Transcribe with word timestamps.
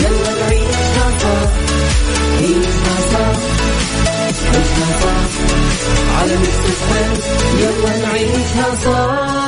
يلا 0.00 0.34
نعيشها 0.40 1.10
صح 1.20 1.48
عيشها 2.40 2.96
صح 3.12 3.38
عيشها 4.52 4.88
صح 5.02 5.24
على 6.18 6.34
يلا 7.60 7.98
نعيشها 8.06 8.74
صح 8.84 9.44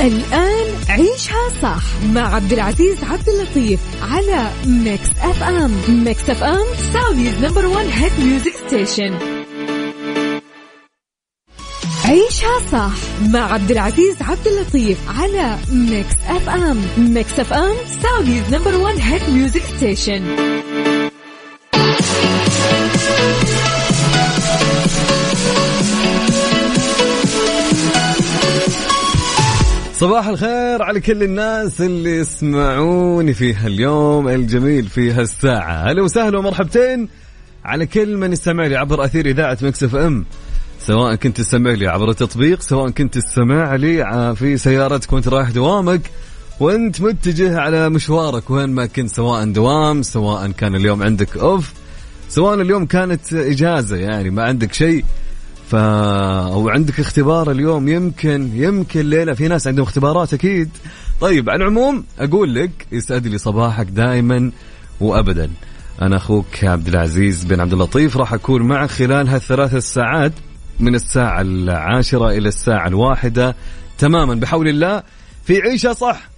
الآن 0.00 0.66
عيشها 0.88 1.48
صح 1.62 1.82
مع 2.12 2.34
عبد 2.34 2.52
العزيز 2.52 2.96
عبد 3.04 3.28
اللطيف 3.28 3.80
على 4.02 4.50
Mix 4.66 5.08
FM 5.22 5.72
Mix 5.88 6.30
FM 6.30 6.64
Saudi's 6.92 7.34
number 7.40 7.66
1 7.66 7.86
hit 7.92 8.12
music 8.18 8.52
station 8.66 9.33
عيشها 12.14 12.58
صح 12.72 12.92
مع 13.32 13.52
عبد 13.52 13.70
العزيز 13.70 14.22
عبد 14.22 14.46
اللطيف 14.46 14.98
على 15.20 15.58
Mix 15.72 16.14
FM 16.26 16.82
Mix 16.98 17.40
FM 17.40 17.74
Saudi's 18.02 18.54
number 18.54 18.76
1 18.76 18.98
hit 18.98 19.30
music 19.30 19.62
station 19.76 20.22
صباح 29.92 30.26
الخير 30.26 30.82
على 30.82 31.00
كل 31.00 31.22
الناس 31.22 31.80
اللي 31.80 32.18
يسمعوني 32.18 33.34
في 33.34 33.54
هاليوم 33.54 34.28
الجميل 34.28 34.86
في 34.86 35.12
هالساعة. 35.12 35.90
أهلا 35.90 36.02
وسهلا 36.02 36.38
ومرحبتين 36.38 37.08
على 37.64 37.86
كل 37.86 38.16
من 38.16 38.32
يستمع 38.32 38.66
لي 38.66 38.76
عبر 38.76 39.04
أثير 39.04 39.26
إذاعة 39.26 39.58
Mix 39.62 39.96
FM 39.96 40.24
سواء 40.86 41.14
كنت 41.14 41.36
تستمع 41.36 41.70
لي 41.70 41.86
عبر 41.86 42.10
التطبيق 42.10 42.60
سواء 42.60 42.90
كنت 42.90 43.14
تستمع 43.14 43.74
لي 43.74 44.34
في 44.36 44.56
سيارتك 44.56 45.12
وانت 45.12 45.28
رايح 45.28 45.50
دوامك 45.50 46.10
وانت 46.60 47.00
متجه 47.00 47.60
على 47.60 47.88
مشوارك 47.88 48.50
وين 48.50 48.68
ما 48.68 48.86
كنت 48.86 49.10
سواء 49.10 49.44
دوام 49.44 50.02
سواء 50.02 50.50
كان 50.50 50.74
اليوم 50.74 51.02
عندك 51.02 51.36
أوف 51.36 51.72
سواء 52.28 52.60
اليوم 52.60 52.86
كانت 52.86 53.32
إجازة 53.32 53.96
يعني 53.96 54.30
ما 54.30 54.42
عندك 54.42 54.72
شيء 54.72 55.04
ف 55.70 55.74
أو 55.74 56.68
عندك 56.68 57.00
اختبار 57.00 57.50
اليوم 57.50 57.88
يمكن 57.88 58.50
يمكن 58.54 59.00
ليله 59.10 59.34
في 59.34 59.48
ناس 59.48 59.66
عندهم 59.66 59.84
اختبارات 59.84 60.34
أكيد. 60.34 60.70
طيب 61.20 61.50
على 61.50 61.64
العموم 61.64 62.04
أقول 62.18 62.54
لك 62.54 62.86
يسعد 62.92 63.26
لي 63.26 63.38
صباحك 63.38 63.86
دائما 63.86 64.50
وابدا. 65.00 65.50
أنا 66.02 66.16
أخوك 66.16 66.64
عبد 66.64 66.88
العزيز 66.88 67.44
بن 67.44 67.60
عبد 67.60 67.72
اللطيف 67.72 68.16
راح 68.16 68.32
أكون 68.34 68.62
معك 68.62 68.90
خلال 68.90 69.28
هالثلاث 69.28 69.76
ساعات 69.76 70.32
من 70.80 70.94
الساعة 70.94 71.40
العاشرة 71.40 72.30
إلى 72.30 72.48
الساعة 72.48 72.88
الواحدة 72.88 73.56
تماما. 73.98 74.34
بحول 74.34 74.68
الله 74.68 75.02
في 75.44 75.60
عيشة 75.60 75.92
صح. 75.92 76.28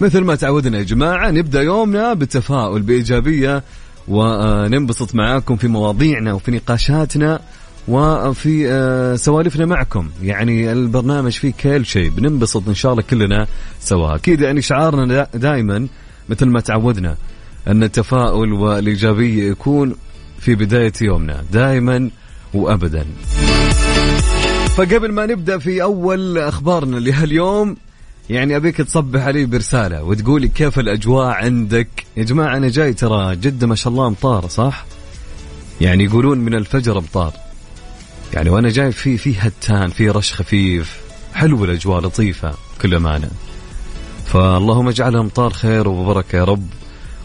مثل 0.00 0.20
ما 0.20 0.34
تعودنا 0.34 0.78
يا 0.78 0.82
جماعة 0.82 1.30
نبدأ 1.30 1.62
يومنا 1.62 2.14
بتفاؤل 2.14 2.82
بإيجابية 2.82 3.62
وننبسط 4.08 5.14
معاكم 5.14 5.56
في 5.56 5.68
مواضيعنا 5.68 6.32
وفي 6.32 6.50
نقاشاتنا 6.50 7.40
وفي 7.88 8.70
آه، 8.70 9.16
سوالفنا 9.16 9.66
معكم. 9.66 10.10
يعني 10.22 10.72
البرنامج 10.72 11.32
فيه 11.32 11.52
كل 11.60 11.86
شيء. 11.86 12.10
بننبسط 12.10 12.68
إن 12.68 12.74
شاء 12.74 12.92
الله 12.92 13.02
كلنا 13.02 13.46
سوا. 13.80 14.14
أكيد 14.14 14.40
يعني 14.40 14.62
شعارنا 14.62 15.28
دائما 15.34 15.86
مثل 16.28 16.46
ما 16.46 16.60
تعودنا 16.60 17.16
أن 17.68 17.82
التفاؤل 17.82 18.52
والإيجابية 18.52 19.50
يكون 19.50 19.94
في 20.38 20.54
بداية 20.54 20.92
يومنا. 21.02 21.44
دائما 21.52 22.10
وابدا. 22.56 23.06
فقبل 24.76 25.12
ما 25.12 25.26
نبدأ 25.26 25.58
في 25.58 25.82
أول 25.82 26.38
أخبارنا 26.38 26.96
لهاليوم 26.96 27.76
يعني 28.30 28.56
أبيك 28.56 28.76
تصبح 28.76 29.22
علي 29.22 29.46
برسالة 29.46 30.02
وتقولي 30.02 30.48
كيف 30.48 30.78
الأجواء 30.78 31.26
عندك؟ 31.26 31.88
يا 32.16 32.24
جماعة 32.24 32.56
أنا 32.56 32.68
جاي 32.68 32.92
ترى 32.92 33.36
جده 33.36 33.66
ما 33.66 33.74
شاء 33.74 33.92
الله 33.92 34.06
امطار 34.06 34.48
صح؟ 34.48 34.84
يعني 35.80 36.04
يقولون 36.04 36.38
من 36.38 36.54
الفجر 36.54 36.98
امطار 36.98 37.32
يعني 38.34 38.50
وأنا 38.50 38.68
جاي 38.68 38.92
في 38.92 39.18
في 39.18 39.34
هتان 39.38 39.90
في 39.90 40.10
رش 40.10 40.32
خفيف. 40.32 41.00
حلو 41.34 41.64
الأجواء 41.64 42.00
لطيفة 42.00 42.54
كل 42.82 42.94
أمانة. 42.94 43.30
فاللهم 44.26 44.88
اجعلها 44.88 45.20
امطار 45.20 45.52
خير 45.52 45.88
وبركة 45.88 46.36
يا 46.36 46.44
رب 46.44 46.66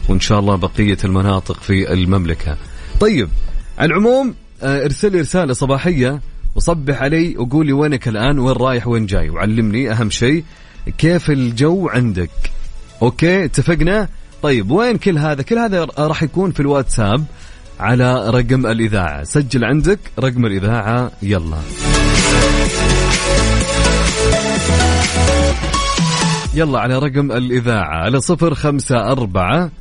وإن 0.10 0.20
شاء 0.20 0.40
الله 0.40 0.56
بقية 0.56 0.98
المناطق 1.04 1.60
في 1.62 1.94
المملكة. 1.94 2.58
طيب 3.00 3.30
على 3.78 3.88
العموم 3.88 4.36
ارسل 4.64 5.12
لي 5.12 5.22
رسالة 5.22 5.54
صباحية 5.54 6.22
وصبح 6.56 7.02
علي 7.02 7.38
وقول 7.38 7.66
لي 7.66 7.74
وينك 7.74 8.08
الآن؟ 8.08 8.40
وين 8.40 8.56
رايح؟ 8.56 8.88
وين 8.88 9.06
جاي؟ 9.06 9.30
وعلمني 9.30 9.92
أهم 9.92 10.10
شيء 10.10 10.44
كيف 10.98 11.30
الجو 11.30 11.90
عندك. 11.90 12.30
أوكي 13.02 13.46
اتفقنا؟ 13.46 14.08
طيب 14.42 14.72
وين 14.72 14.98
كل 14.98 15.18
هذا؟ 15.18 15.42
كل 15.42 15.58
هذا 15.58 15.88
راح 16.00 16.24
يكون 16.24 16.52
في 16.52 16.60
الواتساب 16.60 17.26
على 17.80 18.30
رقم 18.30 18.66
الإذاعة. 18.66 19.24
سجل 19.24 19.66
عندك 19.66 20.00
رقم 20.20 20.46
الإذاعة 20.46 21.12
يلا. 21.22 21.58
يلا 26.54 26.80
على 26.80 27.00
رقم 27.00 27.32
الإذاعة 27.32 28.04
على 28.04 28.22
صفر 28.22 28.54
خمسة 28.54 29.12
أربعة 29.12 29.72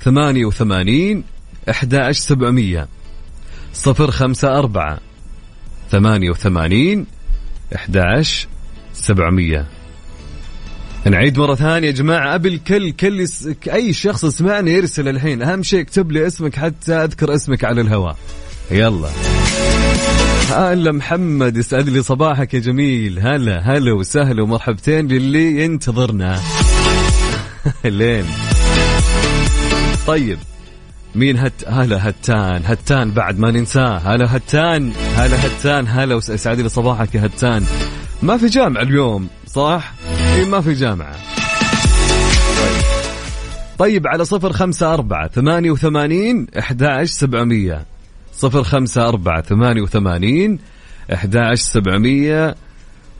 ثمانية 0.00 0.44
وثمانين 0.44 1.24
أحد 1.70 2.10
سبعمية. 2.10 2.88
صفر 3.72 4.10
خمسة 4.10 4.58
أربعة 4.58 4.98
ثمانية 5.90 6.30
وثمانين 6.30 7.06
أحداش 7.74 8.48
سبعمية. 8.92 9.66
نعيد 11.06 11.38
مرة 11.38 11.54
ثانية 11.54 11.86
يا 11.86 11.92
جماعة. 11.92 12.34
أبي 12.34 12.48
الكل 12.48 12.90
كل. 12.90 13.26
أي 13.72 13.92
شخص 13.92 14.24
يسمعني 14.24 14.70
يرسل 14.70 15.08
الحين. 15.08 15.42
أهم 15.42 15.62
شيء 15.62 15.80
اكتب 15.80 16.12
لي 16.12 16.26
اسمك 16.26 16.56
حتى 16.56 16.92
أذكر 16.92 17.34
اسمك 17.34 17.64
على 17.64 17.80
الهواء. 17.80 18.16
يلا. 18.70 19.08
هلا 20.50 20.92
محمد 20.92 21.56
يسعد 21.56 21.88
لي 21.88 22.02
صباحك 22.02 22.54
يا 22.54 22.58
جميل. 22.58 23.18
هلا 23.18 23.76
هلا 23.76 23.92
وسهلا 23.92 24.42
ومرحبتين 24.42 25.08
للي 25.08 25.64
ينتظرنا. 25.64 26.40
لين. 27.84 28.24
طيب. 30.06 30.38
مين 31.14 31.38
هت 31.38 31.52
هلا 31.68 32.08
هتان 32.08 32.62
هتان 32.64 33.10
بعد 33.10 33.38
ما 33.38 33.50
ننساه. 33.50 33.98
هلا 33.98 34.36
هتان 34.36 34.92
هلا 35.16 35.46
هتان 35.46 35.88
هلا 35.88 36.14
وسعد 36.14 36.60
لي 36.60 36.68
صباحك 36.68 37.14
يا 37.14 37.26
هتان. 37.26 37.64
ما 38.22 38.36
في 38.36 38.46
جامعة 38.46 38.82
اليوم 38.82 39.28
صح؟ 39.46 39.92
اي 40.34 40.44
ما 40.44 40.60
في 40.60 40.72
جامعة. 40.72 41.16
طيب 43.78 44.06
على 44.06 44.24
صفر 44.24 44.52
خمسة 44.52 44.94
أربعة 44.94 45.28
ثمانية 45.28 45.70
وثمانين 45.70 46.46
أحد 46.58 47.02
سبعمية. 47.04 47.84
صفر 48.32 48.62
خمسة 48.62 49.08
أربعة 49.08 49.42
ثمانية 49.42 49.82
وثمانين 49.82 50.58
أحد 51.14 51.54
سبعمية. 51.54 52.54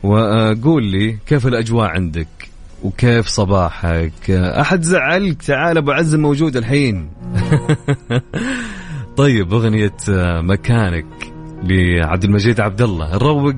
وقول 0.03 0.85
لي 0.85 1.19
كيف 1.27 1.47
الأجواء 1.47 1.89
عندك؟ 1.89 2.29
وكيف 2.83 3.27
صباحك؟ 3.27 4.31
أحد 4.31 4.83
زعلك 4.83 5.43
تعال 5.43 5.79
أبو 5.79 5.91
عزم 5.91 6.21
موجود 6.21 6.57
الحين. 6.57 7.11
طيب 9.17 9.55
أغنية 9.55 9.97
مكانك 10.41 11.33
لعبد 11.63 12.25
المجيد 12.25 12.61
عبد 12.61 12.83
الله 12.83 13.15
نروق 13.15 13.55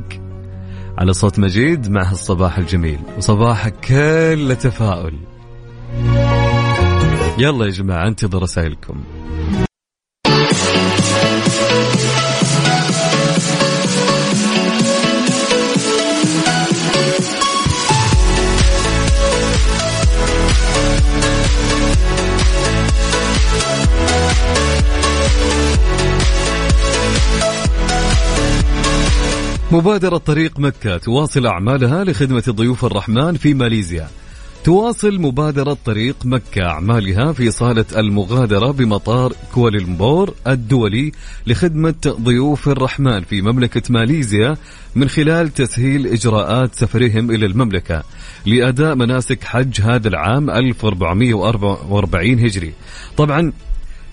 على 0.98 1.12
صوت 1.12 1.38
مجيد 1.38 1.90
مع 1.90 2.10
الصباح 2.10 2.58
الجميل. 2.58 2.98
وصباحك 3.18 3.74
كله 3.88 4.54
تفاؤل. 4.54 5.14
يلا 7.38 7.64
يا 7.64 7.70
جماعة 7.70 8.08
انتظر 8.08 8.42
رسائلكم. 8.42 9.04
مبادرة 29.72 30.16
طريق 30.16 30.58
مكة 30.58 30.96
تواصل 30.96 31.46
أعمالها 31.46 32.04
لخدمة 32.04 32.44
ضيوف 32.50 32.84
الرحمن 32.84 33.36
في 33.36 33.54
ماليزيا. 33.54 34.08
تواصل 34.64 35.18
مبادرة 35.20 35.76
طريق 35.84 36.16
مكة 36.24 36.62
أعمالها 36.62 37.32
في 37.32 37.50
صالة 37.50 37.84
المغادرة 37.96 38.70
بمطار 38.70 39.32
كوالالمبور 39.54 40.34
الدولي 40.46 41.12
لخدمة 41.46 41.94
ضيوف 42.06 42.68
الرحمن 42.68 43.20
في 43.20 43.42
مملكة 43.42 43.82
ماليزيا 43.90 44.56
من 44.94 45.08
خلال 45.08 45.54
تسهيل 45.54 46.06
إجراءات 46.06 46.74
سفرهم 46.74 47.30
إلى 47.30 47.46
المملكة 47.46 48.02
لأداء 48.46 48.94
مناسك 48.94 49.44
حج 49.44 49.80
هذا 49.80 50.08
العام 50.08 50.50
1444 50.50 52.38
هجري. 52.38 52.72
طبعا 53.16 53.52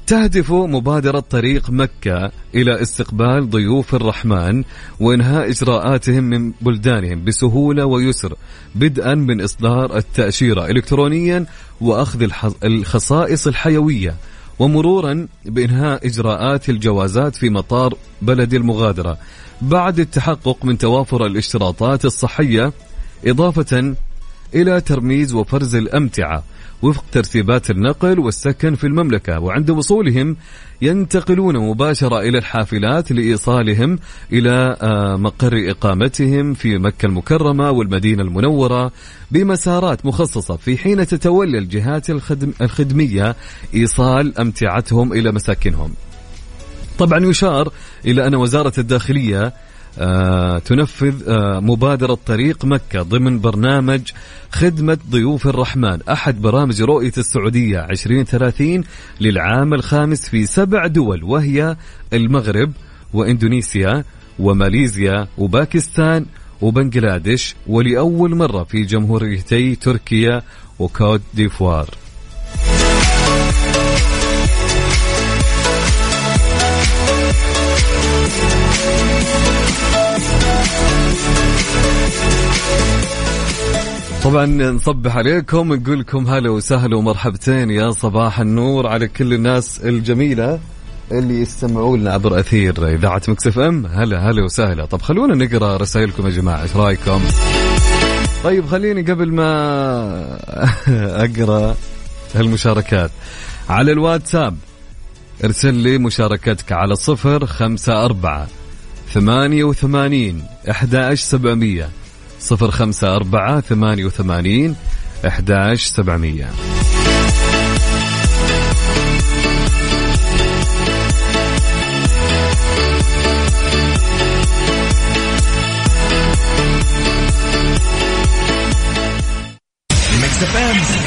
تهدف 0.10 0.52
مبادرة 0.52 1.20
طريق 1.20 1.70
مكة 1.70 2.32
إلى 2.56 2.82
استقبال 2.82 3.50
ضيوف 3.50 3.96
الرحمن 3.96 4.64
وإنهاء 5.00 5.50
إجراءاتهم 5.50 6.24
من 6.24 6.52
بلدانهم 6.62 7.24
بسهولة 7.26 7.86
ويسر 7.86 8.36
بدءا 8.76 9.16
من 9.16 9.42
إصدار 9.42 9.98
التأشيرة 9.98 10.66
إلكترونيا 10.66 11.46
وأخذ 11.82 12.28
الخصائص 12.64 13.48
الحيوية 13.48 14.16
ومرورا 14.60 15.28
بإنهاء 15.46 16.08
إجراءات 16.08 16.70
الجوازات 16.70 17.36
في 17.36 17.50
مطار 17.50 17.94
بلد 18.22 18.54
المغادرة. 18.54 19.18
بعد 19.62 20.00
التحقق 20.00 20.66
من 20.66 20.78
توافر 20.78 21.26
الاشتراطات 21.26 22.06
الصحية 22.06 22.74
إضافة 23.26 23.96
إلى 24.56 24.82
ترميز 24.82 25.34
وفرز 25.34 25.76
الأمتعة 25.76 26.44
وفق 26.82 27.04
ترتيبات 27.12 27.70
النقل 27.70 28.20
والسكن 28.20 28.76
في 28.76 28.88
المملكة 28.88 29.40
وعند 29.40 29.70
وصولهم 29.70 30.36
ينتقلون 30.82 31.58
مباشرة 31.58 32.20
إلى 32.20 32.38
الحافلات 32.38 33.12
لإيصالهم 33.12 34.00
إلى 34.34 34.78
آه، 34.82 35.16
مقر 35.16 35.70
إقامتهم 35.70 36.54
في 36.54 36.78
مكة 36.78 37.06
المكرمة 37.06 37.72
والمدينة 37.72 38.24
المنورة 38.24 38.92
بمسارات 39.32 40.06
مخصصة 40.06 40.56
في 40.56 40.78
حين 40.78 41.08
تتولى 41.08 41.58
الجهات 41.58 42.10
الخدمية 42.62 43.36
إيصال 43.76 44.40
أمتعتهم 44.40 45.14
إلى 45.14 45.32
مساكنهم. 45.32 45.94
طبعا 47.00 47.26
يشار 47.26 47.72
إلى 48.06 48.28
أن 48.28 48.36
وزارة 48.36 48.74
الداخلية 48.78 49.54
تنفذ 50.60 51.30
آه، 51.30 51.60
مبادرة 51.60 52.18
طريق 52.26 52.66
مكة 52.66 53.02
ضمن 53.02 53.40
برنامج 53.40 54.02
خدمة 54.52 54.98
ضيوف 55.10 55.48
الرحمن. 55.48 56.00
أحد 56.10 56.42
برامج 56.42 56.82
رؤية 56.82 57.12
السعودية 57.18 57.86
2030 57.86 58.84
للعام 59.22 59.74
الخامس 59.74 60.30
في 60.30 60.46
سبع 60.46 60.88
دول 60.88 61.24
وهي 61.24 61.76
المغرب 62.14 62.72
وإندونيسيا 63.14 64.04
وماليزيا 64.40 65.28
وباكستان 65.38 66.26
وبنغلاديش 66.62 67.56
ولأول 67.68 68.36
مرة 68.36 68.64
في 68.64 68.84
جمهوريتي 68.84 69.76
تركيا 69.76 70.42
وكوت 70.80 71.22
ديفوار. 71.34 71.90
طبعا 84.24 84.46
نصبح 84.46 85.18
عليكم 85.18 85.74
نقول 85.74 86.00
لكم 86.00 86.28
هلا 86.28 86.50
وسهلا 86.50 86.96
ومرحبتين 86.98 87.70
يا 87.72 87.92
صباح 87.92 88.40
النور 88.40 88.88
على 88.88 89.08
كل 89.08 89.34
الناس 89.34 89.80
الجميلة 89.80 90.60
اللي 91.12 91.42
يستمعون 91.42 92.00
لنا 92.00 92.12
عبر 92.14 92.40
أثير 92.40 92.88
إذاعة 92.88 93.22
مكسف 93.28 93.60
إم. 93.60 93.86
هلا 93.86 94.30
هلا 94.30 94.44
وسهلا. 94.44 94.86
طب 94.86 95.02
خلونا 95.02 95.46
نقرأ 95.46 95.78
رسائلكم 95.78 96.26
يا 96.26 96.30
جماعة 96.32 96.62
إيش 96.62 96.76
رأيكم؟ 96.76 97.22
طيب 98.44 98.66
خليني 98.66 99.02
قبل 99.02 99.32
ما 99.32 99.46
أقرأ 101.26 101.76
هالمشاركات. 102.36 103.12
على 103.70 103.92
الواتساب 103.92 104.58
ارسل 105.44 105.74
لي 105.74 105.98
مشاركتك 105.98 106.72
على 106.72 106.96
صفر 106.96 107.46
خمسة 107.46 108.06
أربعة 108.06 108.48
ثمانية 109.14 109.64
وثمانين 109.64 110.44
أحد 110.70 111.14
سبعمية 111.14 111.90
صفر 112.40 112.72
خمسة 112.72 113.16
أربعة 113.16 113.62
ثمانية 113.62 114.06
وثمانين 114.06 114.76
أحداش 115.28 115.86
سبعمية 115.86 116.50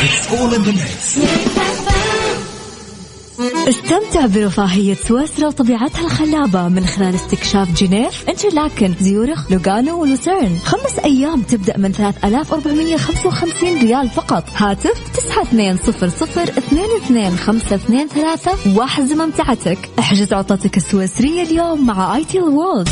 It's 0.05 0.33
all 0.33 0.53
in 0.53 0.63
the 0.63 0.73
mix. 0.73 1.72
استمتع 3.69 4.27
برفاهية 4.27 4.95
سويسرا 4.95 5.47
وطبيعتها 5.47 6.01
الخلابة 6.01 6.69
من 6.69 6.87
خلال 6.87 7.15
استكشاف 7.15 7.83
جنيف 7.83 8.25
انترلاكن 8.29 8.95
زيورخ 9.01 9.53
لوغانو 9.53 10.03
ولوسيرن. 10.03 10.59
خمس 10.65 10.99
أيام 11.05 11.43
تبدأ 11.43 11.79
من 11.79 11.93
3455 11.93 13.79
ريال 13.79 14.09
فقط. 14.09 14.45
هاتف 14.57 15.11
9200 15.15 16.07
واحجز 18.77 19.13
ممتعتك 19.13 19.91
احجز 19.99 20.33
عطلتك 20.33 20.77
السويسرية 20.77 21.43
اليوم 21.43 21.87
مع 21.87 22.17
اي 22.17 22.25
تي 22.25 22.41
وورلد 22.41 22.89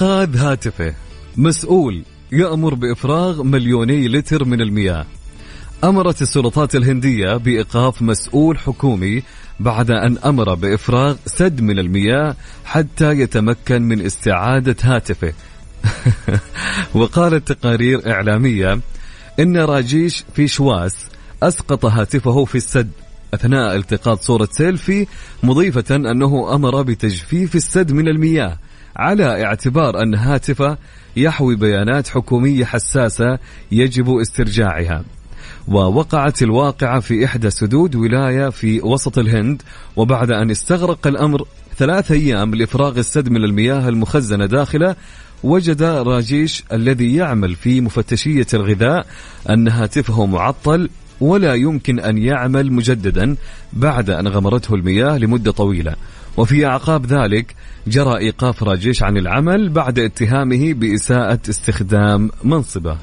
لإنقاذ 0.00 0.36
هاتفه. 0.36 0.94
مسؤول 1.36 2.04
يأمر 2.32 2.74
بإفراغ 2.74 3.42
مليوني 3.42 4.08
لتر 4.08 4.44
من 4.44 4.60
المياه. 4.60 5.06
أمرت 5.84 6.22
السلطات 6.22 6.76
الهندية 6.76 7.36
بإيقاف 7.36 8.02
مسؤول 8.02 8.58
حكومي 8.58 9.22
بعد 9.60 9.90
أن 9.90 10.18
أمر 10.18 10.54
بإفراغ 10.54 11.16
سد 11.26 11.60
من 11.60 11.78
المياه 11.78 12.36
حتى 12.64 13.10
يتمكن 13.10 13.82
من 13.82 14.00
استعادة 14.00 14.76
هاتفه. 14.82 15.32
وقالت 16.94 17.52
تقارير 17.52 18.12
إعلامية 18.12 18.80
إن 19.40 19.56
راجيش 19.56 20.24
فيشواس 20.34 20.96
أسقط 21.42 21.84
هاتفه 21.84 22.44
في 22.44 22.54
السد. 22.54 22.90
أثناء 23.34 23.76
التقاط 23.76 24.22
صورة 24.22 24.48
سيلفي 24.52 25.06
مضيفة 25.42 25.96
أنه 25.96 26.54
أمر 26.54 26.82
بتجفيف 26.82 27.54
السد 27.54 27.92
من 27.92 28.08
المياه. 28.08 28.58
على 28.96 29.44
اعتبار 29.44 30.02
أن 30.02 30.14
هاتفه 30.14 30.78
يحوي 31.16 31.56
بيانات 31.56 32.08
حكومية 32.08 32.64
حساسة 32.64 33.38
يجب 33.72 34.18
استرجاعها. 34.18 35.04
ووقعت 35.68 36.42
الواقعة 36.42 37.00
في 37.00 37.24
إحدى 37.24 37.50
سدود 37.50 37.94
ولاية 37.94 38.48
في 38.48 38.80
وسط 38.80 39.18
الهند 39.18 39.62
وبعد 39.96 40.30
أن 40.30 40.50
استغرق 40.50 41.06
الأمر 41.06 41.46
ثلاث 41.76 42.12
أيام 42.12 42.54
لإفراغ 42.54 42.98
السد 42.98 43.28
من 43.28 43.44
المياه 43.44 43.88
المخزنة 43.88 44.46
داخله 44.46 44.96
وجد 45.42 45.82
راجيش 45.82 46.64
الذي 46.72 47.14
يعمل 47.14 47.54
في 47.54 47.80
مفتشية 47.80 48.46
الغذاء 48.54 49.06
أن 49.50 49.68
هاتفه 49.68 50.26
معطل 50.26 50.88
ولا 51.20 51.54
يمكن 51.54 52.00
أن 52.00 52.18
يعمل 52.18 52.72
مجددا 52.72 53.36
بعد 53.72 54.10
أن 54.10 54.28
غمرته 54.28 54.74
المياه 54.74 55.18
لمدة 55.18 55.50
طويلة. 55.50 55.94
وفي 56.36 56.66
أعقاب 56.66 57.06
ذلك 57.06 57.54
جرى 57.86 58.18
إيقاف 58.18 58.62
راجيش 58.62 59.02
عن 59.02 59.16
العمل 59.16 59.68
بعد 59.68 59.98
اتهامه 59.98 60.72
بإساءة 60.72 61.40
استخدام 61.48 62.30
منصبه. 62.44 62.96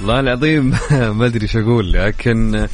والله 0.00 0.20
العظيم 0.20 0.76
ما 1.18 1.26
أدري 1.26 1.42
إيش 1.42 1.56
أقول 1.56 1.92
لكن 1.92 2.66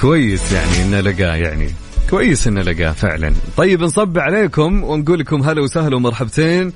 كويس 0.00 0.52
يعني 0.52 0.82
إنه 0.82 1.00
لقاه 1.00 1.34
يعني 1.34 1.70
كويس 2.10 2.46
إنه 2.46 2.62
لقاه 2.62 2.92
فعلا. 2.92 3.34
طيب 3.56 3.82
نصب 3.82 4.18
عليكم 4.18 4.84
ونقول 4.84 5.18
لكم 5.18 5.42
هلا 5.42 5.62
وسهلا 5.62 5.96
ومرحبتين. 5.96 6.72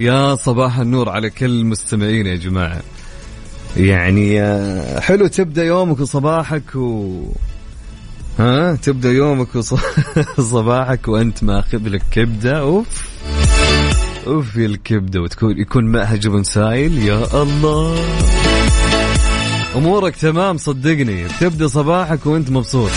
يا 0.00 0.34
صباح 0.34 0.78
النور 0.78 1.08
على 1.08 1.30
كل 1.30 1.64
مستمعين 1.64 2.26
يا 2.26 2.36
جماعة. 2.36 2.80
يعني 3.76 4.42
آه، 4.42 5.00
حلو 5.00 5.26
تبدأ 5.26 5.64
يومك 5.64 6.00
وصباحك 6.00 6.76
و 6.76 7.22
ها؟ 8.38 8.76
تبدأ 8.76 9.10
يومك 9.10 9.48
وصباحك 10.38 11.08
وأنت 11.08 11.44
ماخذ 11.44 11.88
لك 11.88 12.02
كبدة. 12.10 12.58
أوف. 12.58 13.08
أوف 14.26 14.56
الكبدة. 14.56 15.20
وتكون 15.20 15.58
يكون 15.58 15.84
معها 15.84 16.16
جبن 16.16 16.42
سايل 16.42 16.98
يا 16.98 17.42
الله. 17.42 17.98
أمورك 19.76 20.16
تمام. 20.16 20.56
صدقني. 20.56 21.28
تبدأ 21.40 21.68
صباحك 21.68 22.26
وأنت 22.26 22.50
مبسوط. 22.50 22.90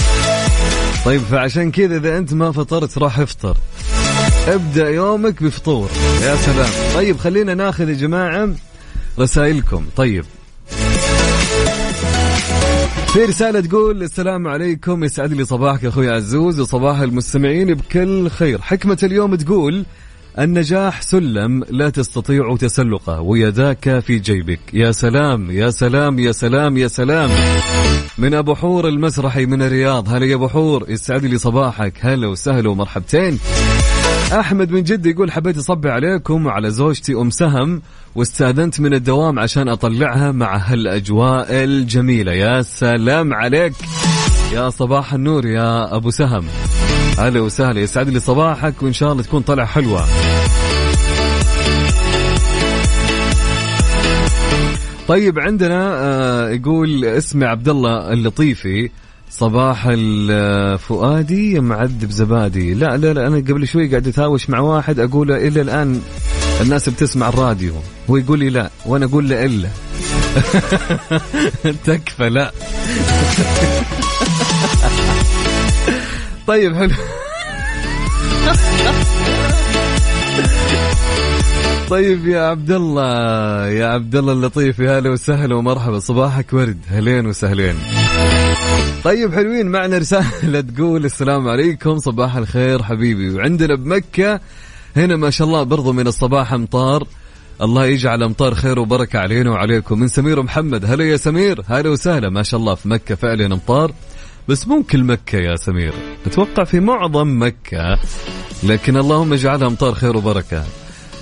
طيب 1.05 1.21
فعشان 1.21 1.71
كذا 1.71 1.97
إذا 1.97 2.17
أنت 2.17 2.33
ما 2.33 2.51
فطرت 2.51 2.97
راح 2.97 3.19
افطر. 3.19 3.57
ابدأ 4.47 4.89
يومك 4.89 5.43
بفطور. 5.43 5.89
يا 6.21 6.35
سلام. 6.35 6.69
طيب 6.95 7.17
خلينا 7.17 7.53
ناخذ 7.53 7.89
يا 7.89 7.93
جماعة 7.93 8.49
رسائلكم. 9.19 9.85
طيب. 9.95 10.25
في 13.13 13.25
رسالة 13.25 13.59
تقول 13.59 14.03
السلام 14.03 14.47
عليكم 14.47 15.03
يسعد 15.03 15.33
لي 15.33 15.45
صباحك 15.45 15.85
أخوي 15.85 16.09
عزوز 16.09 16.59
وصباح 16.59 16.99
المستمعين 16.99 17.73
بكل 17.73 18.29
خير. 18.29 18.61
حكمة 18.61 18.97
اليوم 19.03 19.35
تقول 19.35 19.85
النجاح 20.39 21.01
سلم 21.01 21.63
لا 21.69 21.89
تستطيع 21.89 22.55
تسلقه 22.55 23.21
ويداك 23.21 23.99
في 23.99 24.19
جيبك. 24.19 24.59
يا 24.73 24.91
سلام 24.91 25.51
يا 25.51 25.69
سلام 25.69 26.19
يا 26.19 26.31
سلام 26.31 26.77
يا 26.77 26.87
سلام. 26.87 27.29
من 28.17 28.33
أبو 28.33 28.55
حور 28.55 28.87
المسرحي 28.87 29.45
من 29.45 29.61
الرياض. 29.61 30.09
هلا 30.09 30.25
يا 30.25 30.35
أبو 30.35 30.47
حور 30.47 30.85
يسعد 30.89 31.25
لي 31.25 31.37
صباحك. 31.37 31.93
هلا 32.01 32.27
وسهلا 32.27 32.69
ومرحبتين. 32.69 33.39
أحمد 34.33 34.71
من 34.71 34.83
جد 34.83 35.05
يقول 35.05 35.31
حبيت 35.31 35.57
اصبي 35.57 35.89
عليكم 35.89 36.45
وعلى 36.45 36.71
زوجتي 36.71 37.13
أم 37.13 37.29
سهم 37.29 37.81
واستأذنت 38.15 38.79
من 38.79 38.93
الدوام 38.93 39.39
عشان 39.39 39.69
أطلعها 39.69 40.31
مع 40.31 40.57
هالأجواء 40.57 41.47
الجميلة. 41.51 42.31
يا 42.31 42.61
سلام 42.61 43.33
عليك. 43.33 43.73
يا 44.53 44.69
صباح 44.69 45.13
النور 45.13 45.45
يا 45.45 45.95
أبو 45.95 46.11
سهم. 46.11 46.45
هلا 47.19 47.39
وسهلا. 47.39 47.79
يسعد 47.79 48.09
لي 48.09 48.19
صباحك 48.19 48.83
وإن 48.83 48.93
شاء 48.93 49.11
الله 49.11 49.23
تكون 49.23 49.41
طلعة 49.41 49.65
حلوة. 49.65 50.05
طيب 55.07 55.39
عندنا 55.39 55.93
آه 55.93 56.49
يقول 56.49 57.05
اسمي 57.05 57.45
عبد 57.45 57.69
الله 57.69 58.13
اللطيفي. 58.13 58.89
صباح 59.29 59.87
الفؤادي 59.89 61.59
معذب 61.59 62.11
زبادي. 62.11 62.73
لا 62.73 62.97
لا 62.97 63.13
لا 63.13 63.27
أنا 63.27 63.37
قبل 63.37 63.67
شوي 63.67 63.87
قاعد 63.89 64.07
أتهاوش 64.07 64.49
مع 64.49 64.59
واحد 64.59 64.99
أقول 64.99 65.31
إلى 65.31 65.61
الآن 65.61 66.01
الناس 66.61 66.89
بتسمع 66.89 67.29
الراديو 67.29 67.73
هو 68.09 68.17
يقول 68.17 68.39
لي 68.39 68.49
لا 68.49 68.69
وأنا 68.85 69.05
أقول 69.05 69.29
له 69.29 69.45
إلا. 69.45 69.69
تكفى 71.85 72.29
لا. 72.29 72.51
طيب 76.47 76.75
حلو. 76.75 76.93
طيب 81.89 82.27
يا 82.27 82.41
عبد 82.41 82.71
الله 82.71 83.67
يا 83.67 83.85
عبد 83.85 84.15
الله 84.15 84.33
اللطيف 84.33 84.79
يا 84.79 84.99
هلا 84.99 85.09
وسهلا 85.09 85.55
ومرحبا. 85.55 85.99
صباحك 85.99 86.53
ورد 86.53 86.77
هلين 86.89 87.25
وسهلين. 87.25 87.75
طيب 89.03 89.33
حلوين 89.33 89.67
معنا 89.67 89.97
رسالة 89.97 90.61
تقول 90.61 91.05
السلام 91.05 91.47
عليكم 91.47 91.97
صباح 91.97 92.35
الخير 92.35 92.83
حبيبي. 92.83 93.29
وعندنا 93.35 93.75
بمكة 93.75 94.39
هنا 94.95 95.15
ما 95.15 95.29
شاء 95.29 95.47
الله 95.47 95.63
برضو 95.63 95.93
من 95.93 96.07
الصباح 96.07 96.53
أمطار. 96.53 97.07
الله 97.61 97.85
يجعل 97.85 98.23
أمطار 98.23 98.55
خير 98.55 98.79
وبركة 98.79 99.19
علينا 99.19 99.51
وعليكم. 99.51 99.99
من 99.99 100.07
سمير 100.07 100.41
محمد 100.41 100.85
هلا 100.85 101.03
يا 101.03 101.17
سمير 101.17 101.61
هلا 101.67 101.89
وسهلا. 101.89 102.29
ما 102.29 102.43
شاء 102.43 102.59
الله 102.59 102.75
في 102.75 102.89
مكة 102.89 103.15
فعلا 103.15 103.45
أمطار. 103.45 103.91
بس 104.47 104.67
مو 104.67 104.83
كل 104.83 105.03
مكة 105.03 105.37
يا 105.37 105.55
سمير 105.55 105.93
أتوقع 106.25 106.63
في 106.63 106.79
معظم 106.79 107.43
مكة 107.43 107.99
لكن 108.63 108.97
اللهم 108.97 109.33
اجعلها 109.33 109.67
أمطار 109.67 109.93
خير 109.93 110.17
وبركة. 110.17 110.63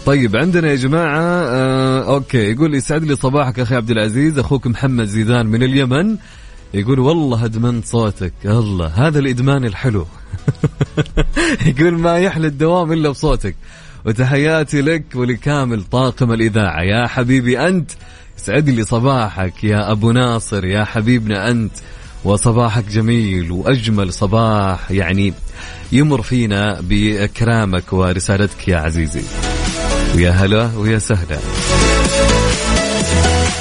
طيب 0.08 0.36
عندنا 0.36 0.70
يا 0.70 0.76
جماعة 0.76 1.20
آه 1.20 2.14
okay 2.14 2.52
يقول 2.52 2.76
يسعد 2.76 3.04
لي 3.04 3.16
صباحك 3.16 3.60
أخي 3.60 3.76
عبد 3.76 3.92
العزيز 3.92 4.40
أخوك 4.40 4.68
محمد 4.68 5.06
زيدان 5.06 5.46
من 5.46 5.64
اليمن. 5.64 6.18
يقول 6.74 7.00
والله 7.00 7.46
أدمنت 7.46 7.86
صوتك 7.86 8.34
الله 8.46 8.88
هذا 8.88 9.20
الإدمان 9.20 9.66
الحلو. 9.66 10.06
يقول 11.68 12.00
ما 12.00 12.18
يحلى 12.18 12.48
الدوام 12.48 12.94
إلا 12.94 13.10
بصوتك. 13.10 13.56
وتحياتي 14.06 14.82
لك 14.82 15.04
ولكامل 15.16 15.84
طاقم 15.84 16.32
الإذاعة. 16.32 16.82
يا 16.82 17.08
حبيبي 17.08 17.68
أنت 17.68 17.92
يسعد 18.38 18.70
لي 18.70 18.84
صباحك. 18.84 19.64
يا 19.64 19.92
أبو 19.92 20.12
ناصر 20.12 20.66
يا 20.66 20.84
حبيبنا 20.84 21.52
أنت. 21.52 21.74
وصباحك 22.24 22.86
جميل 22.86 23.52
وأجمل 23.52 24.14
صباح 24.14 24.92
يعني 24.92 25.34
يمر 25.92 26.22
فينا 26.22 26.82
باكرامك 26.82 27.94
ورسالتك 27.94 28.68
يا 28.68 28.78
عزيزي. 28.78 29.24
ويا 30.16 30.32
هلا 30.32 30.70
ويا 30.78 31.00
سهلا. 31.00 31.40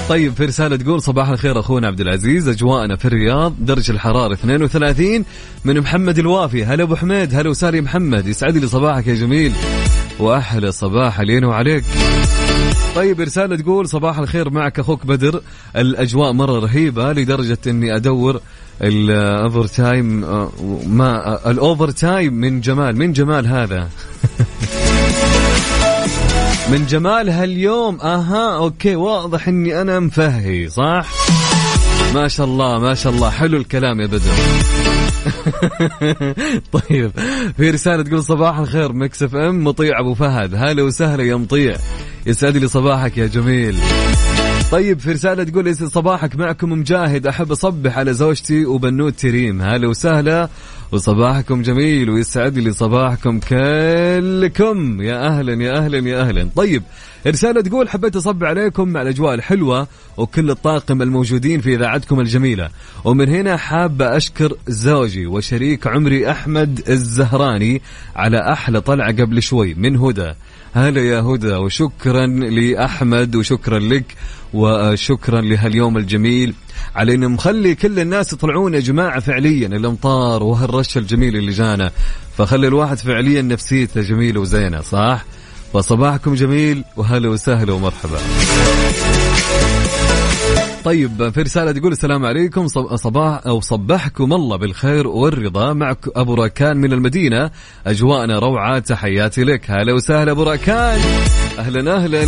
طيب 0.08 0.34
في 0.34 0.44
رسالة 0.44 0.76
تقول 0.76 1.02
صباح 1.02 1.28
الخير 1.28 1.60
أخونا 1.60 1.86
عبد 1.86 2.00
العزيز 2.00 2.48
أجواءنا 2.48 2.96
في 2.96 3.04
الرياض 3.04 3.54
درجة 3.58 3.92
الحرارة 3.92 4.32
32 4.32 5.24
من 5.64 5.80
محمد 5.80 6.18
الوافي. 6.18 6.64
هلا 6.64 6.82
أبو 6.82 6.96
حميد 6.96 7.34
هلا 7.34 7.50
وساري 7.50 7.80
محمد 7.80 8.26
يسعد 8.26 8.56
لي 8.56 8.66
صباحك 8.66 9.06
يا 9.06 9.14
جميل. 9.14 9.52
وأحلى 10.18 10.72
صباح 10.72 11.20
علينا 11.20 11.46
وعليك. 11.46 11.84
طيب 12.94 13.20
رسالة 13.20 13.56
تقول 13.56 13.88
صباح 13.88 14.18
الخير 14.18 14.50
معك 14.50 14.78
أخوك 14.78 15.06
بدر. 15.06 15.40
الأجواء 15.76 16.32
مرة 16.32 16.58
رهيبة 16.58 17.12
لدرجة 17.12 17.58
أني 17.66 17.96
أدور 17.96 18.40
ال 18.82 19.66
overtime 19.66 20.24
آه، 20.24 20.50
ما 20.86 21.38
ال 21.50 21.90
overtime 21.90 22.34
من 22.34 22.60
جمال 22.60 22.96
من 22.96 23.12
جمال 23.12 23.46
هذا. 23.46 23.88
من 26.70 26.86
جمالها 26.86 27.44
اليوم 27.44 28.00
أها 28.00 28.56
أوكي 28.56 28.96
واضح 28.96 29.48
إني 29.48 29.80
أنا 29.80 30.00
مفهي 30.00 30.68
صح؟ 30.68 31.06
ما 32.14 32.28
شاء 32.28 32.46
الله 32.46 32.78
ما 32.78 32.94
شاء 32.94 33.12
الله. 33.12 33.30
حلو 33.30 33.56
الكلام 33.56 34.00
يا 34.00 34.06
بدر. 34.06 34.20
طيب 36.78 37.10
في 37.56 37.70
رسالة 37.70 38.02
تقول 38.02 38.24
صباح 38.24 38.58
الخير 38.58 38.92
Mix 38.92 39.22
FM 39.22 39.64
مطيع 39.64 40.00
أبو 40.00 40.14
فهد. 40.14 40.54
هلا 40.54 40.82
وسهلا 40.82 41.22
يا 41.22 41.36
مطيع. 41.36 41.76
يسعد 42.26 42.56
لي 42.56 42.68
صباحك 42.68 43.18
يا 43.18 43.26
جميل. 43.26 43.76
طيب 44.70 45.00
في 45.00 45.12
رسالة 45.12 45.44
تقول 45.44 45.76
صباحك 45.76 46.36
معكم 46.36 46.72
مجاهد. 46.72 47.26
أحب 47.26 47.52
أصبح 47.52 47.98
على 47.98 48.12
زوجتي 48.12 48.64
وبنوت 48.64 49.20
تريم. 49.20 49.62
هلا 49.62 49.88
وسهلا. 49.88 50.48
وصباحكم 50.92 51.62
جميل 51.62 52.10
ويسعد 52.10 52.58
لي 52.58 52.72
صباحكم 52.72 53.40
كلكم. 53.40 55.02
يا 55.02 55.26
أهلا 55.26 55.62
يا 55.62 55.76
أهلا 55.76 56.08
يا 56.08 56.20
أهلا. 56.20 56.48
طيب 56.56 56.82
رسالة 57.26 57.60
تقول 57.60 57.88
حبيت 57.88 58.16
أصب 58.16 58.44
عليكم 58.44 58.88
مع 58.88 59.02
الأجواء 59.02 59.34
الحلوة 59.34 59.88
وكل 60.16 60.50
الطاقم 60.50 61.02
الموجودين 61.02 61.60
في 61.60 61.74
إذاعتكم 61.74 62.20
الجميلة. 62.20 62.70
ومن 63.04 63.28
هنا 63.28 63.56
حابة 63.56 64.16
أشكر 64.16 64.52
زوجي 64.68 65.26
وشريك 65.26 65.86
عمري 65.86 66.30
أحمد 66.30 66.82
الزهراني 66.88 67.82
على 68.16 68.52
أحلى 68.52 68.80
طلعة 68.80 69.12
قبل 69.12 69.42
شوي 69.42 69.74
من 69.74 69.96
هدى. 69.96 70.32
هلا 70.76 71.00
يا 71.00 71.20
هدى 71.20 71.54
وشكرا 71.54 72.26
لأحمد 72.26 73.36
وشكرا 73.36 73.78
لك 73.78 74.04
وشكرا 74.54 75.40
لهاليوم 75.40 75.96
الجميل. 75.96 76.54
على 76.96 77.14
انه 77.14 77.28
مخلي 77.28 77.74
كل 77.74 78.00
الناس 78.00 78.32
يطلعون 78.32 78.74
يا 78.74 78.80
جماعة 78.80 79.20
فعليا 79.20 79.66
الأمطار 79.66 80.42
وهالرش 80.42 80.96
الجميل 80.96 81.36
اللي 81.36 81.52
جانا. 81.52 81.90
فخلي 82.38 82.66
الواحد 82.68 82.98
فعليا 82.98 83.42
نفسيته 83.42 84.00
جميلة 84.00 84.40
وزينة 84.40 84.80
صح؟ 84.80 85.24
فصباحكم 85.72 86.34
جميل 86.34 86.84
وهلا 86.96 87.28
وسهلا 87.28 87.72
ومرحبا. 87.72 88.18
طيب 90.86 91.30
في 91.34 91.42
رسالة 91.42 91.72
تقول 91.72 91.92
السلام 91.92 92.26
عليكم. 92.26 92.66
صباح 92.96 93.40
أو 93.46 93.60
صبحكم 93.60 94.32
الله 94.32 94.56
بالخير 94.56 95.06
والرضا. 95.06 95.72
معك 95.72 95.98
أبو 96.16 96.34
راكان 96.34 96.76
من 96.76 96.92
المدينة. 96.92 97.50
أجواءنا 97.86 98.38
روعة 98.38 98.78
تحياتي 98.78 99.44
لك. 99.44 99.70
هلا 99.70 99.92
وسهلا 99.92 100.32
أبو 100.32 100.42
راكان. 100.42 101.00
أهلا 101.58 101.96
أهلا. 101.96 102.26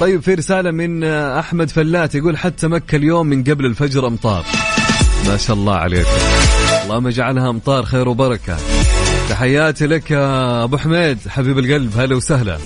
طيب 0.00 0.22
في 0.22 0.34
رسالة 0.34 0.70
من 0.70 1.04
أحمد 1.04 1.70
فلات 1.70 2.14
يقول 2.14 2.36
حتى 2.36 2.68
مكة 2.68 2.96
اليوم 2.96 3.26
من 3.26 3.44
قبل 3.44 3.66
الفجر 3.66 4.06
أمطار. 4.06 4.44
ما 5.28 5.36
شاء 5.36 5.56
الله 5.56 5.74
عليك. 5.74 6.06
اللهم 6.84 7.06
اجعلها 7.06 7.50
أمطار 7.50 7.84
خير 7.84 8.08
وبركة. 8.08 8.56
تحياتي 9.28 9.86
لك 9.86 10.10
يا 10.10 10.64
أبو 10.64 10.76
حميد. 10.76 11.18
حبيب 11.28 11.58
القلب 11.58 11.92
هلا 11.96 12.16
وسهلا. 12.16 12.58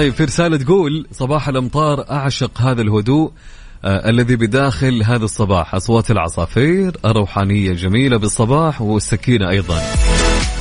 طيب 0.00 0.12
في 0.12 0.24
رسالة 0.24 0.56
تقول 0.56 1.06
صباح 1.12 1.48
الأمطار 1.48 2.10
أعشق 2.10 2.60
هذا 2.60 2.82
الهدوء 2.82 3.30
آه 3.84 4.10
الذي 4.10 4.36
بداخل 4.36 5.02
هذا 5.02 5.24
الصباح. 5.24 5.74
أصوات 5.74 6.10
العصافير 6.10 6.96
الروحانية 7.04 7.72
جميلة 7.72 8.16
بالصباح 8.16 8.82
والسكينة 8.82 9.50
أيضا. 9.50 9.82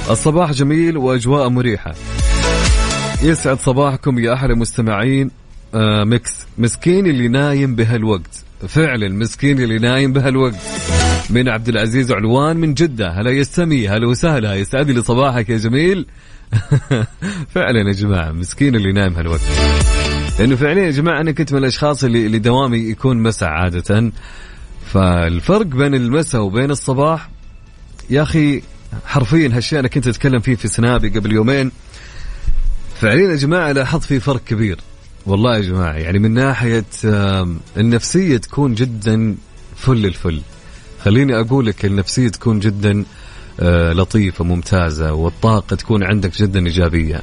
الصباح 0.10 0.52
جميل 0.52 0.98
وأجواء 0.98 1.50
مريحة. 1.50 1.96
يسعد 3.24 3.60
صباحكم 3.60 4.20
يا 4.20 4.34
أحلى 4.34 4.56
مستمعين 4.56 5.32
آه 5.76 6.04
ميكس 6.04 6.36
مسكين 6.58 7.06
اللي 7.06 7.28
نايم 7.28 7.76
بهالوقت. 7.76 8.44
فعلا 8.68 9.10
مسكين 9.10 9.62
اللي 9.62 9.80
نايم 9.80 10.14
بهالوقت. 10.14 10.56
من 11.30 11.50
عبد 11.50 11.70
العزيز 11.70 12.12
علوان 12.12 12.58
من 12.58 12.74
جدة. 12.74 13.10
هلا 13.10 13.32
يستمي 13.32 13.90
هلا 13.90 14.08
وسهلا. 14.08 14.56
يسعد 14.56 14.90
لي 14.90 15.02
صباحك 15.02 15.50
يا 15.50 15.58
جميل. 15.58 16.06
فعلا 17.56 17.88
يا 17.88 17.94
جماعة 17.94 18.32
مسكين 18.32 18.76
اللي 18.76 18.92
نايم 18.92 19.14
هالوقت. 19.14 19.42
لأنه 20.40 20.56
فعليا 20.56 20.84
يا 20.84 20.92
جماعة 20.92 21.22
أنا 21.22 21.32
كنت 21.32 21.54
من 21.54 21.60
الأشخاص 21.60 22.04
اللي, 22.04 22.26
اللي 22.26 22.40
دوامي 22.40 22.78
يكون 22.78 23.18
مساء 23.18 23.50
عادة. 23.50 24.12
فالفرق 24.86 25.66
بين 25.66 25.96
المساء 25.96 26.42
وبين 26.42 26.72
الصباح 26.72 27.30
يا 28.10 28.22
أخي 28.22 28.62
حرفيا 29.06 29.48
هالشيء 29.54 29.80
أنا 29.80 29.88
كنت 29.88 30.08
أتكلم 30.08 30.40
فيه 30.40 30.56
في 30.56 30.68
سنابي 30.68 31.10
قبل 31.10 31.32
يومين. 31.32 31.72
فعليا 32.96 33.32
يا 33.32 33.36
جماعة 33.36 33.72
لاحظت 33.72 34.04
في 34.04 34.20
فرق 34.20 34.44
كبير. 34.44 34.80
والله 35.26 35.56
يا 35.56 35.62
جماعة 35.62 35.94
يعني 35.94 36.20
من 36.20 36.32
ناحية 36.32 36.86
النفسية 37.78 38.38
تكون 38.38 38.74
جدا 38.74 39.36
فل 39.76 40.06
الفل. 40.06 40.42
خليني 41.04 41.40
أقول 41.40 41.66
لك 41.66 41.86
النفسية 41.86 42.28
تكون 42.28 42.60
جدا 42.60 43.06
آه، 43.60 43.94
لطيفة 43.94 44.44
ممتازة 44.46 45.14
والطاقة 45.14 45.76
تكون 45.76 46.04
عندك 46.04 46.38
جدا 46.38 46.66
إيجابية. 46.66 47.22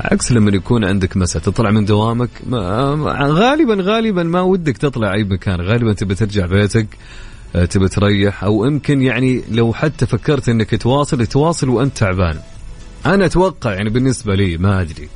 عكس 0.00 0.32
لما 0.32 0.50
يكون 0.50 0.84
عندك 0.84 1.16
مساء 1.16 1.42
تطلع 1.42 1.70
من 1.70 1.84
دوامك 1.84 2.30
غالبا 3.22 3.76
غالبا 3.80 4.22
ما 4.22 4.40
ودك 4.40 4.76
تطلع 4.76 5.14
أي 5.14 5.24
مكان. 5.24 5.60
غالبا 5.60 5.92
تبي 5.92 6.14
ترجع 6.14 6.46
بيتك 6.46 6.86
آه، 7.56 7.64
تبي 7.64 7.88
تريح 7.88 8.44
أو 8.44 8.64
يمكن 8.64 9.02
يعني 9.02 9.42
لو 9.50 9.72
حتى 9.72 10.06
فكرت 10.06 10.48
أنك 10.48 10.82
تواصل 10.82 11.26
تواصل 11.26 11.68
وأنت 11.68 11.96
تعبان. 11.96 12.38
أنا 13.06 13.26
أتوقع 13.26 13.72
يعني 13.72 13.90
بالنسبة 13.90 14.34
لي 14.34 14.56
ما 14.56 14.80
أدري. 14.80 15.08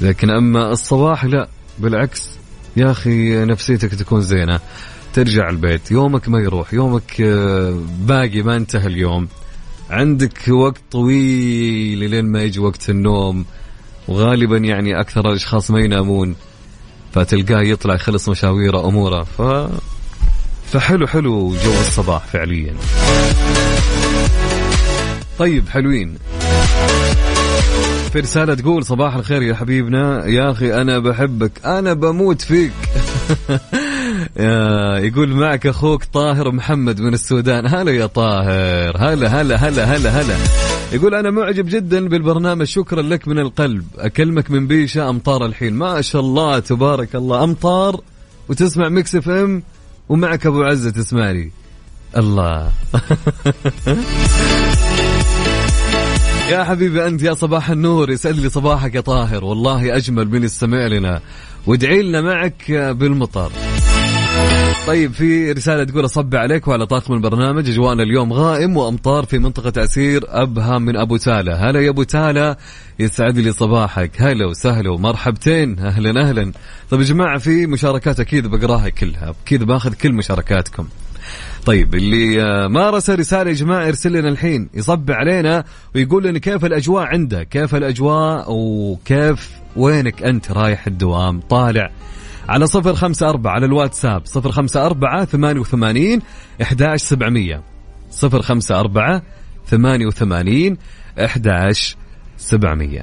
لكن 0.00 0.30
أما 0.30 0.72
الصباح 0.72 1.24
لا. 1.24 1.48
بالعكس 1.78 2.30
يا 2.76 2.90
أخي 2.90 3.44
نفسيتك 3.44 3.94
تكون 3.94 4.20
زينة. 4.20 4.60
ترجع 5.12 5.50
البيت 5.50 5.90
يومك 5.90 6.28
ما 6.28 6.38
يروح 6.38 6.74
يومك 6.74 7.20
آه، 7.20 7.80
باقي 8.00 8.42
ما 8.42 8.56
انتهى 8.56 8.86
اليوم. 8.86 9.28
عندك 9.90 10.48
وقت 10.48 10.80
طويل 10.90 12.10
لين 12.10 12.24
ما 12.24 12.42
يجي 12.42 12.60
وقت 12.60 12.90
النوم. 12.90 13.44
وغالبا 14.08 14.56
يعني 14.56 15.00
أكثر 15.00 15.30
الأشخاص 15.30 15.70
ما 15.70 15.80
ينامون 15.80 16.36
فتلقاه 17.12 17.60
يطلع 17.60 17.94
يخلص 17.94 18.28
مشاويره 18.28 18.88
اموره 18.88 19.22
ف 19.22 19.42
فحلو 20.72 21.06
حلو 21.06 21.50
جو 21.50 21.72
الصباح 21.80 22.26
فعليا. 22.26 22.74
طيب 25.38 25.68
حلوين. 25.68 26.18
في 28.12 28.20
رسالة 28.20 28.54
تقول 28.54 28.84
صباح 28.84 29.14
الخير 29.14 29.42
يا 29.42 29.54
حبيبنا. 29.54 30.26
يا 30.26 30.50
أخي 30.50 30.80
أنا 30.80 30.98
بحبك. 30.98 31.52
أنا 31.64 31.92
بموت 31.92 32.42
فيك. 32.42 32.72
يقول 34.98 35.28
معك 35.28 35.66
أخوك 35.66 36.04
طاهر 36.04 36.52
محمد 36.52 37.00
من 37.00 37.14
السودان. 37.14 37.66
هلا 37.66 37.92
يا 37.92 38.06
طاهر. 38.06 38.96
هلا 38.96 39.40
هلا 39.40 39.56
هلا 39.56 39.84
هلا 39.84 40.10
هلا. 40.20 40.36
يقول 40.92 41.14
أنا 41.14 41.30
معجب 41.30 41.68
جدا 41.68 42.08
بالبرنامج. 42.08 42.66
شكرا 42.66 43.02
لك 43.02 43.28
من 43.28 43.38
القلب. 43.38 43.84
أكلمك 43.98 44.50
من 44.50 44.66
بيشة 44.66 45.08
أمطار 45.10 45.46
الحين. 45.46 45.74
ما 45.74 46.00
شاء 46.00 46.22
الله 46.22 46.58
تبارك 46.58 47.16
الله. 47.16 47.44
أمطار 47.44 48.00
وتسمع 48.48 48.88
Mix 48.88 49.14
FM 49.14 49.62
ومعك 50.08 50.46
أبو 50.46 50.62
عزة 50.62 50.90
تسمعني. 50.90 51.50
الله. 52.16 52.72
يا 56.50 56.64
حبيبي 56.64 57.06
أنت 57.06 57.22
يا 57.22 57.34
صباح 57.34 57.70
النور. 57.70 58.10
يسعد 58.10 58.38
لي 58.38 58.50
صباحك 58.50 58.94
يا 58.94 59.00
طاهر. 59.00 59.44
والله 59.44 59.96
أجمل 59.96 60.28
من 60.28 60.44
السمع 60.44 60.86
لنا. 60.86 61.20
وادعي 61.66 62.02
لنا 62.02 62.20
معك 62.20 62.72
بالمطر. 62.72 63.52
طيب 64.86 65.12
في 65.12 65.52
رسالة 65.52 65.84
تقول 65.84 66.04
أصب 66.04 66.34
عليك 66.34 66.68
وعلى 66.68 66.86
طاقم 66.86 67.14
البرنامج 67.14 67.70
أجواءنا 67.70 68.02
اليوم 68.02 68.32
غائم 68.32 68.76
وأمطار 68.76 69.24
في 69.24 69.38
منطقة 69.38 69.82
عسير 69.82 70.24
أبها 70.28 70.78
من 70.78 70.96
أبو 70.96 71.16
تالة. 71.16 71.70
هلا 71.70 71.80
يا 71.80 71.90
أبو 71.90 72.02
تالة 72.02 72.56
يسعد 72.98 73.38
لي 73.38 73.52
صباحك. 73.52 74.10
هلا 74.22 74.46
وسهلا 74.46 74.90
ومرحبتين. 74.90 75.78
أهلا 75.78 76.28
أهلا. 76.28 76.52
طيب 76.90 77.00
يا 77.00 77.06
جماعة 77.06 77.38
في 77.38 77.66
مشاركات 77.66 78.20
أكيد 78.20 78.46
بقراها 78.46 78.88
كلها. 78.88 79.34
أكيد 79.44 79.64
بآخذ 79.64 79.94
كل 79.94 80.12
مشاركاتكم. 80.12 80.86
طيب 81.66 81.94
اللي 81.94 82.38
ما 82.68 82.90
رسل 82.90 83.18
رسالة 83.18 83.50
يا 83.50 83.54
جماعة 83.54 83.86
يرسل 83.86 84.12
لنا 84.12 84.28
الحين. 84.28 84.68
يصب 84.74 85.10
علينا 85.10 85.64
ويقول 85.94 86.24
لنا 86.24 86.38
كيف 86.38 86.64
الأجواء 86.64 87.04
عنده؟ 87.04 87.42
كيف 87.42 87.74
الأجواء 87.74 88.46
وكيف 88.48 89.50
وينك 89.76 90.22
أنت 90.22 90.52
رايح 90.52 90.86
الدوام؟ 90.86 91.40
طالع. 91.40 91.90
على 92.50 92.66
صفر 92.66 92.94
خمسة 92.94 93.28
أربعة 93.28 93.52
على 93.52 93.66
الواتساب 93.66 94.26
صفر 94.26 94.52
خمسة 94.52 94.86
أربعة 94.86 95.24
ثمانية 95.24 95.60
وثمانين 95.60 96.20
إحداش 96.62 97.02
سبعمية. 97.02 97.62
صفر 98.10 98.42
خمسة 98.42 98.80
أربعة 98.80 99.22
ثمانية 99.66 100.06
وثمانين 100.06 100.76
إحداش 101.24 101.96
سبعمية. 102.36 103.02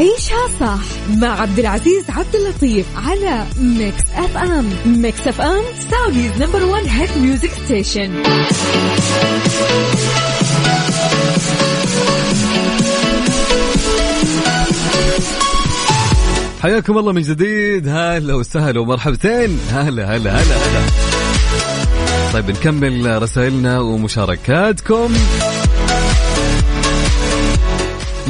عيشها 0.00 0.48
صح 0.60 0.80
مع 1.16 1.40
عبد 1.40 1.58
العزيز 1.58 2.10
عبد 2.10 2.34
اللطيف 2.34 2.86
على 2.96 3.46
Mix 3.60 4.02
FM 4.14 4.70
Mix 4.86 5.26
FM 5.26 5.62
Saudi's 5.90 6.42
number 6.42 6.64
1 6.64 6.86
hit 6.86 7.16
music 7.16 7.50
station 7.64 8.22
حياكم 16.62 16.98
الله 16.98 17.12
من 17.12 17.22
جديد. 17.22 17.88
هلا 17.88 18.34
وسهلا 18.34 18.80
ومرحبتين. 18.80 19.60
هلا 19.70 20.16
هلا 20.16 20.30
هلا 20.30 20.56
هلا. 20.56 20.82
طيب 22.32 22.50
نكمل 22.50 23.22
رسائلنا 23.22 23.80
ومشاركاتكم. 23.80 25.14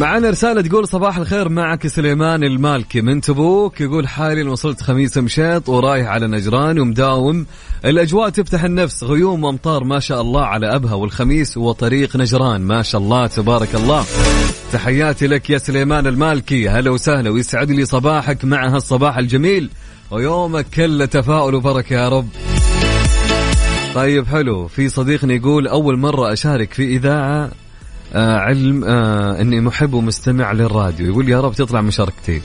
معنا 0.00 0.30
رسالة 0.30 0.62
تقول 0.62 0.88
صباح 0.88 1.16
الخير 1.16 1.48
معك 1.48 1.86
سليمان 1.86 2.44
المالكي 2.44 3.00
من 3.00 3.20
تبوك 3.20 3.80
يقول 3.80 4.08
حاليا 4.08 4.50
وصلت 4.50 4.82
خميس 4.82 5.18
مشيط 5.18 5.68
ورايح 5.68 6.08
على 6.08 6.26
نجران 6.26 6.78
ومداوم. 6.78 7.46
الأجواء 7.84 8.28
تفتح 8.28 8.64
النفس 8.64 9.04
غيوم 9.04 9.44
وأمطار 9.44 9.84
ما 9.84 10.00
شاء 10.00 10.20
الله 10.20 10.44
على 10.44 10.74
أبها 10.74 10.94
والخميس 10.94 11.56
وطريق 11.56 12.16
نجران 12.16 12.60
ما 12.60 12.82
شاء 12.82 13.00
الله 13.00 13.26
تبارك 13.26 13.74
الله. 13.74 14.04
تحياتي 14.72 15.26
لك 15.26 15.50
يا 15.50 15.58
سليمان 15.58 16.06
المالكي 16.06 16.68
هلا 16.68 16.90
وسهلا 16.90 17.30
ويسعد 17.30 17.70
لي 17.70 17.84
صباحك 17.84 18.44
مع 18.44 18.68
هالصباح 18.68 19.18
الجميل. 19.18 19.70
ويومك 20.10 20.66
كله 20.74 21.04
تفاؤل 21.04 21.54
وبركة 21.54 21.94
يا 21.94 22.08
رب. 22.08 22.28
طيب 23.94 24.26
حلو 24.26 24.68
في 24.68 24.88
صديقنا 24.88 25.34
يقول 25.34 25.68
أول 25.68 25.98
مرة 25.98 26.32
أشارك 26.32 26.72
في 26.72 26.96
إذاعة 26.96 27.50
آه 28.14 28.36
علم 28.36 28.84
آه 28.84 29.40
إني 29.40 29.60
محب 29.60 29.94
ومستمع 29.94 30.52
للراديو. 30.52 31.06
يقول 31.06 31.28
يا 31.28 31.40
رب 31.40 31.54
تطلع 31.54 31.80
مشاركتي. 31.80 32.42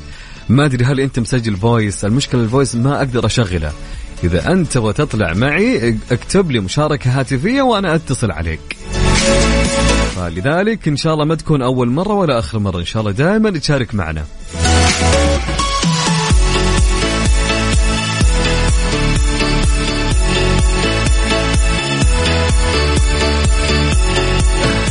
ما 0.49 0.65
أدري 0.65 0.86
هل 0.86 0.99
أنت 0.99 1.19
مسجل 1.19 1.56
voice 1.56 2.06
المشكلة 2.06 2.41
ال 2.41 2.47
voice 2.47 2.76
ما 2.75 2.97
أقدر 2.97 3.25
أشغله. 3.25 3.71
إذا 4.23 4.51
أنت 4.51 4.71
تبغى 4.71 4.93
تطلع 4.93 5.34
معي 5.34 5.97
اكتب 6.12 6.51
لي 6.51 6.60
مشاركة 6.60 7.19
هاتفية 7.19 7.62
وأنا 7.62 7.95
أتصل 7.95 8.32
عليك. 8.32 8.78
فلذلك 10.15 10.88
إن 10.88 10.97
شاء 10.97 11.13
الله 11.13 11.25
ما 11.25 11.36
تكون 11.36 11.62
أول 11.62 11.89
مرة 11.89 12.13
ولا 12.13 12.39
آخر 12.39 12.60
مرة. 12.60 12.80
إن 12.80 12.86
شاء 12.86 13.01
الله 13.01 13.12
دائما 13.12 13.49
تشارك 13.49 13.95
معنا. 13.95 14.25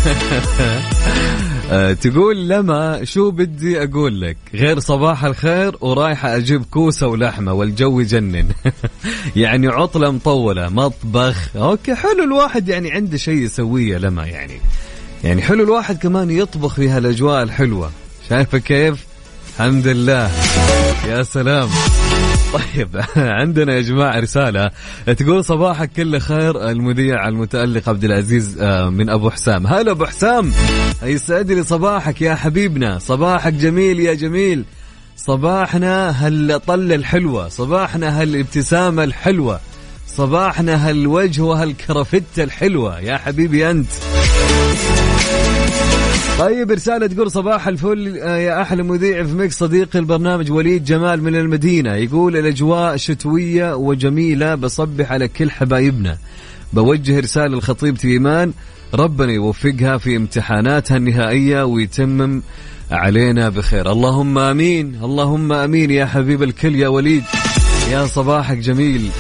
تقول 2.02 2.48
لما 2.48 3.04
شو 3.04 3.30
بدي 3.30 3.82
أقول 3.82 4.20
لك؟ 4.20 4.36
غير 4.54 4.78
صباح 4.78 5.24
الخير 5.24 5.76
ورايحه 5.80 6.36
أجيب 6.36 6.64
كوسة 6.70 7.06
ولحمة 7.06 7.52
والجو 7.52 8.00
يجنن. 8.00 8.48
يعني 9.36 9.68
عطلة 9.68 10.10
مطولة 10.10 10.68
مطبخ. 10.68 11.56
أوكي 11.56 11.94
حلو 11.94 12.24
الواحد 12.24 12.68
يعني 12.68 12.92
عنده 12.92 13.16
شيء 13.16 13.34
يسويه 13.38 13.98
لما 13.98 14.26
يعني. 14.26 14.60
يعني 15.24 15.42
حلو 15.42 15.64
الواحد 15.64 15.98
كمان 15.98 16.30
يطبخ 16.30 16.74
في 16.74 16.88
هالاجواء 16.88 17.42
الحلوة. 17.42 17.90
شايفة 18.28 18.58
كيف؟ 18.58 19.04
الحمد 19.54 19.86
لله. 19.86 20.30
يا 21.08 21.22
سلام. 21.22 21.68
طيب 22.54 22.88
عندنا 23.16 23.74
يا 23.74 23.80
جماعة 23.80 24.20
رسالة. 24.20 24.70
تقول 25.16 25.44
صباحك 25.44 25.90
كله 25.92 26.18
خير 26.18 26.70
المذيع 26.70 27.28
المتألق 27.28 27.88
عبد 27.88 28.04
العزيز 28.04 28.58
آه، 28.60 28.90
من 28.90 29.10
أبو 29.10 29.30
حسام. 29.30 29.66
هلا 29.66 29.90
أبو 29.90 30.06
حسام 30.06 30.52
يسعد 31.02 31.52
لي 31.52 31.64
صباحك 31.64 32.22
يا 32.22 32.34
حبيبنا. 32.34 32.98
صباحك 32.98 33.52
جميل 33.52 34.00
يا 34.00 34.14
جميل. 34.14 34.64
صباحنا 35.16 36.26
هالطلة 36.26 36.94
الحلوة 36.94 37.48
صباحنا 37.48 38.22
هالابتسامة 38.22 39.04
الحلوة 39.04 39.60
صباحنا 40.06 40.88
هالوجه 40.88 41.42
وهالكرفتة 41.42 42.42
الحلوة. 42.44 43.00
يا 43.00 43.16
حبيبي 43.16 43.70
أنت. 43.70 43.88
طيب 46.38 46.70
رسالة 46.70 47.06
تقول 47.06 47.30
صباح 47.30 47.68
الفل 47.68 48.18
آه، 48.22 48.36
يا 48.36 48.62
أحلى 48.62 48.82
مذيع 48.82 49.24
في 49.24 49.32
ميكس 49.32 49.58
صديقي 49.58 49.98
البرنامج 49.98 50.52
وليد 50.52 50.84
جمال 50.84 51.22
من 51.22 51.36
المدينة. 51.36 51.94
يقول 51.94 52.36
الأجواء 52.36 52.96
شتوية 52.96 53.74
وجميلة 53.74 54.54
بصبح 54.54 55.12
على 55.12 55.28
كل 55.28 55.50
حبايبنا. 55.50 56.18
بوجه 56.72 57.20
رسالة 57.20 57.58
لخطيبتي 57.58 58.08
إيمان 58.08 58.52
ربنا 58.94 59.32
يوفقها 59.32 59.98
في 59.98 60.16
امتحاناتها 60.16 60.96
النهائية 60.96 61.64
ويتمم 61.64 62.42
علينا 62.90 63.48
بخير. 63.48 63.92
اللهم 63.92 64.38
آمين 64.38 64.98
اللهم 65.02 65.52
آمين 65.52 65.90
يا 65.90 66.06
حبيب 66.06 66.42
الكل 66.42 66.74
يا 66.74 66.88
وليد. 66.88 67.22
يا 67.90 68.06
صباحك 68.06 68.56
جميل 68.56 69.10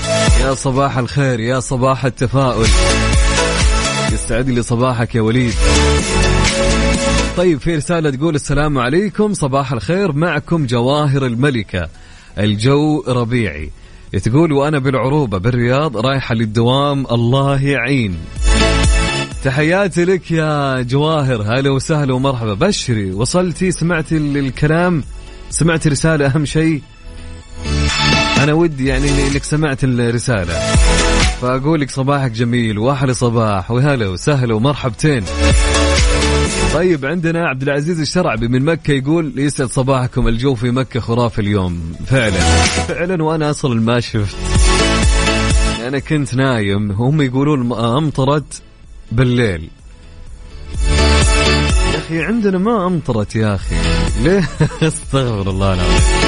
يا 0.42 0.54
صباح 0.54 0.98
الخير 0.98 1.40
يا 1.40 1.60
صباح 1.60 2.04
التفاؤل. 2.04 2.66
يستعد 4.12 4.48
لي 4.48 4.62
صباحك 4.62 5.14
يا 5.14 5.20
وليد. 5.20 5.54
طيب 7.36 7.60
في 7.60 7.76
رسالة 7.76 8.10
تقول 8.10 8.34
السلام 8.34 8.78
عليكم 8.78 9.34
صباح 9.34 9.72
الخير 9.72 10.12
معكم 10.12 10.66
جواهر 10.66 11.26
الملكة 11.26 11.88
الجو 12.38 13.04
ربيعي. 13.08 13.70
تقول 14.22 14.52
وأنا 14.52 14.78
بالعروبة 14.78 15.38
بالرياض 15.38 15.96
رايحة 15.96 16.34
للدوام 16.34 17.06
الله 17.12 17.62
يعين. 17.62 18.16
تحياتي 19.44 20.04
لك 20.04 20.30
يا 20.30 20.82
جواهر 20.82 21.42
هلا 21.42 21.70
وسهلا 21.70 22.14
ومرحبا. 22.14 22.54
بشري 22.54 23.12
وصلتي 23.12 23.70
سمعتي 23.70 24.16
الكلام 24.16 25.04
سمعت 25.50 25.86
رسالة 25.86 26.26
أهم 26.26 26.44
شيء. 26.44 26.82
أنا 28.42 28.52
ودي 28.52 28.86
يعني 28.86 29.26
إنك 29.28 29.44
سمعت 29.44 29.84
الرسالة. 29.84 30.54
فأقول 31.42 31.80
لك 31.80 31.90
صباحك 31.90 32.30
جميل 32.30 32.78
وأحلى 32.78 33.14
صباح 33.14 33.70
وهلا 33.70 34.08
وسهلا 34.08 34.54
ومرحبتين. 34.54 35.24
طيب 36.74 37.06
عندنا 37.06 37.48
عبد 37.48 37.62
العزيز 37.62 38.00
الشرعبي 38.00 38.48
من 38.48 38.64
مكة 38.64 38.92
يقول 38.92 39.32
يسعد 39.36 39.68
صباحكم 39.68 40.28
الجو 40.28 40.54
في 40.54 40.70
مكة 40.70 41.00
خرافي 41.00 41.40
اليوم. 41.40 41.94
فعلا. 42.06 42.40
فعلا 42.88 43.22
وأنا 43.22 43.50
أصلا 43.50 43.80
ما 43.80 44.00
شفت. 44.00 44.36
أنا 45.86 45.98
كنت 45.98 46.34
نايم 46.34 46.92
هم 46.92 47.22
يقولون 47.22 47.72
أمطرت 47.72 48.62
بالليل. 49.12 49.70
يا 51.92 51.98
أخي 51.98 52.22
عندنا 52.22 52.58
ما 52.58 52.86
أمطرت 52.86 53.36
يا 53.36 53.54
أخي. 53.54 53.76
ليه؟ 54.22 54.48
أستغفر 54.82 55.50
الله 55.50 55.74
العظيم. 55.74 56.24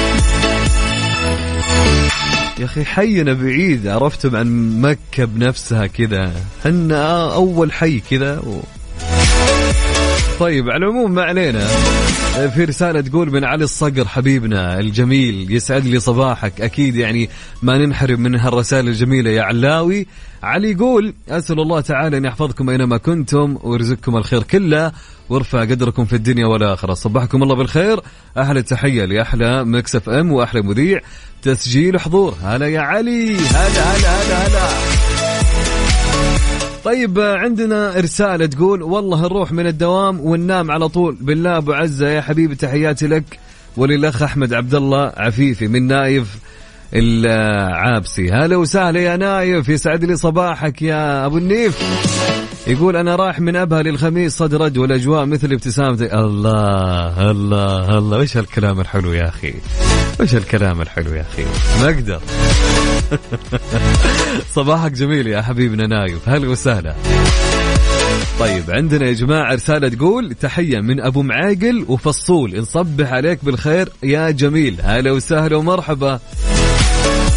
يا 2.59 2.65
أخي 2.65 2.85
حينا 2.85 3.33
بعيد 3.33 3.87
عرفتم 3.87 4.35
عن 4.35 4.81
مكة 4.81 5.25
بنفسها 5.25 5.87
كذا. 5.87 6.33
هن 6.65 6.91
أول 6.91 7.73
حي 7.73 7.99
كذا 7.99 8.39
و... 8.39 8.61
طيب 10.39 10.69
على 10.69 10.85
العموم 10.85 11.11
ما 11.11 11.23
علينا. 11.23 11.67
في 12.55 12.63
رسالة 12.63 13.01
تقول 13.01 13.31
من 13.31 13.43
علي 13.43 13.63
الصقر 13.63 14.07
حبيبنا 14.07 14.79
الجميل 14.79 15.51
يسعد 15.51 15.85
لي 15.85 15.99
صباحك. 15.99 16.61
أكيد 16.61 16.95
يعني 16.95 17.29
ما 17.61 17.77
ننحرم 17.77 18.19
من 18.19 18.35
هالرسائل 18.35 18.87
الجميلة 18.87 19.29
يا 19.29 19.41
علاوي. 19.41 20.07
علي 20.43 20.71
يقول 20.71 21.13
أسأل 21.29 21.59
الله 21.59 21.81
تعالى 21.81 22.17
أن 22.17 22.25
يحفظكم 22.25 22.69
أينما 22.69 22.97
كنتم 22.97 23.57
ويرزقكم 23.63 24.17
الخير 24.17 24.43
كله 24.43 24.91
وارفع 25.29 25.61
قدركم 25.61 26.05
في 26.05 26.13
الدنيا 26.13 26.45
والآخرة. 26.45 26.93
صبحكم 26.93 27.43
الله 27.43 27.55
بالخير. 27.55 27.99
أحلى 28.37 28.61
تحية 28.61 29.05
لأحلى 29.05 29.65
مكسف 29.65 30.09
أم 30.09 30.31
وأحلى 30.31 30.61
مذيع. 30.61 30.99
تسجيل 31.41 31.99
حضور. 31.99 32.33
هلا 32.43 32.67
يا 32.67 32.79
علي. 32.79 33.35
هلا 33.35 33.83
هلا 33.83 34.09
هلا 34.09 34.47
هلا. 34.47 34.96
طيب 36.87 37.19
عندنا 37.19 37.93
رسالة 37.97 38.45
تقول 38.45 38.81
والله 38.81 39.21
نروح 39.21 39.51
من 39.51 39.67
الدوام 39.67 40.19
وننام 40.19 40.71
على 40.71 40.89
طول. 40.89 41.17
بالله 41.21 41.57
أبو 41.57 41.73
عزة 41.73 42.09
يا 42.09 42.21
حبيبي 42.21 42.55
تحياتي 42.55 43.07
لك. 43.07 43.39
وللأخ 43.77 44.23
أحمد 44.23 44.53
عبد 44.53 44.75
الله 44.75 45.13
عفيفي 45.17 45.67
من 45.67 45.87
نايف 45.87 46.37
العابسي. 46.93 48.31
هلا 48.31 48.55
وسهلا 48.55 48.99
يا 48.99 49.17
نايف 49.17 49.69
يسعد 49.69 50.03
لي 50.03 50.15
صباحك 50.15 50.81
يا 50.81 51.25
أبو 51.25 51.37
النيف. 51.37 52.36
يقول 52.67 52.95
أنا 52.95 53.15
رايح 53.15 53.39
من 53.39 53.55
أبها 53.55 53.81
للخميس 53.81 54.37
صدرج 54.37 54.79
والأجواء 54.79 55.25
مثل 55.25 55.53
ابتسامتك 55.53 56.13
الله 56.13 57.31
الله 57.31 57.97
الله. 57.97 58.17
وش 58.17 58.37
هالكلام 58.37 58.79
الحلو 58.79 59.13
يا 59.13 59.27
أخي؟ 59.27 59.53
وش 60.19 60.35
الكلام 60.35 60.81
الحلو 60.81 61.13
يا 61.13 61.21
أخي؟ 61.21 61.45
ما 61.81 61.85
أقدر. 61.85 62.21
صباحك 64.55 64.91
جميل 64.91 65.27
يا 65.27 65.41
حبيبنا 65.41 65.87
نايف. 65.87 66.29
هلا 66.29 66.47
وسهلا. 66.47 66.95
طيب 68.39 68.63
عندنا 68.69 69.05
يا 69.05 69.13
جماعة 69.13 69.53
رسالة 69.53 69.89
تقول 69.89 70.33
تحية 70.33 70.79
من 70.79 71.01
أبو 71.01 71.21
معاقل 71.21 71.85
وفصول. 71.87 72.59
نصبح 72.59 73.13
عليك 73.13 73.45
بالخير 73.45 73.89
يا 74.03 74.31
جميل. 74.31 74.77
هلا 74.81 75.11
وسهلا 75.11 75.55
ومرحبا. 75.55 76.19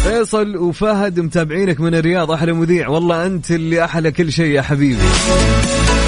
فيصل 0.03 0.57
وفهد 0.57 1.19
متابعينك 1.19 1.79
من 1.79 1.95
الرياض 1.95 2.31
أحلى 2.31 2.53
مذيع. 2.53 2.87
والله 2.87 3.25
أنت 3.25 3.51
اللي 3.51 3.83
أحلى 3.83 4.11
كل 4.11 4.31
شيء 4.31 4.51
يا 4.51 4.61
حبيبي. 4.61 5.03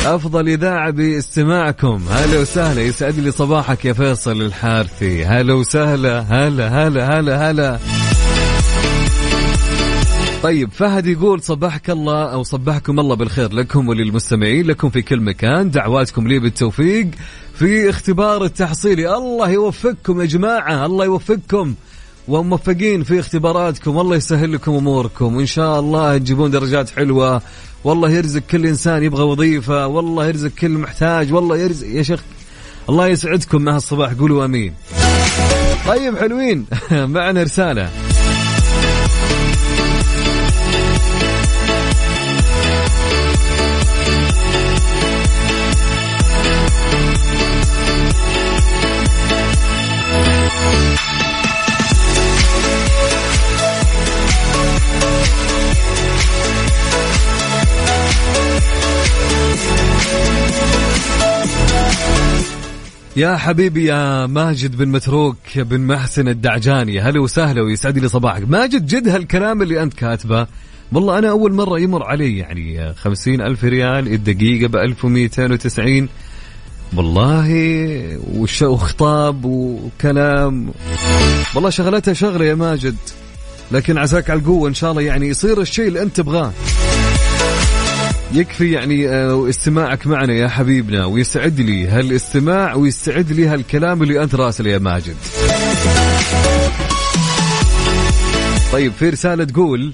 أفضل 0.06 0.50
إذاعة 0.50 0.90
باستماعكم. 0.90 2.04
هلا 2.10 2.40
وسهلا. 2.40 2.82
يسعد 2.82 3.20
لي 3.20 3.32
صباحك 3.32 3.86
يا 3.86 3.94
فيصل 3.94 4.42
الحارثي. 4.42 5.26
هلا 5.26 5.54
وسهلا. 5.54 6.20
هلا 6.20 6.88
هلا 6.88 7.20
هلا 7.20 7.52
هلا. 7.52 7.80
طيب 10.44 10.72
فهد 10.72 11.08
يقول 11.08 11.42
صبحك 11.42 11.90
الله 11.90 12.34
أو 12.34 12.44
صبحكم 12.44 13.00
الله 13.00 13.16
بالخير 13.16 13.54
لكم 13.54 13.88
وللمستمعين 13.88 14.66
لكم 14.68 14.90
في 14.90 15.02
كل 15.02 15.22
مكان. 15.22 15.72
دعواتكم 15.72 16.28
لي 16.28 16.40
بالتوفيق. 16.40 17.08
في 17.56 17.90
اختبار 17.90 18.44
التحصيلي 18.44 19.18
الله 19.18 19.50
يوفقكم 19.50 20.22
يا 20.22 20.26
جماعة 20.26 20.86
الله 20.86 21.06
يوفقكم. 21.06 21.76
وموفقين 22.28 23.04
في 23.04 23.20
اختباراتكم. 23.20 23.96
والله 23.96 24.16
يسهل 24.16 24.54
لكم 24.54 24.72
أموركم. 24.72 25.36
وان 25.36 25.46
شاء 25.46 25.80
الله 25.80 26.18
تجيبون 26.18 26.52
درجات 26.52 26.90
حلوة. 26.90 27.42
والله 27.84 28.10
يرزق 28.10 28.40
كل 28.40 28.66
إنسان 28.66 29.04
يبغى 29.04 29.24
وظيفة. 29.24 29.88
والله 29.88 30.28
يرزق 30.28 30.50
كل 30.50 30.70
محتاج. 30.70 31.34
والله 31.34 31.58
يرزق 31.58 31.88
يا 31.88 32.04
شيخ. 32.04 32.24
الله 32.90 33.08
يسعدكم. 33.08 33.62
مع 33.62 33.76
الصباح 33.76 34.14
قولوا 34.14 34.46
آمين. 34.46 34.74
طيب 35.88 36.18
حلوين. 36.18 36.66
معنا 36.92 37.44
رسالة. 37.44 38.13
يا 63.16 63.38
حبيبي 63.38 63.86
يا 63.86 64.26
ماجد 64.26 64.76
بن 64.78 64.88
متروك 64.88 65.38
بن 65.56 65.80
محسن 65.80 66.28
الدعجاني. 66.28 67.02
هلا 67.02 67.22
وسهلا 67.22 67.62
ويسعد 67.62 67.98
لي 67.98 68.08
صباحك. 68.08 68.50
ماجد 68.50 68.86
جد 68.86 69.08
هالكلام 69.08 69.62
اللي 69.62 69.84
أنت 69.84 69.94
كاتبه 69.94 70.48
والله 70.92 71.20
أنا 71.20 71.30
أول 71.30 71.54
مرة 71.54 71.80
يمر 71.80 72.04
علي 72.04 72.38
يعني 72.38 72.94
خمسين 72.94 73.42
ألف 73.42 73.64
ريال 73.64 74.14
الدقيقة 74.14 74.68
بألف 74.68 75.06
ومئتين 75.06 75.52
وتسعين. 75.52 76.10
والله 76.96 77.50
وخطاب 78.62 79.46
وكلام. 79.46 80.72
والله 81.56 81.70
شغلتها 81.70 82.14
شغلة 82.14 82.46
يا 82.46 82.56
ماجد 82.56 82.96
لكن 83.72 83.98
عساك 83.98 84.30
على 84.30 84.40
القوة 84.40 84.70
إن 84.70 84.74
شاء 84.74 84.92
الله 84.92 85.02
يعني 85.02 85.28
يصير 85.28 85.62
الشيء 85.62 85.88
اللي 85.88 86.02
أنت 86.02 86.18
تبغاه. 86.18 86.54
يكفي 88.34 88.72
يعني 88.72 89.10
آه، 89.10 89.50
استماعك 89.50 90.08
معنا 90.08 90.34
يا 90.34 90.48
حبيبنا 90.48 91.06
ويسعد 91.06 91.60
لي 91.60 91.88
هالاستماع 91.88 92.76
ويسعد 92.76 93.32
لي 93.32 93.48
هالكلام 93.48 94.04
اللي 94.04 94.24
أنت 94.24 94.36
راسل 94.36 94.68
يا 94.68 94.78
ماجد. 94.78 95.16
طيب 98.72 98.92
في 99.00 99.10
رسالة 99.10 99.44
تقول 99.44 99.94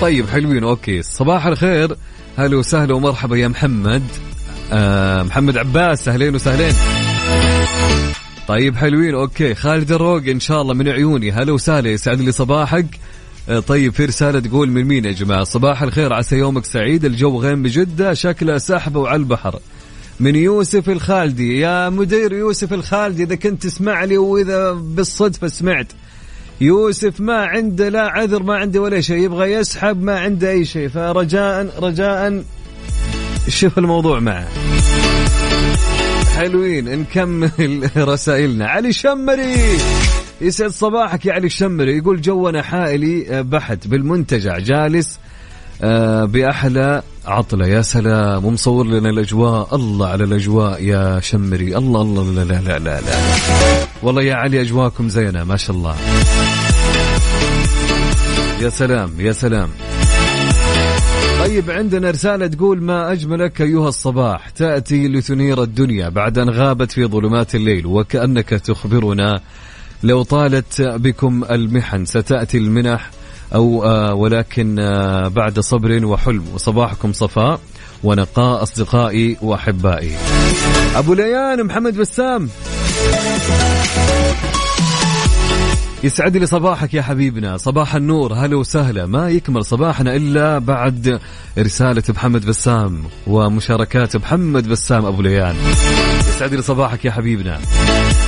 طيب 0.00 0.28
حلوين 0.28 0.64
أوكي. 0.64 1.02
صباح 1.02 1.46
الخير. 1.46 1.96
هلا 2.38 2.56
وسهلا 2.56 2.94
ومرحبا 2.94 3.36
يا 3.36 3.48
محمد. 3.48 4.02
آه 4.72 5.22
محمد 5.22 5.56
عباس 5.56 6.08
أهلين 6.08 6.34
وسهلين. 6.34 6.74
طيب 8.48 8.76
حلوين 8.76 9.14
أوكي. 9.14 9.54
خالد 9.54 9.92
الروق 9.92 10.22
إن 10.26 10.40
شاء 10.40 10.62
الله 10.62 10.74
من 10.74 10.88
عيوني. 10.88 11.32
هلا 11.32 11.52
وسهلا 11.52 11.90
يسعد 11.90 12.20
لي 12.20 12.32
صباحك. 12.32 12.86
طيب 13.66 13.92
في 13.92 14.04
رسالة 14.04 14.40
تقول 14.40 14.70
من 14.70 14.84
مين 14.84 15.04
يا 15.04 15.12
جماعة؟ 15.12 15.44
صباح 15.44 15.82
الخير 15.82 16.12
عسى 16.12 16.36
يومك 16.36 16.64
سعيد 16.64 17.04
الجو 17.04 17.40
غيم 17.40 17.62
بجدة 17.62 18.14
شكله 18.14 18.58
سحبة 18.58 19.00
وعلى 19.00 19.16
البحر. 19.16 19.58
من 20.20 20.36
يوسف 20.36 20.90
الخالدي 20.90 21.60
يا 21.60 21.88
مدير 21.88 22.32
يوسف 22.32 22.72
الخالدي 22.72 23.22
إذا 23.22 23.34
كنت 23.34 23.62
تسمع 23.62 24.04
لي 24.04 24.18
وإذا 24.18 24.72
بالصدفة 24.72 25.48
سمعت. 25.48 25.86
يوسف 26.60 27.20
ما 27.20 27.44
عنده 27.44 27.88
لا 27.88 28.02
عذر 28.02 28.42
ما 28.42 28.54
عنده 28.56 28.80
ولا 28.80 29.00
شيء 29.00 29.24
يبغى 29.24 29.52
يسحب 29.52 30.02
ما 30.02 30.18
عنده 30.18 30.50
أي 30.50 30.64
شيء. 30.64 30.88
فرجاء 30.88 31.84
رجاء. 31.84 32.44
شوف 33.48 33.78
الموضوع 33.78 34.20
معه. 34.20 34.48
حلوين 36.36 36.98
نكمل 36.98 37.90
رسائلنا. 37.96 38.66
علي 38.66 38.92
شمري 38.92 39.78
يسعد 40.40 40.70
صباحك 40.70 41.26
يا 41.26 41.32
علي 41.32 41.46
الشمري. 41.46 41.96
يقول 41.96 42.20
جونا 42.20 42.62
حائلي 42.62 43.42
بحت 43.42 43.86
بالمنتجع 43.86 44.58
جالس 44.58 45.18
آه، 45.82 46.24
بأحلى 46.24 47.02
عطلة. 47.26 47.66
يا 47.66 47.82
سلام 47.82 48.44
ومصور 48.44 48.86
لنا 48.86 49.10
الأجواء. 49.10 49.74
الله 49.74 50.08
على 50.08 50.24
الأجواء 50.24 50.82
يا 50.82 51.20
شمري. 51.20 51.76
الله 51.76 52.02
الله 52.02 52.32
لا 52.32 52.44
لا 52.44 52.60
لا 52.60 52.78
لا, 52.78 53.00
لا. 53.00 53.16
والله 54.02 54.22
يا 54.22 54.34
علي 54.34 54.60
أجواكم 54.60 55.08
زينة 55.08 55.44
ما 55.44 55.56
شاء 55.56 55.76
الله. 55.76 55.96
يا 58.60 58.68
سلام 58.68 59.20
يا 59.20 59.32
سلام. 59.32 59.68
طيب 61.40 61.70
عندنا 61.70 62.10
رسالة 62.10 62.46
تقول 62.46 62.82
ما 62.82 63.12
أجملك 63.12 63.60
أيها 63.60 63.88
الصباح؟ 63.88 64.48
تأتي 64.48 65.08
لتنير 65.08 65.62
الدنيا 65.62 66.08
بعد 66.08 66.38
أن 66.38 66.50
غابت 66.50 66.92
في 66.92 67.04
ظلمات 67.04 67.54
الليل 67.54 67.86
وكأنك 67.86 68.48
تخبرنا 68.48 69.40
لو 70.02 70.22
طالت 70.22 70.82
بكم 70.82 71.44
المحن 71.50 72.04
ستأتي 72.04 72.58
المنح 72.58 73.10
أو 73.54 73.84
آه 73.84 74.14
ولكن 74.14 74.78
آه 74.78 75.28
بعد 75.28 75.60
صبر 75.60 76.06
وحلم. 76.06 76.44
وصباحكم 76.54 77.12
صفاء 77.12 77.60
ونقاء 78.04 78.62
أصدقائي 78.62 79.36
وأحبائي. 79.42 80.12
أبو 80.96 81.14
ليان 81.14 81.64
محمد 81.64 81.96
بسام. 81.96 82.48
يسعد 86.06 86.36
لي 86.36 86.46
صباحك 86.46 86.94
يا 86.94 87.02
حبيبنا. 87.02 87.56
صباح 87.56 87.94
النور 87.94 88.34
هلا 88.34 88.56
وسهلا. 88.56 89.06
ما 89.06 89.30
يكمل 89.30 89.64
صباحنا 89.64 90.16
إلا 90.16 90.58
بعد 90.58 91.20
رسالة 91.58 92.02
محمد 92.08 92.46
بسام 92.46 93.02
ومشاركات 93.26 94.16
محمد 94.16 94.68
بسام 94.68 95.06
أبو 95.06 95.22
ليان. 95.22 95.56
يسعد 96.28 96.54
لي 96.54 96.62
صباحك 96.62 97.04
يا 97.04 97.10
حبيبنا. 97.10 97.60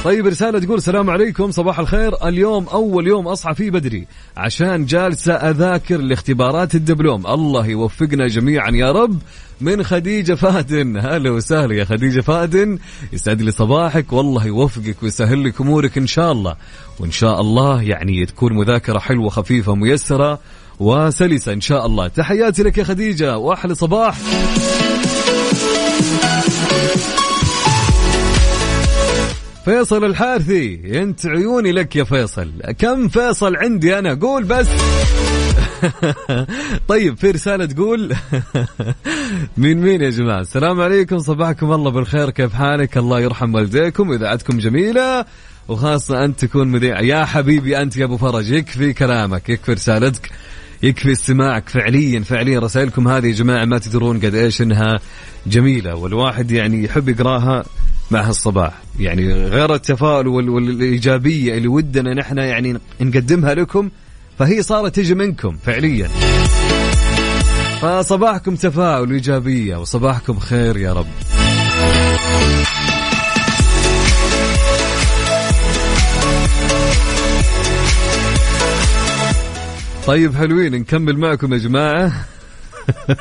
طيب 0.04 0.26
رسالة 0.26 0.58
تقول 0.58 0.78
السلام 0.78 1.10
عليكم 1.10 1.50
صباح 1.50 1.78
الخير. 1.78 2.28
اليوم 2.28 2.68
أول 2.68 3.06
يوم 3.06 3.28
أصحى 3.28 3.54
فيه 3.54 3.70
بدري 3.70 4.06
عشان 4.36 4.84
جالسة 4.84 5.32
أذاكر 5.32 5.96
لاختبارات 5.96 6.74
الدبلوم. 6.74 7.26
الله 7.26 7.66
يوفقنا 7.66 8.26
جميعا 8.26 8.70
يا 8.70 8.92
رب. 8.92 9.18
من 9.60 9.82
خديجة 9.82 10.34
فادن 10.34 10.96
هلا 10.96 11.30
وسهلا 11.30 11.74
يا 11.74 11.84
خديجة 11.84 12.20
فادن 12.20 12.78
يسعد 13.12 13.42
لي 13.42 13.50
صباحك. 13.50 14.12
والله 14.12 14.46
يوفقك 14.46 15.02
ويسهل 15.02 15.44
لك 15.44 15.60
أمورك 15.60 15.98
إن 15.98 16.06
شاء 16.06 16.32
الله. 16.32 16.56
وإن 17.00 17.10
شاء 17.10 17.40
الله 17.40 17.82
يعني 17.82 18.26
تكون 18.26 18.52
مذاكرة 18.52 18.98
حلوة 18.98 19.28
خفيفة 19.28 19.74
ميسرة 19.74 20.38
وسلسة 20.80 21.52
إن 21.52 21.60
شاء 21.60 21.86
الله. 21.86 22.08
تحياتي 22.08 22.62
لك 22.62 22.78
يا 22.78 22.84
خديجة 22.84 23.38
وأحلى 23.38 23.74
صباح. 23.74 24.18
فيصل 29.64 30.04
الحارثي 30.04 30.80
انت 31.02 31.26
عيوني 31.26 31.72
لك 31.72 31.96
يا 31.96 32.04
فيصل. 32.04 32.50
كم 32.78 33.08
فيصل 33.08 33.56
عندي 33.56 33.98
أنا؟ 33.98 34.14
قول 34.14 34.44
بس. 34.44 34.66
طيب 36.88 37.16
في 37.16 37.30
رسالة 37.30 37.66
تقول 37.66 38.14
مين 39.56 39.78
مين 39.78 40.02
يا 40.02 40.10
جماعة؟ 40.10 40.40
السلام 40.40 40.80
عليكم 40.80 41.18
صباحكم 41.18 41.72
الله 41.72 41.90
بالخير 41.90 42.30
كيف 42.30 42.54
حالك؟ 42.54 42.98
الله 42.98 43.20
يرحم 43.20 43.54
والديكم 43.54 44.12
إذاعتكم 44.12 44.58
جميلة 44.58 45.24
وخاصة 45.68 46.24
أنت 46.24 46.44
تكون 46.44 46.68
مذيع 46.68 47.00
يا 47.00 47.24
حبيبي 47.24 47.82
أنت 47.82 47.96
يا 47.96 48.04
أبو 48.04 48.16
فرج 48.16 48.50
يكفي 48.50 48.92
كلامك 48.92 49.48
يكفي 49.48 49.72
رسالتك. 49.72 50.30
يكفي 50.82 51.12
استماعك 51.12 51.68
فعليا 51.68 52.20
فعليا. 52.20 52.60
رسائلكم 52.60 53.08
هذه 53.08 53.26
يا 53.26 53.32
جماعة 53.32 53.64
ما 53.64 53.78
تدرون 53.78 54.16
قد 54.18 54.34
إيش 54.34 54.62
إنها 54.62 55.00
جميلة 55.46 55.94
والواحد 55.94 56.50
يعني 56.50 56.84
يحب 56.84 57.08
يقراها 57.08 57.64
مع 58.10 58.20
هالصباح. 58.20 58.72
يعني 59.00 59.32
غير 59.32 59.74
التفاؤل 59.74 60.28
والإيجابية 60.28 61.56
اللي 61.56 61.68
ودنا 61.68 62.14
نحن 62.14 62.38
يعني 62.38 62.78
نقدمها 63.00 63.54
لكم 63.54 63.90
فهي 64.38 64.62
صارت 64.62 64.96
تجي 64.96 65.14
منكم 65.14 65.56
فعليا. 65.56 66.08
فصباحكم 67.80 68.56
تفاؤل 68.56 69.10
وإيجابية 69.10 69.76
وصباحكم 69.76 70.38
خير 70.38 70.76
يا 70.76 70.92
رب. 70.92 71.06
طيب 80.08 80.36
حلوين 80.36 80.72
نكمل 80.72 81.18
معكم 81.18 81.52
يا 81.52 81.58
جماعة. 81.58 82.12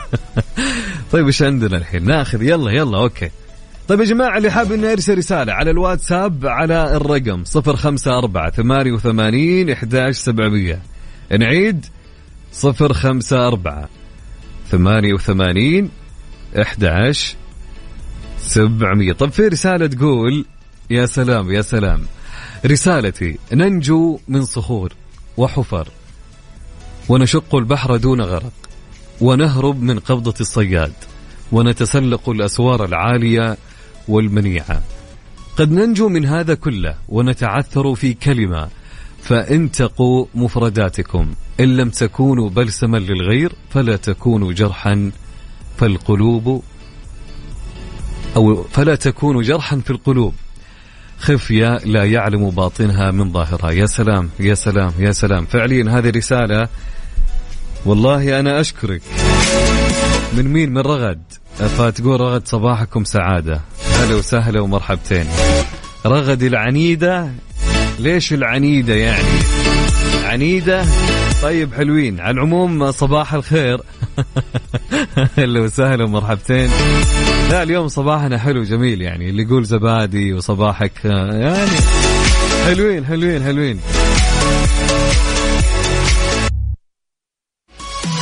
طيب 1.11 1.25
إيش 1.25 1.41
عندنا 1.41 1.77
الحين؟ 1.77 2.05
ناخذ 2.05 2.43
يلا 2.43 2.71
يلا 2.71 2.97
أوكي. 2.97 3.29
طيب 3.87 3.99
يا 3.99 4.05
جماعة 4.05 4.37
اللي 4.37 4.51
حاب 4.51 4.71
إنه 4.71 4.87
يرسل 4.87 5.17
رسالة 5.17 5.53
على 5.53 5.71
الواتساب 5.71 6.45
على 6.45 6.95
الرقم 6.95 7.43
054 7.55 8.51
88 8.51 9.69
11700 9.69 10.79
نعيد 11.39 11.85
054 12.63 13.85
88 14.71 15.89
11700 16.55 19.13
طيب 19.13 19.31
في 19.31 19.47
رسالة 19.47 19.87
تقول 19.87 20.45
يا 20.89 21.05
سلام 21.05 21.51
يا 21.51 21.61
سلام. 21.61 22.01
رسالتي 22.65 23.37
ننجو 23.53 24.19
من 24.27 24.45
صخور 24.45 24.93
وحفر. 25.37 25.87
ونشق 27.09 27.55
البحر 27.55 27.95
دون 27.95 28.21
غرق 28.21 28.53
ونهرب 29.21 29.81
من 29.81 29.99
قبضة 29.99 30.33
الصياد 30.41 30.93
ونتسلق 31.51 32.29
الأسوار 32.29 32.85
العالية 32.85 33.57
والمنيعة. 34.07 34.81
قد 35.57 35.71
ننجو 35.71 36.09
من 36.09 36.25
هذا 36.25 36.53
كله 36.53 36.95
ونتعثر 37.09 37.95
في 37.95 38.13
كلمة 38.13 38.67
فانتقوا 39.21 40.25
مفرداتكم. 40.35 41.33
إن 41.59 41.77
لم 41.77 41.89
تكونوا 41.89 42.49
بلسما 42.49 42.97
للغير 42.97 43.51
فلا 43.69 43.95
تكونوا 43.95 44.53
جرحا 44.53 45.11
فالقلوب 45.77 46.63
أو 48.35 48.63
فلا 48.63 48.95
تكونوا 48.95 49.43
جرحا 49.43 49.79
في 49.79 49.89
القلوب. 49.89 50.33
خفية 51.19 51.77
لا 51.77 52.03
يعلم 52.03 52.49
باطنها 52.49 53.11
من 53.11 53.33
ظاهرها. 53.33 53.71
يا 53.71 53.85
سلام 53.85 54.29
يا 54.39 54.53
سلام 54.53 54.91
يا 54.99 55.11
سلام. 55.11 55.45
فعليا 55.45 55.97
هذه 55.97 56.09
رسالة 56.09 56.67
والله 57.85 58.39
أنا 58.39 58.61
أشكرك. 58.61 59.01
من 60.33 60.53
مين؟ 60.53 60.73
من 60.73 60.81
رغد. 60.81 61.21
فتقول 61.57 62.21
رغد 62.21 62.47
صباحكم 62.47 63.03
سعادة. 63.03 63.61
هلا 63.91 64.15
وسهلا 64.15 64.61
ومرحبتين. 64.61 65.25
رغد 66.05 66.43
العنيدة. 66.43 67.31
ليش 67.99 68.33
العنيدة 68.33 68.95
يعني؟ 68.95 69.39
عنيدة؟ 70.23 70.85
طيب 71.41 71.73
حلوين. 71.73 72.19
على 72.19 72.31
العموم 72.31 72.91
صباح 72.91 73.33
الخير. 73.33 73.81
أهلا 75.37 75.59
وسهلا 75.59 76.03
ومرحبتين. 76.03 76.69
لا 77.51 77.63
اليوم 77.63 77.87
صباحنا 77.87 78.37
حلو 78.37 78.63
جميل 78.63 79.01
يعني. 79.01 79.29
اللي 79.29 79.43
يقول 79.43 79.65
زبادي 79.65 80.33
وصباحك 80.33 81.05
يعني 81.05 81.67
حلوين 82.65 83.05
حلوين 83.05 83.43
حلوين. 83.43 83.79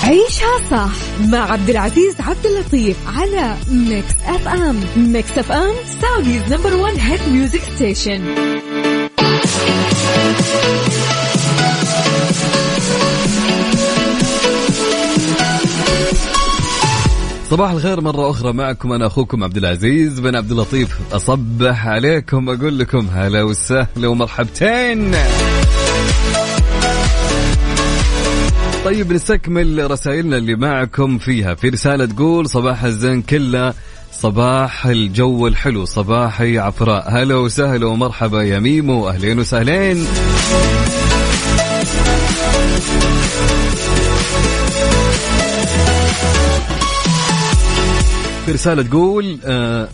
عيشها 0.05 0.69
صح 0.71 0.91
مع 1.27 1.51
عبد 1.51 1.69
العزيز 1.69 2.15
عبد 2.21 2.45
اللطيف 2.45 2.97
على 3.07 3.55
Mix 3.71 4.13
FM 4.25 4.79
Mix 4.97 5.37
FM 5.37 5.73
Saudi's 6.01 6.53
number 6.53 6.75
1 6.75 6.97
hit 6.99 7.19
music 7.31 7.61
station 7.75 8.35
صباح 17.49 17.71
الخير 17.71 18.01
مرة 18.01 18.29
أخرى 18.29 18.53
معكم 18.53 18.91
أنا 18.91 19.07
أخوكم 19.07 19.43
عبد 19.43 19.57
العزيز 19.57 20.19
بن 20.19 20.35
عبد 20.35 20.51
اللطيف. 20.51 20.99
أصبح 21.11 21.87
عليكم 21.87 22.49
أقول 22.49 22.79
لكم 22.79 23.07
هلا 23.13 23.43
وسهلا 23.43 24.07
ومرحبتين. 24.07 25.15
طيب 28.85 29.13
نستكمل 29.13 29.91
رسائلنا 29.91 30.37
اللي 30.37 30.55
معكم 30.55 31.17
فيها. 31.17 31.55
في 31.55 31.69
رسالة 31.69 32.05
تقول 32.05 32.49
صباح 32.49 32.83
الزين 32.83 33.21
كله. 33.21 33.73
صباح 34.11 34.85
الجو 34.85 35.47
الحلو 35.47 35.85
صباحي 35.85 36.59
عفراء. 36.59 37.09
هلا 37.09 37.35
وسهلا 37.35 37.85
ومرحبا 37.87 38.43
يا 38.43 38.59
ميمو. 38.59 39.09
أهلين 39.09 39.39
وسهلين. 39.39 40.05
في 48.45 48.51
رسالة 48.51 48.83
تقول 48.83 49.39
آه 49.45 49.89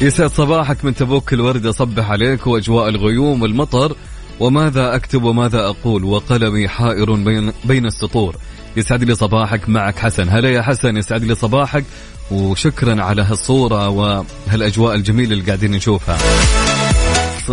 يسعد 0.00 0.30
صباحك 0.30 0.84
من 0.84 0.94
تبوك 0.94 1.32
الورد 1.32 1.66
أصبح 1.66 2.10
عليك 2.10 2.46
وأجواء 2.46 2.88
الغيوم 2.88 3.42
والمطر. 3.42 3.96
وماذا 4.40 4.94
أكتب 4.94 5.22
وماذا 5.22 5.60
أقول؟ 5.60 6.04
وقلمي 6.04 6.68
حائر 6.68 7.12
بين, 7.12 7.52
بين 7.64 7.86
السطور. 7.86 8.36
يسعد 8.76 9.04
لي 9.04 9.14
صباحك 9.14 9.68
معك 9.68 9.98
حسن. 9.98 10.28
هلا 10.28 10.50
يا 10.50 10.62
حسن 10.62 10.96
يسعد 10.96 11.24
لي 11.24 11.34
صباحك. 11.34 11.84
وشكرا 12.30 13.02
على 13.02 13.22
هالصورة 13.22 13.88
وهالأجواء 13.88 14.94
الجميلة 14.94 15.32
اللي 15.32 15.44
قاعدين 15.44 15.70
نشوفها. 15.70 16.18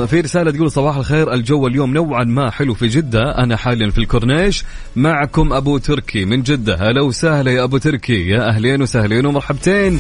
في 0.06 0.21
رسالة 0.21 0.52
تقول 0.52 0.71
صباح 0.71 0.98
الخير 0.98 1.34
الجو 1.34 1.67
اليوم 1.67 1.93
نوعا 1.93 2.24
ما 2.24 2.52
حلو 2.52 2.74
في 2.74 2.88
جدة. 2.88 3.38
أنا 3.38 3.58
حاليا 3.58 3.89
في 3.89 3.98
الكورنيش. 3.98 4.63
معكم 4.95 5.54
أبو 5.54 5.78
تركي 5.78 6.26
من 6.26 6.41
جدة. 6.43 6.76
هلا 6.76 7.02
وسهلا 7.02 7.52
يا 7.52 7.63
أبو 7.63 7.78
تركي. 7.78 8.28
يا 8.30 8.50
أهلين 8.50 8.82
وسهلين 8.82 9.26
ومرحبتين. 9.26 10.00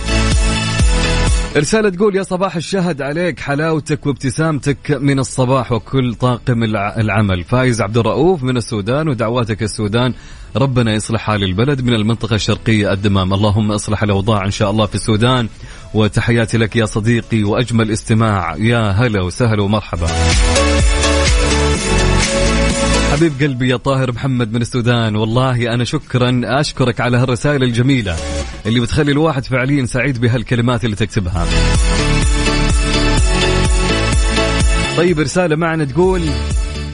رسالة 1.57 1.89
تقول 1.89 2.15
يا 2.15 2.23
صباح 2.23 2.55
الشهد 2.55 3.01
عليك 3.01 3.39
حلاوتك 3.39 4.05
وابتسامتك 4.05 4.91
من 4.91 5.19
الصباح 5.19 5.71
وكل 5.71 6.15
طاقم 6.15 6.63
العمل. 6.73 7.43
فايز 7.43 7.81
عبد 7.81 7.97
الرؤوف 7.97 8.43
من 8.43 8.57
السودان 8.57 9.07
ودعواتك 9.07 9.63
السودان 9.63 10.13
ربنا 10.55 10.93
يصلح 10.93 11.21
حال 11.21 11.43
البلد 11.43 11.81
من 11.81 11.93
المنطقة 11.93 12.35
الشرقية 12.35 12.93
الدمام. 12.93 13.33
اللهم 13.33 13.71
اصلح 13.71 14.03
الأوضاع 14.03 14.45
إن 14.45 14.51
شاء 14.51 14.71
الله 14.71 14.85
في 14.85 14.95
السودان 14.95 15.47
وتحياتي 15.93 16.57
لك 16.57 16.75
يا 16.75 16.85
صديقي 16.85 17.43
وأجمل 17.43 17.91
استماع. 17.91 18.55
يا 18.55 18.91
هلا 18.91 19.21
وسهلا 19.21 19.63
ومرحبا. 19.63 20.07
حبيب 23.11 23.33
قلبي 23.41 23.69
يا 23.69 23.77
طاهر 23.77 24.11
محمد 24.11 24.53
من 24.53 24.61
السودان 24.61 25.15
والله 25.15 25.73
أنا 25.73 25.83
شكرا 25.83 26.41
أشكرك 26.43 27.01
على 27.01 27.17
هالرسائل 27.17 27.63
الجميلة. 27.63 28.15
اللي 28.65 28.79
بتخلي 28.79 29.11
الواحد 29.11 29.45
فعليا 29.45 29.85
سعيد 29.85 30.21
بهالكلمات 30.21 30.85
اللي 30.85 30.95
تكتبها. 30.95 31.47
طيب 34.97 35.19
رسالة 35.19 35.55
معنا 35.55 35.85
تقول 35.85 36.21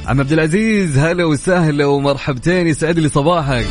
عم 0.05 0.19
عبد 0.19 0.31
العزيز 0.31 0.97
هلا 0.97 1.25
وسهلا 1.25 1.85
ومرحبتين 1.85 2.67
يسعد 2.67 2.99
لي 2.99 3.09
صباحك. 3.09 3.65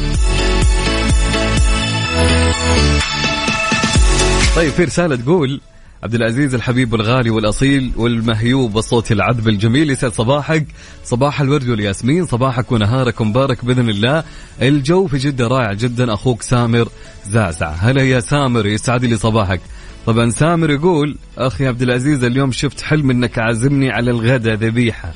طيب 4.56 4.70
في 4.70 4.84
رسالة 4.84 5.16
تقول 5.16 5.60
عبد 6.02 6.14
العزيز 6.14 6.54
الحبيب 6.54 6.94
الغالي 6.94 7.30
والأصيل 7.30 7.92
والمهيوب 7.96 8.74
والصوت 8.74 9.12
العذب 9.12 9.48
الجميل 9.48 9.90
يسعد 9.90 10.12
صباحك. 10.12 10.66
صباح 11.04 11.40
الورد 11.40 11.68
والياسمين 11.68 12.26
صباحك 12.26 12.72
ونهارك 12.72 13.22
مبارك 13.22 13.64
بإذن 13.64 13.88
الله. 13.88 14.24
الجو 14.62 15.06
في 15.06 15.18
جدة 15.18 15.46
رائع 15.46 15.72
جدا 15.72 16.14
أخوك 16.14 16.42
سامر 16.42 16.88
زعزع 17.26 17.70
هلا 17.70 18.02
يا 18.02 18.20
سامر 18.20 18.66
يسعد 18.66 19.04
لي 19.04 19.16
صباحك. 19.16 19.60
طبعا 20.06 20.30
سامر 20.30 20.70
يقول 20.70 21.16
أخي 21.38 21.66
عبد 21.66 21.82
العزيز 21.82 22.24
اليوم 22.24 22.52
شفت 22.52 22.80
حلم 22.80 23.10
إنك 23.10 23.38
عازمني 23.38 23.90
على 23.90 24.10
الغداء 24.10 24.54
ذبيحة. 24.54 25.12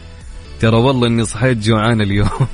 ترى 0.61 0.77
والله 0.77 1.07
إني 1.07 1.25
صحيت 1.25 1.59
جوعان 1.59 2.01
اليوم. 2.01 2.29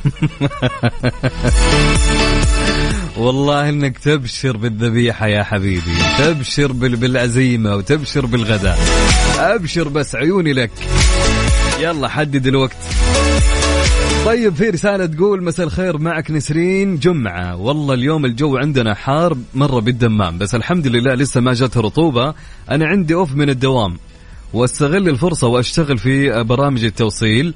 والله 3.16 3.68
إنك 3.68 3.98
تبشر 3.98 4.56
بالذبيحة 4.56 5.26
يا 5.26 5.42
حبيبي. 5.42 5.94
تبشر 6.18 6.72
بالعزيمة 6.72 7.76
وتبشر 7.76 8.26
بالغداء. 8.26 8.78
أبشر 9.38 9.88
بس 9.88 10.14
عيوني 10.14 10.52
لك. 10.52 10.70
يلا 11.80 12.08
حدد 12.08 12.46
الوقت. 12.46 12.76
طيب 14.26 14.54
في 14.54 14.70
رسالة 14.70 15.06
تقول 15.06 15.44
مساء 15.44 15.66
الخير 15.66 15.98
معك 15.98 16.30
نسرين 16.30 16.98
جمعة. 16.98 17.56
والله 17.56 17.94
اليوم 17.94 18.24
الجو 18.24 18.56
عندنا 18.56 18.94
حار 18.94 19.36
مرة 19.54 19.80
بالدمام 19.80 20.38
بس 20.38 20.54
الحمد 20.54 20.86
لله 20.86 21.14
لسه 21.14 21.40
ما 21.40 21.52
جت 21.52 21.76
رطوبة. 21.76 22.34
أنا 22.70 22.86
عندي 22.86 23.14
أوف 23.14 23.34
من 23.34 23.50
الدوام. 23.50 23.98
وأستغل 24.52 25.08
الفرصة 25.08 25.46
وأشتغل 25.46 25.98
في 25.98 26.42
برامج 26.42 26.84
التوصيل. 26.84 27.54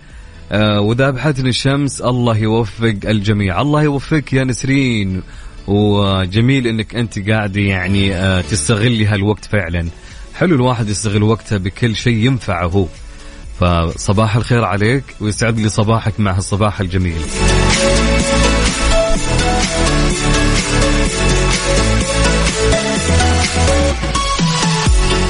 وذابحتني 0.52 1.48
الشمس 1.48 2.00
الله 2.00 2.36
يوفق 2.36 2.96
الجميع. 3.04 3.60
الله 3.60 3.82
يوفقك 3.82 4.32
يا 4.32 4.44
نسرين. 4.44 5.22
وجميل 5.66 6.66
إنك 6.66 6.94
أنت 6.94 7.30
قاعدة 7.30 7.60
يعني 7.60 8.14
آه 8.14 8.40
تستغلي 8.40 9.06
هالوقت 9.06 9.44
فعلا. 9.44 9.88
حلو 10.34 10.54
الواحد 10.54 10.88
يستغل 10.88 11.22
وقته 11.22 11.56
بكل 11.56 11.96
شيء 11.96 12.16
ينفعه. 12.16 12.88
فصباح 13.60 14.36
الخير 14.36 14.64
عليك 14.64 15.04
ويسعد 15.20 15.58
لي 15.58 15.68
صباحك 15.68 16.20
مع 16.20 16.32
هالصباح 16.36 16.80
الجميل. 16.80 17.22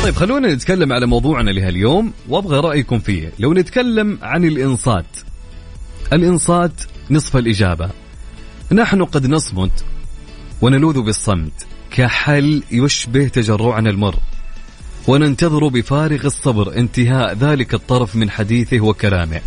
طيب 0.05 0.17
خلونا 0.17 0.55
نتكلم 0.55 0.93
على 0.93 1.07
موضوعنا 1.07 1.51
لهاليوم 1.51 2.13
وأبغى 2.29 2.61
رأيكم 2.61 2.99
فيه. 2.99 3.33
لو 3.39 3.53
نتكلم 3.53 4.19
عن 4.23 4.45
الإنصات 4.45 5.07
الإنصات 6.13 6.73
نصف 7.11 7.37
الإجابة. 7.37 7.91
نحن 8.73 9.05
قد 9.05 9.27
نصمت 9.27 9.85
ونلوذ 10.63 11.03
بالصمت 11.03 11.67
كحل 11.91 12.63
يشبه 12.73 13.29
تجرعنا 13.29 13.91
المر. 13.91 14.17
وننتظر 15.09 15.69
بفارغ 15.69 16.27
الصبر 16.27 16.77
انتهاء 16.77 17.35
ذلك 17.35 17.75
الطرف 17.75 18.17
من 18.17 18.31
حديثه 18.31 18.81
وكلامه. 18.81 19.41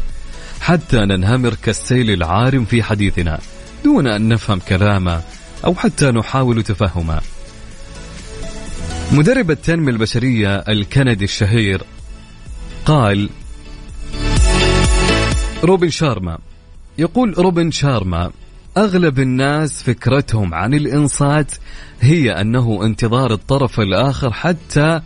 حتى 0.62 0.98
ننهمر 0.98 1.54
كالسيل 1.54 2.12
العارم 2.12 2.65
في 2.65 2.84
حديثنا 2.84 3.39
دون 3.84 4.08
أن 4.08 4.28
نفهم 4.28 4.60
كلامه 4.60 5.22
أو 5.65 5.76
حتى 5.76 6.12
نحاول 6.12 6.63
تفهمه. 6.63 7.22
مدرب 9.12 9.52
التنمية 9.52 9.91
البشرية 9.91 10.56
الكندي 10.56 11.24
الشهير 11.24 11.82
قال 12.86 13.30
روبن 15.63 15.89
شارما. 15.89 16.38
يقول 16.98 17.38
روبن 17.38 17.72
شارما 17.72 18.32
أغلب 18.78 19.20
الناس 19.20 19.84
فكرتهم 19.84 20.54
عن 20.54 20.74
الإنصات 20.74 21.52
هي 22.02 22.32
أنه 22.32 22.80
انتظار 22.84 23.34
الطرف 23.34 23.80
الآخر 23.80 24.34
حتى 24.34 25.02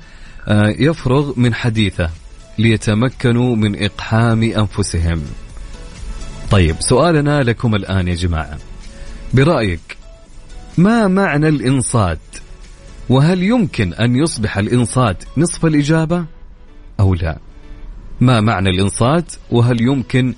آه، 0.48 0.76
يفرغ 0.80 1.40
من 1.40 1.54
حديثه 1.54 2.10
ليتمكنوا 2.58 3.56
من 3.56 3.84
إقحام 3.84 4.44
أنفسهم. 4.44 5.24
طيب 6.52 6.76
سؤالنا 6.80 7.44
لكم 7.44 7.76
الآن 7.76 8.08
يا 8.08 8.16
جماعة. 8.16 8.58
برأيك 9.34 9.98
ما 10.78 11.08
معنى 11.08 11.50
الإنصات؟ 11.50 12.41
وهل 13.12 13.44
يمكن 13.44 13.94
أن 13.94 14.16
يصبح 14.16 14.58
الإنصات 14.58 15.24
نصف 15.38 15.66
الإجابة 15.66 16.26
أو 17.00 17.14
لا؟ 17.14 17.38
ما 18.22 18.42
معنى 18.42 18.70
الإنصات؟ 18.70 19.34
وهل 19.52 19.82
يمكن 19.82 20.34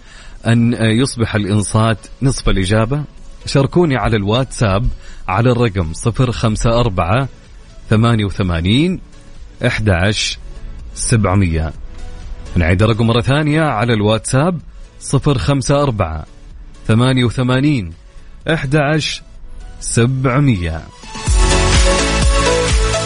أن 0.48 0.74
يصبح 0.82 1.36
الإنصات 1.36 1.98
نصف 2.22 2.50
الإجابة؟ 2.50 3.04
شاركوني 3.46 3.98
على 3.98 4.18
الواتساب 4.18 4.88
على 5.28 5.52
الرقم 5.52 5.92
054 6.20 7.28
88 7.90 9.00
11 9.66 10.40
700 10.96 11.74
نعيد 12.56 12.84
الرقم 12.84 13.08
مرة 13.08 13.22
ثانية 13.22 13.62
على 13.62 13.94
الواتساب 13.94 14.60
054 15.14 16.24
88 16.88 17.94
11 18.48 19.24
700 19.80 20.93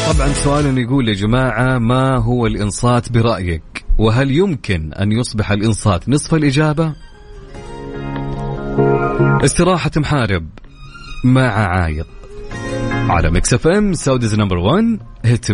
طبعا 0.08 0.28
سؤال 0.28 0.78
يقول 0.78 1.10
يا 1.10 1.14
جماعة 1.14 1.78
ما 1.78 2.18
هو 2.18 2.48
الإنصات 2.48 3.12
برأيك؟ 3.12 3.86
وهل 3.98 4.32
يمكن 4.32 4.94
أن 4.94 5.12
يصبح 5.12 5.52
الإنصات 5.52 6.10
نصف 6.10 6.36
الإجابة؟ 6.36 6.96
استراحة 9.46 9.92
محارب 9.98 10.48
مع 11.24 11.52
عايق 11.52 12.08
على 12.92 13.32
Mix 13.32 13.54
FM 13.54 13.94
Saudi's 13.94 14.36
number 14.36 14.58
1 14.58 15.00
hit 15.26 15.52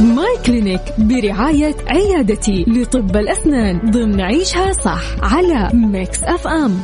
My 0.00 0.36
Clinic 0.46 0.82
برعاية 0.98 1.76
عيادتي 1.86 2.64
لطب 2.68 3.16
الأسنان 3.16 3.90
ضمن 3.90 4.20
عيشها 4.20 4.72
صح 4.72 5.02
على 5.22 5.70
Mix 5.74 6.22
FM 6.22 6.80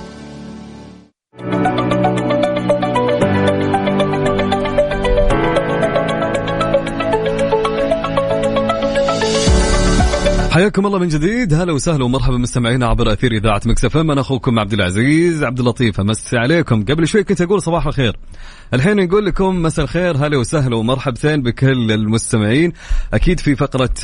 حياكم 10.53 10.87
الله 10.87 10.99
من 10.99 11.09
جديد. 11.09 11.55
هلا 11.55 11.73
وسهلا 11.73 12.05
ومرحبا 12.05 12.37
مستمعينا 12.37 12.87
عبر 12.87 13.13
أثير 13.13 13.33
إذاعة 13.33 13.61
Mix 13.67 13.85
FM 13.85 13.97
أنا 13.97 14.21
أخوكم 14.21 14.59
عبد 14.59 14.73
العزيز 14.73 15.45
عبد 15.45 15.59
اللطيف. 15.59 16.01
أمسي 16.01 16.39
عليكم. 16.39 16.85
قبل 16.85 17.09
شوي 17.09 17.25
كنت 17.25 17.41
أقول 17.41 17.63
صباح 17.63 17.87
الخير. 17.87 18.17
الحين 18.75 18.97
نقول 18.97 19.27
لكم 19.27 19.63
مساء 19.63 19.85
الخير 19.85 20.17
هلا 20.17 20.39
وسهلا 20.39 20.77
ومرحبتين 20.77 21.43
بكل 21.43 21.93
المستمعين. 21.93 22.73
أكيد 23.15 23.41
في 23.41 23.57
فقرة 23.57 23.95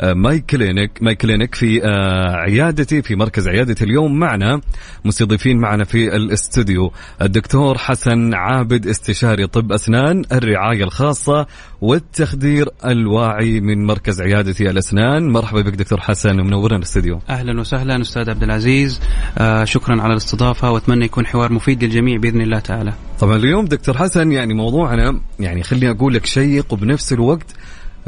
آه، 0.00 0.12
My 0.12 0.40
Clinic 0.40 0.98
My 1.00 1.14
Clinic 1.14 1.54
في 1.54 1.84
آه، 1.84 2.36
عيادتي 2.36 3.02
في 3.02 3.16
مركز 3.16 3.48
عيادتي 3.48 3.84
اليوم 3.84 4.18
معنا 4.18 4.60
مستضيفين 5.04 5.58
معنا 5.58 5.84
في 5.84 6.16
الاستوديو 6.16 6.92
الدكتور 7.22 7.78
حسن 7.78 8.34
عابد 8.34 8.86
استشاري 8.86 9.46
طب 9.46 9.72
أسنان 9.72 10.24
الرعاية 10.32 10.84
الخاصة 10.84 11.46
والتخدير 11.80 12.68
الواعي 12.84 13.60
من 13.60 13.86
مركز 13.86 14.20
عيادتي 14.20 14.70
الأسنان. 14.70 15.28
مرحبا 15.28 15.60
بك 15.60 15.74
دكتور 15.74 16.00
حسن 16.00 16.40
ومنورنا 16.40 16.76
الاستوديو. 16.76 17.20
أهلا 17.28 17.60
وسهلا 17.60 18.00
أستاذ 18.00 18.30
عبد 18.30 18.42
العزيز. 18.42 19.00
آه 19.38 19.64
شكرا 19.64 20.02
على 20.02 20.12
الاستضافة 20.12 20.70
وأتمنى 20.70 21.04
يكون 21.04 21.26
حوار 21.26 21.52
مفيد 21.52 21.84
للجميع 21.84 22.16
بإذن 22.16 22.40
الله 22.40 22.58
تعالى. 22.58 22.92
طبعا 23.20 23.36
اليوم 23.36 23.64
دكتور 23.64 23.99
حسن 24.00 24.32
يعني 24.32 24.54
موضوعنا 24.54 25.20
يعني 25.40 25.62
خليني 25.62 25.90
أقول 25.90 26.14
لك 26.14 26.26
شيق 26.26 26.72
وبنفس 26.72 27.12
الوقت 27.12 27.54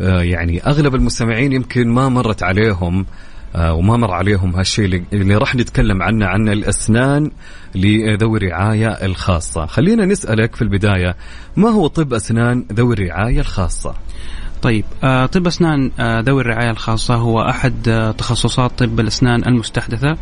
آه 0.01 0.23
يعني 0.23 0.63
أغلب 0.63 0.95
المستمعين 0.95 1.53
يمكن 1.53 1.89
ما 1.89 2.09
مرت 2.09 2.43
عليهم 2.43 3.07
آه 3.57 3.75
وما 3.75 3.97
مر 3.97 4.11
عليهم 4.11 4.57
هالشيء 4.57 4.85
اللي, 4.85 5.05
اللي 5.13 5.37
راح 5.37 5.55
نتكلم 5.57 6.03
عنه 6.03 6.27
عن 6.27 6.49
الأسنان 6.49 7.31
لذوي 7.75 8.39
الرعاية 8.39 8.89
الخاصة. 8.89 9.67
خلينا 9.67 10.07
نسألك 10.07 10.57
في 10.57 10.63
البداية 10.63 11.17
ما 11.57 11.69
هو 11.69 11.87
طب 11.87 12.15
أسنان 12.15 12.67
ذوي 12.73 12.95
الرعاية 12.95 13.41
الخاصة؟ 13.41 13.95
طيب 14.63 14.85
آه، 15.05 15.27
طب 15.27 15.47
أسنان 15.47 15.91
آه، 16.01 16.21
ذوي 16.21 16.41
الرعاية 16.41 16.71
الخاصة 16.71 17.15
هو 17.15 17.41
أحد 17.41 17.89
آه، 17.89 18.11
تخصصات 18.11 18.79
طب 18.79 19.01
الأسنان 19.01 19.45
المستحدثة 19.47 20.17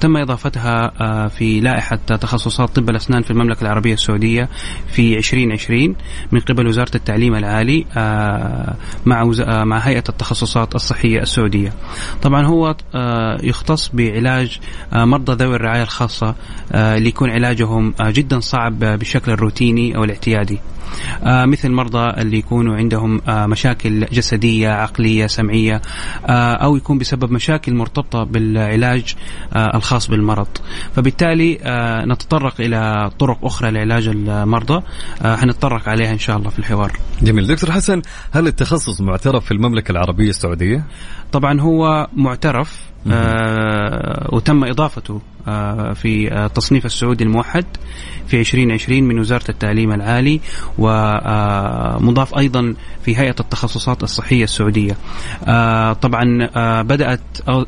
تم 0.00 0.16
إضافتها 0.16 1.28
في 1.28 1.60
لائحة 1.60 1.96
تخصصات 1.96 2.76
طب 2.76 2.90
الأسنان 2.90 3.22
في 3.22 3.30
المملكة 3.30 3.62
العربية 3.62 3.92
السعودية 3.92 4.48
في 4.86 5.16
2020 5.16 5.96
من 6.32 6.40
قبل 6.40 6.66
وزارة 6.66 6.90
التعليم 6.94 7.34
العالي 7.34 7.86
مع 9.06 9.32
مع 9.64 9.78
هيئة 9.78 10.04
التخصصات 10.08 10.74
الصحية 10.74 11.22
السعودية. 11.22 11.72
طبعا 12.22 12.46
هو 12.46 12.76
يختص 13.42 13.90
بعلاج 13.94 14.58
مرضى 14.92 15.44
ذوي 15.44 15.56
الرعاية 15.56 15.82
الخاصة 15.82 16.34
اللي 16.74 17.08
يكون 17.08 17.30
علاجهم 17.30 17.94
جدا 18.02 18.40
صعب 18.40 18.78
بالشكل 18.78 19.32
الروتيني 19.32 19.96
أو 19.96 20.04
الاعتيادي. 20.04 20.58
آه 21.22 21.44
مثل 21.44 21.70
مرضى 21.70 22.20
اللي 22.20 22.38
يكونوا 22.38 22.76
عندهم 22.76 23.20
آه 23.28 23.46
مشاكل 23.46 24.06
جسدية 24.06 24.68
عقلية 24.68 25.26
سمعية 25.26 25.82
آه 26.26 26.54
أو 26.54 26.76
يكون 26.76 26.98
بسبب 26.98 27.30
مشاكل 27.30 27.74
مرتبطة 27.74 28.24
بالعلاج 28.24 29.14
الخاص 29.56 30.10
بالمرض. 30.10 30.48
فبالتالي 30.96 31.58
نتطرق 32.06 32.54
إلى 32.60 33.10
طرق 33.18 33.44
أخرى 33.44 33.70
لعلاج 33.70 34.08
المرضى. 34.08 34.82
حنتطرق 35.24 35.88
عليها 35.88 36.12
إن 36.12 36.18
شاء 36.18 36.36
الله 36.36 36.50
في 36.50 36.58
الحوار. 36.58 36.92
جميل. 37.22 37.46
دكتور 37.46 37.72
حسن 37.72 38.02
هل 38.30 38.46
التخصص 38.46 39.00
معترف 39.00 39.44
في 39.44 39.52
المملكة 39.52 39.92
العربية 39.92 40.30
السعودية؟ 40.30 40.84
طبعا 41.32 41.60
هو 41.60 42.08
معترف 42.16 42.87
وتم 44.32 44.64
إضافته 44.64 45.20
آه 45.48 45.92
في 45.92 46.34
التصنيف 46.44 46.82
آه، 46.82 46.86
السعودي 46.86 47.24
الموحد 47.24 47.64
في 48.26 48.40
2020 48.40 49.02
من 49.02 49.18
وزارة 49.18 49.44
التعليم 49.48 49.92
العالي 49.92 50.40
ومضاف 50.78 52.34
آه، 52.34 52.38
أيضا 52.38 52.74
في 53.04 53.16
هيئة 53.18 53.34
التخصصات 53.40 54.02
الصحية 54.02 54.44
السعودية. 54.44 54.96
آه 55.44 55.92
طبعا 55.92 56.48
آه 56.56 56.82
بدأت 56.82 57.20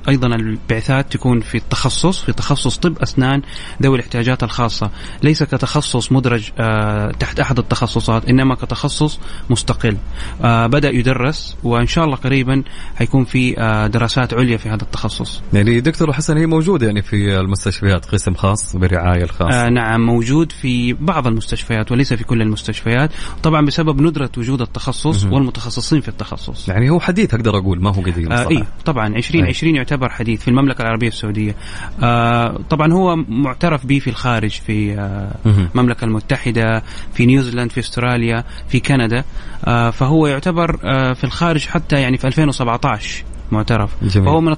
أيضا 0.08 0.26
البعثات 0.26 1.12
تكون 1.12 1.40
في 1.40 1.54
التخصص 1.58 2.22
في 2.22 2.32
تخصص 2.32 2.76
طب 2.76 2.98
أسنان 2.98 3.42
ذوي 3.82 3.96
الاحتياجات 3.96 4.42
الخاصة، 4.42 4.90
ليس 5.22 5.42
كتخصص 5.42 6.12
مدرج 6.12 6.50
آه 6.58 7.10
تحت 7.10 7.40
أحد 7.40 7.58
التخصصات 7.58 8.28
إنما 8.28 8.54
كتخصص 8.54 9.20
مستقل. 9.50 9.96
آه 10.42 10.66
بدأ 10.66 10.90
يدرس 10.90 11.56
وإن 11.62 11.86
شاء 11.86 12.04
الله 12.04 12.16
قريبا 12.16 12.62
حيكون 12.96 13.24
في 13.24 13.60
آه 13.60 13.86
دراسات 13.86 14.34
عليا 14.34 14.56
في 14.56 14.68
هذا 14.68 14.82
التخصص. 14.82 15.29
يعني 15.52 15.80
دكتور 15.80 16.12
حسن 16.12 16.36
هي 16.36 16.46
موجودة 16.46 16.86
يعني 16.86 17.02
في 17.02 17.40
المستشفيات 17.40 18.06
قسم 18.06 18.34
خاص 18.34 18.76
بالرعايه 18.76 19.22
الخاصه. 19.22 19.66
آه 19.66 19.68
نعم 19.68 20.06
موجود 20.06 20.52
في 20.52 20.92
بعض 20.92 21.26
المستشفيات 21.26 21.92
وليس 21.92 22.14
في 22.14 22.24
كل 22.24 22.42
المستشفيات، 22.42 23.10
طبعا 23.42 23.66
بسبب 23.66 24.00
ندرة 24.00 24.30
وجود 24.38 24.60
التخصص 24.60 25.24
والمتخصصين 25.24 26.00
في 26.00 26.08
التخصص. 26.08 26.68
يعني 26.68 26.90
هو 26.90 27.00
حديث 27.00 27.34
أقدر 27.34 27.58
أقول 27.58 27.82
ما 27.82 27.94
هو 27.94 28.02
قديم 28.02 28.32
آه 28.32 28.50
اي 28.50 28.64
طبعا 28.84 29.06
2020 29.06 29.76
يعتبر 29.76 30.08
حديث 30.08 30.42
في 30.42 30.48
المملكة 30.48 30.82
العربية 30.82 31.08
السعودية. 31.08 31.54
آه 32.02 32.58
طبعا 32.70 32.92
هو 32.92 33.16
معترف 33.16 33.86
به 33.86 33.98
في 33.98 34.10
الخارج 34.10 34.50
في 34.50 34.94
آه 34.94 35.34
المملكة 35.46 36.04
المتحدة 36.04 36.82
في 37.14 37.26
نيوزيلاند 37.26 37.70
في 37.70 37.80
أستراليا 37.80 38.44
في 38.68 38.80
كندا. 38.80 39.24
آه 39.64 39.90
فهو 39.90 40.26
يعتبر 40.26 40.78
آه 40.84 41.12
في 41.12 41.24
الخارج 41.24 41.66
حتى 41.66 42.00
يعني 42.00 42.18
في 42.18 42.26
2017 42.26 43.24
معترف 43.52 43.90
جميل. 44.02 44.26
فهو 44.28 44.40
من 44.40 44.52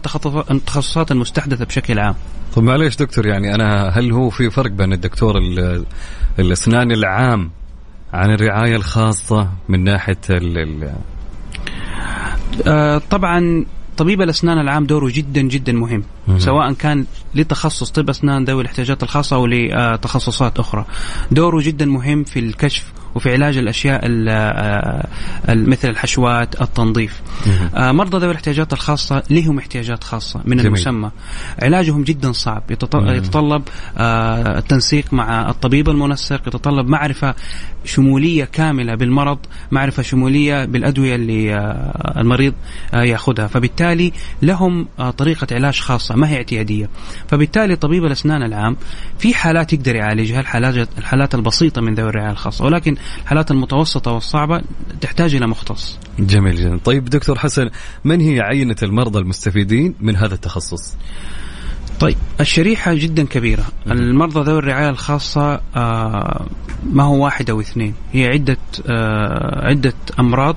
التخصصات 0.51 1.13
المستحدثة 1.13 1.65
بشكل 1.65 1.99
عام 1.99 2.15
طب 2.55 2.63
معليش 2.63 2.97
دكتور 2.97 3.27
يعني 3.27 3.55
أنا 3.55 3.89
هل 3.89 4.13
هو 4.13 4.31
في 4.31 4.51
فرق 4.51 4.71
بين 4.71 4.93
الدكتور 4.93 5.35
الأسنان 6.39 6.93
العام 6.93 7.51
عن 8.13 8.31
الرعاية 8.35 8.77
الخاصة 8.77 9.49
من 9.69 9.85
ناحية 9.85 10.19
ال 10.31 10.59
ال 10.59 10.93
آه 12.67 13.03
طبعا 13.11 13.65
طبيب 13.97 14.23
الأسنان 14.23 14.59
العام 14.59 14.87
دوره 14.87 15.11
جدا 15.11 15.41
جدا 15.41 15.73
مهم 15.73 16.03
مم. 16.29 16.39
سواء 16.39 16.73
كان 16.73 17.07
لتخصص 17.35 17.91
طب 17.91 18.11
أسنان 18.11 18.45
ذوي 18.45 18.63
الاحتياجات 18.63 19.03
الخاصة 19.03 19.37
أو 19.37 19.47
لتخصصات 19.47 20.59
أخرى 20.59 20.85
دوره 21.31 21.61
جدا 21.63 21.87
مهم 21.87 22.25
في 22.25 22.39
الكشف 22.39 22.93
وفي 23.15 23.33
علاج 23.33 23.57
الأشياء 23.57 24.01
آه، 24.29 25.07
مثل 25.49 25.89
الحشوات 25.91 26.63
التنظيف. 26.63 27.23
آه، 27.77 27.93
مرضى 27.93 28.19
ذوي 28.19 28.31
الاحتياجات 28.31 28.73
الخاصة 28.73 29.23
لهم 29.31 29.59
احتياجات 29.59 30.05
خاصة 30.05 30.41
من 30.45 30.57
جميل. 30.57 30.67
المسمى. 30.67 31.11
علاجهم 31.63 32.05
جدا 32.05 32.33
صعب. 32.33 32.63
يتطلب 32.71 33.63
آه، 33.99 34.59
التنسيق 34.59 35.13
مع 35.13 35.51
الطبيب 35.51 35.89
المنسق 35.89 36.49
يتطلب 36.49 36.89
معرفة 36.89 37.35
شمولية 37.85 38.45
كاملة 38.45 38.95
بالمرض 38.95 39.39
معرفة 39.71 40.03
شمولية 40.03 40.65
بالأدوية 40.65 41.15
اللي 41.15 41.57
المريض 42.17 42.55
يأخذها. 42.95 43.47
فبالتالي 43.47 44.13
لهم 44.43 44.87
طريقة 45.19 45.47
علاج 45.53 45.81
خاصة 45.81 46.15
ما 46.17 46.29
هي 46.29 46.37
اعتيادية. 46.37 46.89
فبالتالي 47.29 47.77
طبيب 47.77 48.05
الأسنان 48.05 48.43
العام 48.43 48.77
في 49.19 49.35
حالات 49.35 49.73
يقدر 49.73 49.97
يعالجها 49.97 50.41
الحالات 50.41 50.89
الحالات 50.99 51.35
البسيطة 51.35 51.81
من 51.81 51.95
ذوي 51.95 52.09
الرعاية 52.09 52.31
الخاصة. 52.31 52.65
ولكن 52.65 52.97
الحالات 53.23 53.51
المتوسطة 53.51 54.13
والصعبة 54.13 54.63
تحتاج 55.01 55.35
إلى 55.35 55.47
مختص. 55.47 55.99
جميل 56.19 56.57
جدا. 56.57 56.79
طيب 56.85 57.05
دكتور 57.05 57.39
حسن 57.39 57.71
من 58.05 58.21
هي 58.21 58.41
عينة 58.41 58.77
المرضى 58.83 59.19
المستفيدين 59.19 59.95
من 60.01 60.17
هذا 60.17 60.35
التخصص؟ 60.35 60.97
طيب 62.01 62.17
الشريحة 62.41 62.95
جدا 62.95 63.25
كبيرة. 63.25 63.65
المرضى 63.87 64.41
ذوي 64.41 64.59
الرعاية 64.59 64.89
الخاصة 64.91 65.61
آه 65.77 66.47
ما 66.93 67.03
هو 67.03 67.25
واحد 67.25 67.51
أو 67.51 67.61
اثنين؟ 67.61 67.95
هي 68.13 68.27
عدة 68.27 68.59
آه 68.87 69.69
عدة 69.69 69.95
أمراض 70.19 70.57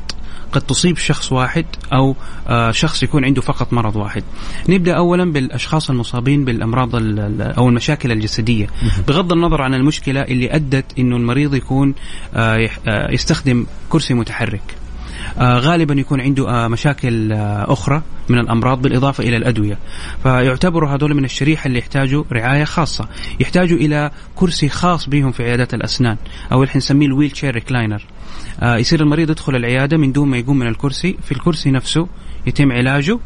قد 0.55 0.61
تصيب 0.61 0.97
شخص 0.97 1.31
واحد 1.31 1.65
أو 1.93 2.15
آه، 2.47 2.71
شخص 2.71 3.03
يكون 3.03 3.25
عنده 3.25 3.41
فقط 3.41 3.73
مرض 3.73 3.95
واحد. 3.95 4.23
نبدأ 4.69 4.93
اولا 4.93 5.31
بالأشخاص 5.31 5.89
المصابين 5.89 6.45
بالأمراض 6.45 6.89
أو 7.41 7.69
المشاكل 7.69 8.11
الجسدية 8.11 8.67
بغض 9.07 9.31
النظر 9.31 9.61
عن 9.61 9.73
المشكلة 9.73 10.21
اللي 10.21 10.55
أدت 10.55 10.85
إنه 10.99 11.15
المريض 11.15 11.55
يكون 11.55 11.93
آه، 12.33 12.69
آه، 12.87 13.11
يستخدم 13.11 13.65
كرسي 13.89 14.13
متحرك. 14.13 14.84
آه 15.39 15.59
غالبا 15.59 15.93
يكون 15.93 16.21
عنده 16.21 16.49
آه 16.49 16.67
مشاكل 16.67 17.31
آه 17.31 17.73
أخرى 17.73 18.01
من 18.29 18.39
الأمراض 18.39 18.81
بالإضافة 18.81 19.23
إلى 19.23 19.37
الأدوية. 19.37 19.77
فيعتبروا 20.23 20.89
هذول 20.89 21.13
من 21.13 21.25
الشريحة 21.25 21.67
اللي 21.67 21.79
يحتاجوا 21.79 22.23
رعاية 22.31 22.63
خاصة. 22.63 23.07
يحتاجوا 23.39 23.77
إلى 23.77 24.11
كرسي 24.35 24.69
خاص 24.69 25.09
بهم 25.09 25.31
في 25.31 25.43
عيادات 25.43 25.73
الأسنان 25.73 26.17
أو 26.51 26.63
اللي 26.63 26.73
نسميه 26.75 27.07
ال 27.07 27.31
wheelchair 27.31 27.53
recliner 27.53 28.05
يصير 28.63 29.01
المريض 29.01 29.29
يدخل 29.29 29.55
العيادة 29.55 29.97
من 29.97 30.11
دون 30.11 30.29
ما 30.29 30.37
يقوم 30.37 30.59
من 30.59 30.67
الكرسي. 30.67 31.17
في 31.23 31.31
الكرسي 31.31 31.71
نفسه 31.71 32.07
يتم 32.47 32.71
علاجه 32.71 33.19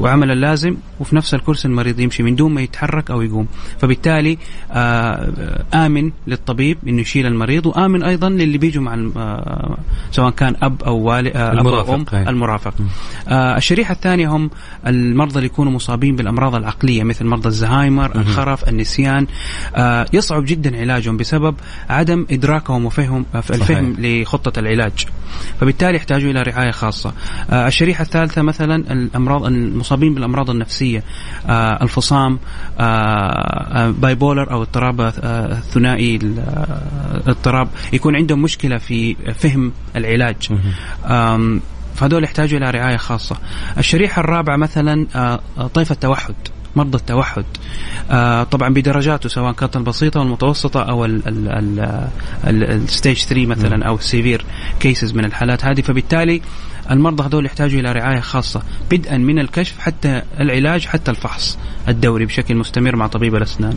وعمل 0.00 0.30
اللازم 0.30 0.76
وفي 1.00 1.16
نفس 1.16 1.34
الكرسي 1.34 1.68
المريض 1.68 2.00
يمشي 2.00 2.22
من 2.22 2.36
دون 2.36 2.54
ما 2.54 2.60
يتحرك 2.60 3.10
أو 3.10 3.22
يقوم. 3.22 3.46
فبالتالي 3.78 4.38
آه، 4.72 5.64
آمن 5.74 6.12
للطبيب 6.26 6.78
إنه 6.88 7.00
يشيل 7.00 7.26
المريض 7.26 7.66
وآمن 7.66 8.02
أيضا 8.02 8.28
للي 8.28 8.58
بيجوا 8.58 8.82
مع 8.82 9.10
آه، 9.16 9.78
سواء 10.10 10.30
كان 10.30 10.56
أب 10.62 10.82
أو 10.82 10.96
والد 10.96 11.36
أب 11.36 11.36
أو 11.36 11.58
المرافق، 11.58 11.94
أم 11.94 12.04
أي. 12.12 12.28
المرافق. 12.28 12.74
آه، 13.28 13.56
الشريحة 13.56 13.92
الثانية 13.92 14.28
هم 14.28 14.50
المرضى 14.86 15.34
اللي 15.34 15.46
يكونوا 15.46 15.72
مصابين 15.72 16.16
بالأمراض 16.16 16.54
العقلية 16.54 17.02
مثل 17.02 17.24
مرضى 17.24 17.48
الزهايمر 17.48 18.14
الخرف 18.16 18.68
النسيان. 18.68 19.26
آه، 19.74 20.06
يصعب 20.12 20.44
جدا 20.44 20.80
علاجهم 20.80 21.16
بسبب 21.16 21.54
عدم 21.90 22.26
إدراكهم 22.30 22.84
وفهم 22.84 23.26
الفهم 23.34 23.96
لخطة 23.98 24.58
العلاج. 24.58 25.06
فبالتالي 25.60 25.96
يحتاجوا 25.96 26.30
إلى 26.30 26.42
رعاية 26.42 26.70
خاصة. 26.70 27.12
آه، 27.50 27.68
الشريحة 27.68 28.02
الثالثة 28.02 28.42
مثلا 28.42 28.92
الأمراض 28.92 29.44
المصابين 29.44 29.83
بالأمراض 29.92 30.50
النفسية 30.50 31.02
آه، 31.48 31.82
الفصام 31.82 32.38
باي 34.00 34.14
بولر 34.14 34.50
أو 34.50 34.62
اضطراب 34.62 35.00
آه، 35.00 35.12
الثنائي 35.52 36.16
ال- 36.16 36.38
آه، 36.38 37.30
اضطراب 37.30 37.68
يكون 37.92 38.16
عندهم 38.16 38.42
مشكلة 38.42 38.78
في 38.78 39.14
فهم 39.34 39.72
العلاج. 39.96 40.48
فهذول 41.94 42.24
يحتاجوا 42.24 42.58
إلى 42.58 42.70
رعاية 42.70 42.96
خاصة. 42.96 43.36
الشريحة 43.78 44.20
الرابعة 44.20 44.56
مثلا 44.56 45.06
آه، 45.16 45.40
طيف 45.74 45.92
التوحد 45.92 46.34
مرضى 46.76 46.98
التوحد. 46.98 47.44
آه، 48.10 48.42
طبعا 48.42 48.68
بدرجاته 48.68 49.28
سواء 49.28 49.52
كانت 49.52 49.76
البسيطة 49.76 50.20
والمتوسطة 50.20 50.82
أو 50.82 51.04
ال 52.46 52.58
stage 52.58 53.16
3 53.18 53.46
مثلا 53.46 53.86
أو 53.86 53.94
ال 53.94 54.01
severe 54.01 54.44
cases 54.80 55.12
من 55.14 55.24
الحالات 55.24 55.64
هذه. 55.64 55.80
فبالتالي 55.80 56.40
المرضى 56.90 57.22
هذول 57.24 57.46
يحتاجوا 57.46 57.80
إلى 57.80 57.92
رعاية 57.92 58.20
خاصة 58.20 58.62
بدءا 58.90 59.16
من 59.18 59.38
الكشف 59.38 59.78
حتى 59.78 60.22
العلاج 60.40 60.86
حتى 60.86 61.10
الفحص 61.10 61.58
الدوري 61.88 62.26
بشكل 62.26 62.54
مستمر 62.54 62.96
مع 62.96 63.06
طبيب 63.06 63.34
الأسنان. 63.34 63.76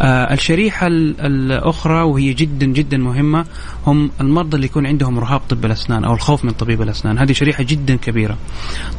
آه، 0.00 0.32
الشريحة 0.32 0.86
ال- 0.86 1.20
الأخرى 1.20 2.02
وهي 2.02 2.32
جدا 2.32 2.66
جدا 2.66 2.96
مهمة 2.98 3.44
هم 3.86 4.10
المرضى 4.20 4.56
اللي 4.56 4.66
يكون 4.66 4.86
عندهم 4.86 5.18
رهاب 5.18 5.40
طب 5.48 5.64
الأسنان 5.64 6.04
أو 6.04 6.12
الخوف 6.14 6.44
من 6.44 6.50
طبيب 6.50 6.82
الأسنان، 6.82 7.18
هذه 7.18 7.32
شريحة 7.32 7.62
جدا 7.62 7.96
كبيرة. 7.96 8.36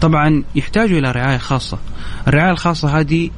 طبعا 0.02 0.44
يحتاجوا 0.56 1.00
إلى 1.00 1.12
رعاية 1.12 1.38
خاصة. 1.38 1.78
الرعاية 2.28 2.52
الخاصة 2.52 3.00
هذه 3.00 3.30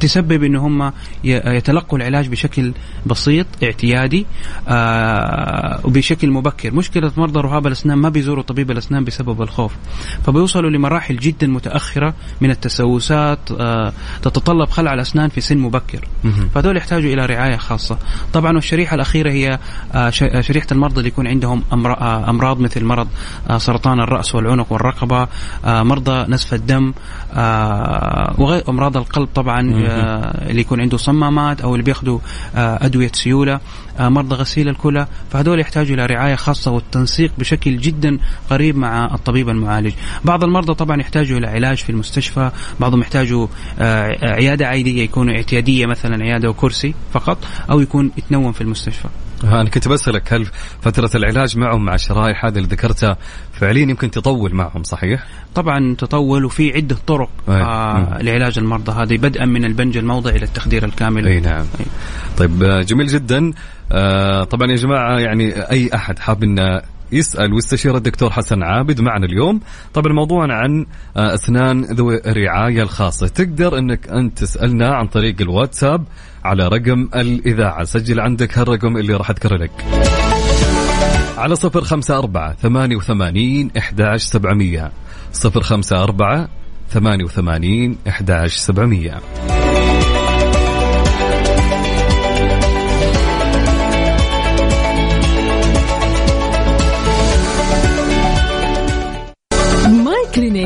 تسبب 0.00 0.44
إن 0.44 0.56
هم 0.56 0.92
يتلقوا 1.24 1.98
العلاج 1.98 2.28
بشكل 2.28 2.72
بسيط 3.06 3.46
اعتيادي 3.62 4.26
آه 4.68 5.80
وبشكل 5.84 6.30
مبكر. 6.30 6.74
مشكلة 6.74 7.12
مرضى 7.16 7.40
رهاب 7.40 7.66
الأسنان 7.66 7.98
ما 7.98 8.08
بيزوروا 8.08 8.42
طبيب 8.42 8.70
الأسنان 8.70 9.04
بسبب 9.04 9.42
الخوف 9.42 9.72
فبيوصلوا 10.26 10.70
لمراحل 10.70 11.16
جدا 11.16 11.46
متأخرة 11.46 12.14
من 12.40 12.50
التسوسات 12.50 13.38
آه 13.60 13.92
تتطلب 14.22 14.68
خلع 14.70 14.94
الأسنان 14.94 15.28
في 15.28 15.40
سن 15.40 15.58
مبكر. 15.58 16.08
فهذول 16.54 16.76
يحتاجوا 16.76 17.12
إلى 17.12 17.26
رعاية 17.26 17.56
خاصة. 17.56 17.98
طبعا 18.32 18.52
والشريحه 18.52 18.94
الأخيرة 18.94 19.30
هي 19.30 19.58
آه 19.94 20.10
شريحة 20.40 20.66
المرضى 20.72 20.98
اللي 20.98 21.08
يكون 21.08 21.26
عندهم 21.26 21.62
أمراض 22.28 22.60
مثل 22.60 22.84
مرض 22.84 23.08
سرطان 23.56 24.00
الرأس 24.00 24.34
والعنق 24.34 24.72
والرقبة 24.72 25.28
مرضى 25.64 26.26
نزف 26.32 26.54
الدم 26.54 26.92
آه 27.34 28.34
وغير 28.38 28.62
امراض 28.68 28.96
القلب 28.96 29.28
طبعا 29.34 29.72
آه 29.86 30.50
اللي 30.50 30.60
يكون 30.60 30.80
عنده 30.80 30.96
صمامات 30.96 31.60
أو 31.60 31.74
اللي 31.74 31.84
بياخذوا 31.84 32.18
آه 32.56 32.78
أدوية 32.86 33.10
سيولة 33.14 33.60
مرضى 34.00 34.34
غسيل 34.34 34.68
الكلى 34.68 35.06
فهذول 35.30 35.60
يحتاجوا 35.60 35.94
إلى 35.96 36.06
رعاية 36.06 36.34
خاصة 36.34 36.70
والتنسيق 36.70 37.32
بشكل 37.38 37.76
جدا 37.78 38.18
قريب 38.50 38.76
مع 38.76 39.14
الطبيب 39.14 39.48
المعالج. 39.48 39.92
بعض 40.24 40.44
المرضى 40.44 40.74
طبعا 40.74 41.00
يحتاجوا 41.00 41.38
إلى 41.38 41.46
علاج 41.46 41.76
في 41.76 41.90
المستشفى 41.90 42.50
بعضهم 42.80 43.00
يحتاجوا 43.00 43.46
عيادة 44.22 44.66
عاديه 44.66 45.02
يكون 45.02 45.30
اعتيادية 45.30 45.86
مثلا 45.86 46.24
عيادة 46.24 46.50
وكرسي 46.50 46.94
فقط 47.12 47.38
أو 47.70 47.80
يكون 47.80 48.10
يتنوم 48.18 48.52
في 48.52 48.60
المستشفى. 48.60 49.08
أنا 49.44 49.70
كنت 49.70 49.88
بسألك 49.88 50.32
هل 50.32 50.46
فترة 50.82 51.10
العلاج 51.14 51.58
معهم 51.58 51.84
مع 51.84 51.94
الشرائح 51.94 52.44
هذه 52.44 52.56
اللي 52.56 52.68
ذكرتها 52.68 53.16
فعليا 53.52 53.82
يمكن 53.82 54.10
تطول 54.10 54.54
معهم 54.54 54.82
صحيح؟ 54.82 55.26
طبعا 55.54 55.94
تطول 55.98 56.44
وفي 56.44 56.72
عدة 56.72 56.96
طرق 57.06 57.30
أي. 57.48 57.54
آه. 57.54 58.18
لعلاج 58.22 58.58
المرضى 58.58 58.92
هذه 58.92 59.18
بدءا 59.18 59.44
من 59.44 59.64
البنج 59.64 59.96
الموضعي 59.96 60.36
إلى 60.36 60.44
التخدير 60.44 60.84
الكامل 60.84 61.26
إي 61.26 61.40
نعم 61.40 61.64
أي. 61.80 61.86
طيب 62.38 62.62
آه، 62.62 62.82
جميل 62.82 63.06
جدا 63.06 63.52
آه، 63.92 64.44
طبعا 64.44 64.70
يا 64.70 64.76
جماعة 64.76 65.18
يعني 65.18 65.70
أي 65.70 65.90
أحد 65.94 66.18
حاب 66.18 66.42
إنه 66.42 66.82
يسأل 67.12 67.52
ويستشير 67.52 67.96
الدكتور 67.96 68.30
حسن 68.30 68.62
عابد 68.62 69.00
معنا 69.00 69.26
اليوم. 69.26 69.60
طبعا 69.94 70.12
موضوعنا 70.12 70.54
عن 70.54 70.86
آه، 71.16 71.34
أسنان 71.34 71.84
ذوي 71.84 72.20
الرعايه 72.26 72.82
الخاصة. 72.82 73.28
تقدر 73.28 73.78
إنك 73.78 74.08
أنت 74.08 74.38
تسألنا 74.38 74.94
عن 74.94 75.06
طريق 75.06 75.40
الواتساب 75.40 76.04
على 76.44 76.68
رقم 76.68 77.08
الإذاعة. 77.14 77.84
سجل 77.84 78.20
عندك 78.20 78.58
هالرقم 78.58 78.96
اللي 78.96 79.14
راح 79.14 79.30
أذكره 79.30 79.56
لك. 79.56 79.84
على 81.38 81.56
صفر 81.56 81.80
خمسة 81.80 82.18
أربعة 82.18 82.52
ثمانية 82.52 82.96
وثمانين 82.96 83.70
إحداش 83.78 84.22
سبعمية. 84.22 84.92
صفر 85.32 85.62
خمسة 85.62 86.02
أربعة 86.02 86.48
ثمانية 86.90 87.24
وثمانين 87.24 87.96
إحداش 88.08 88.56
سبعمية. 88.56 89.20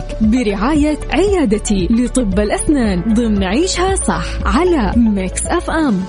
Clinic 0.00 0.04
برعاية 0.20 0.98
عيادتي 1.10 1.88
لطب 1.90 2.40
الأسنان 2.40 3.14
ضمن 3.14 3.42
عيشها 3.44 3.94
صح 3.94 4.24
على 4.46 4.92
Mix 4.96 5.46
FM. 5.46 6.00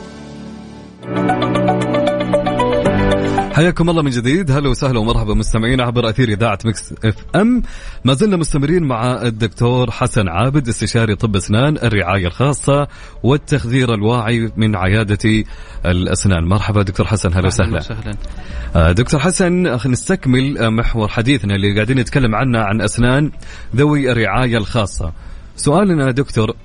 حياكم 3.56 3.90
الله 3.90 4.02
من 4.02 4.10
جديد. 4.10 4.52
هلا 4.52 4.70
وسهلا 4.70 5.00
ومرحبا 5.00 5.34
مستمعين 5.34 5.82
عبر 5.82 6.10
أثير 6.10 6.30
إذاعة 6.30 6.60
مكس 6.66 6.94
إف 7.06 7.16
أم. 7.36 7.64
ما 8.06 8.14
زلنا 8.14 8.38
مستمرين 8.38 8.84
مع 8.84 9.22
الدكتور 9.22 9.92
حسن 9.92 10.28
عابد 10.28 10.68
استشاري 10.68 11.16
طب 11.16 11.36
أسنان 11.36 11.78
الرعاية 11.78 12.28
الخاصة 12.28 12.88
والتخدير 13.24 13.94
الواعي 13.94 14.52
من 14.58 14.76
عيادة 14.76 15.44
الأسنان. 15.86 16.44
مرحبا 16.44 16.82
دكتور 16.82 17.08
حسن 17.08 17.34
هلا 17.34 17.48
وسهلا. 17.48 17.78
وسهلا. 17.78 18.16
آه، 18.76 18.92
دكتور 18.92 19.20
حسن 19.20 19.78
نستكمل 19.88 20.58
آه، 20.58 20.70
محور 20.70 21.08
حديثنا 21.08 21.56
اللي 21.56 21.76
قاعدين 21.76 22.00
نتكلم 22.00 22.36
عنه 22.36 22.60
عن 22.60 22.82
أسنان 22.82 23.32
ذوي 23.76 24.12
الرعاية 24.12 24.58
الخاصة. 24.58 25.14
سؤالنا 25.56 26.12
دكتور 26.12 26.56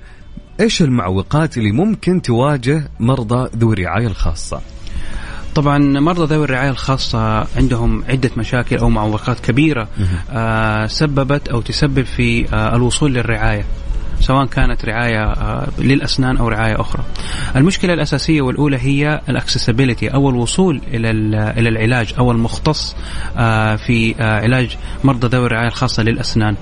إيش 0.59 0.81
المعوقات 0.81 1.57
اللي 1.57 1.71
ممكن 1.71 2.21
تواجه 2.21 2.83
مرضى 2.99 3.49
ذوي 3.57 3.73
الرعاية 3.73 4.07
الخاصة؟ 4.07 4.61
طبعا 5.55 5.77
مرضى 5.77 6.35
ذوي 6.35 6.45
الرعاية 6.45 6.69
الخاصة 6.69 7.47
عندهم 7.57 8.03
عدة 8.09 8.31
مشاكل 8.37 8.77
أو 8.77 8.89
معوقات 8.89 9.39
كبيرة 9.39 9.87
آه 10.31 10.87
سببت 10.87 11.47
أو 11.47 11.61
تسبب 11.61 12.03
في 12.03 12.53
آه 12.53 12.75
الوصول 12.75 13.13
للرعاية. 13.13 13.65
سواء 14.21 14.45
كانت 14.45 14.85
رعاية 14.85 15.23
آه 15.23 15.67
للأسنان 15.79 16.37
أو 16.37 16.47
رعاية 16.47 16.81
أخرى. 16.81 17.03
المشكلة 17.55 17.93
الأساسية 17.93 18.41
والأولى 18.41 18.77
هي 18.77 19.21
الاكسسبيلتي 19.29 20.07
أو 20.07 20.29
الوصول 20.29 20.81
إلى 20.93 21.09
ال- 21.11 21.35
إلى 21.35 21.69
العلاج 21.69 22.13
أو 22.19 22.31
المختص 22.31 22.95
آه 23.37 23.75
في 23.75 24.15
آه 24.19 24.41
علاج 24.41 24.77
مرضى 25.03 25.27
ذوي 25.27 25.45
الرعاية 25.45 25.67
الخاصة 25.67 26.03
للأسنان 26.03 26.55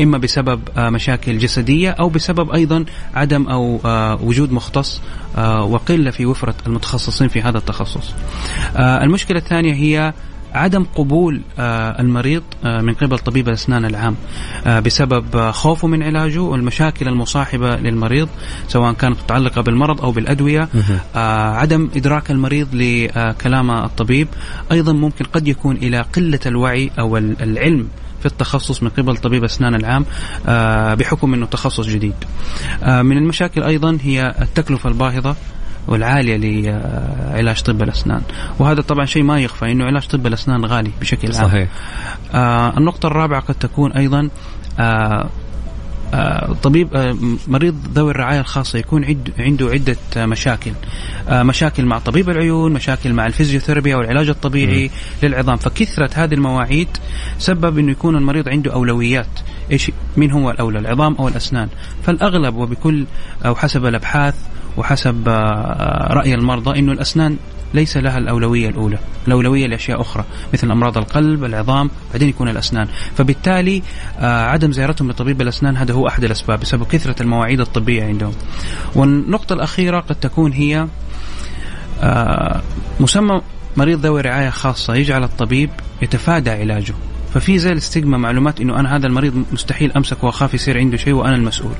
إما 0.00 0.18
بسبب 0.18 0.60
مشاكل 0.78 1.38
جسدية 1.38 1.90
أو 1.90 2.08
بسبب 2.08 2.50
أيضا 2.50 2.84
عدم 3.14 3.46
أو 3.48 3.80
وجود 4.22 4.52
مختص 4.52 5.00
وقلة 5.60 6.10
في 6.10 6.26
وفرة 6.26 6.54
المتخصصين 6.66 7.28
في 7.28 7.42
هذا 7.42 7.58
التخصص. 7.58 8.14
المشكلة 8.76 9.38
الثانية 9.38 9.74
هي 9.74 10.12
عدم 10.54 10.84
قبول 10.94 11.40
آه، 11.58 12.00
المريض 12.00 12.42
آه، 12.64 12.80
من 12.80 12.94
قبل 12.94 13.18
طبيب 13.18 13.48
الأسنان 13.48 13.84
العام 13.84 14.16
آه، 14.66 14.80
بسبب 14.80 15.50
خوفه 15.50 15.88
من 15.88 16.02
علاجه 16.02 16.38
والمشاكل 16.42 17.08
المصاحبة 17.08 17.76
للمريض 17.76 18.28
سواء 18.68 18.92
كانت 18.92 19.16
متعلقة 19.24 19.60
بالمرض 19.62 20.00
أو 20.00 20.12
بالأدوية. 20.12 20.68
آه، 21.16 21.50
عدم 21.54 21.88
إدراك 21.96 22.30
المريض 22.30 22.68
لكلام 22.74 23.70
الطبيب. 23.70 24.28
أيضا 24.72 24.92
ممكن 24.92 25.24
قد 25.24 25.48
يكون 25.48 25.76
إلى 25.76 26.00
قلة 26.00 26.40
الوعي 26.46 26.90
أو 26.98 27.16
ال- 27.16 27.42
العلم 27.42 27.88
في 28.20 28.26
التخصص 28.26 28.82
من 28.82 28.88
قبل 28.88 29.16
طبيب 29.16 29.44
اسنان 29.44 29.74
العام 29.74 30.04
بحكم 30.94 31.34
إنه 31.34 31.46
تخصص 31.46 31.86
جديد. 31.86 32.14
من 32.86 33.16
المشاكل 33.16 33.62
أيضا 33.62 33.98
هي 34.02 34.34
التكلفة 34.40 34.88
الباهظة. 34.88 35.36
والعالية 35.88 36.36
لعلاج 36.36 37.62
طب 37.62 37.82
الأسنان. 37.82 38.22
وهذا 38.58 38.80
طبعا 38.80 39.04
شيء 39.04 39.22
ما 39.22 39.40
يخفى 39.40 39.72
إنه 39.72 39.84
علاج 39.84 40.06
طب 40.06 40.26
الأسنان 40.26 40.64
غالي 40.64 40.90
بشكل 41.00 41.32
عام. 41.34 41.48
صحيح. 41.48 41.68
آه 42.34 42.78
النقطة 42.78 43.06
الرابعة 43.06 43.40
قد 43.40 43.54
تكون 43.54 43.92
أيضا 43.92 44.28
آه 44.78 45.28
آه، 46.14 46.52
طبيب 46.62 46.94
آه، 46.94 47.16
مريض 47.48 47.76
ذوي 47.94 48.10
الرعاية 48.10 48.40
الخاصة 48.40 48.78
يكون 48.78 49.04
عنده 49.38 49.70
عدة 49.70 49.96
آه، 50.16 50.26
مشاكل. 50.26 50.72
آه، 51.28 51.42
مشاكل 51.42 51.84
مع 51.84 51.98
طبيب 51.98 52.30
العيون 52.30 52.72
مشاكل 52.72 53.12
مع 53.12 53.26
الفيزيوثيرابي 53.26 53.94
أو 53.94 54.00
العلاج 54.00 54.28
الطبيعي 54.28 54.90
للعظام. 55.22 55.56
فكثرة 55.56 56.10
هذه 56.14 56.34
المواعيد 56.34 56.88
سبب 57.38 57.78
إنه 57.78 57.92
يكون 57.92 58.16
المريض 58.16 58.48
عنده 58.48 58.72
أولويات. 58.72 59.26
إيش 59.72 59.90
مين 60.16 60.30
هو 60.30 60.50
الأولى 60.50 60.78
العظام 60.78 61.14
أو 61.14 61.28
الأسنان؟ 61.28 61.68
فالأغلب 62.06 62.56
وبكل 62.56 63.06
أو 63.46 63.54
حسب 63.54 63.86
الأبحاث 63.86 64.34
وحسب 64.76 65.28
آه، 65.28 66.14
رأي 66.14 66.34
المرضى 66.34 66.78
إنه 66.78 66.92
الأسنان 66.92 67.36
ليس 67.74 67.96
لها 67.96 68.18
الأولوية 68.18 68.68
الأولى 68.68 68.98
الأولوية 69.26 69.66
لأشياء 69.66 70.00
أخرى 70.00 70.24
مثل 70.52 70.70
أمراض 70.70 70.98
القلب 70.98 71.44
العظام 71.44 71.90
بعدين 72.12 72.28
يكون 72.28 72.48
الأسنان. 72.48 72.88
فبالتالي 73.16 73.82
آه، 74.18 74.44
عدم 74.44 74.72
زيارتهم 74.72 75.10
لطبيب 75.10 75.40
الأسنان 75.40 75.76
هذا 75.76 75.94
هو 75.94 76.08
أحد 76.08 76.24
الأسباب 76.24 76.60
بسبب 76.60 76.86
كثرة 76.86 77.22
المواعيد 77.22 77.60
الطبية 77.60 78.04
عندهم. 78.04 78.32
والنقطة 78.94 79.52
الأخيرة 79.52 80.00
قد 80.00 80.14
تكون 80.14 80.52
هي 80.52 80.86
آه، 82.02 82.62
مسمى 83.00 83.40
مريض 83.76 84.06
ذوي 84.06 84.20
رعاية 84.20 84.50
خاصة 84.50 84.94
يجعل 84.94 85.24
الطبيب 85.24 85.70
يتفادى 86.02 86.50
علاجه. 86.50 86.94
ففي 87.34 87.58
زي 87.58 87.72
الاستجمة 87.72 88.18
معلومات 88.18 88.60
إنه 88.60 88.80
أنا 88.80 88.96
هذا 88.96 89.06
المريض 89.06 89.44
مستحيل 89.52 89.92
أمسك 89.92 90.24
وأخاف 90.24 90.54
يصير 90.54 90.78
عنده 90.78 90.96
شيء 90.96 91.12
وأنا 91.14 91.36
المسؤول. 91.36 91.74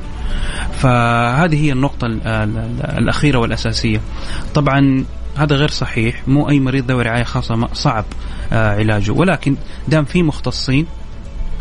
فهذه 0.80 1.64
هي 1.64 1.72
النقطة 1.72 2.06
ال- 2.06 2.26
ال- 2.26 2.58
ال- 2.58 2.98
الأخيرة 2.98 3.38
والأساسية. 3.38 4.00
طبعا 4.54 5.04
هذا 5.36 5.56
غير 5.56 5.70
صحيح، 5.70 6.22
مو 6.28 6.48
أي 6.48 6.60
مريض 6.60 6.90
ذوي 6.90 7.02
رعاية 7.02 7.24
خاصة 7.24 7.54
ما- 7.56 7.68
صعب 7.74 8.04
آه، 8.52 8.76
علاجه، 8.76 9.12
ولكن 9.12 9.56
دام 9.88 10.04
في 10.04 10.22
مختصين 10.22 10.86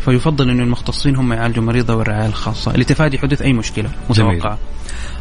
فيفضل 0.04 0.50
إنه 0.50 0.62
المختصين 0.62 1.16
هم 1.16 1.32
يعالجوا 1.32 1.62
مريض 1.64 1.90
ذوي 1.90 2.02
الرعاية 2.02 2.26
الخاصة 2.26 2.76
لتفادي 2.76 3.18
حدوث 3.18 3.42
أي 3.42 3.52
مشكلة 3.52 3.90
جميل. 4.10 4.36
متوقعة. 4.36 4.58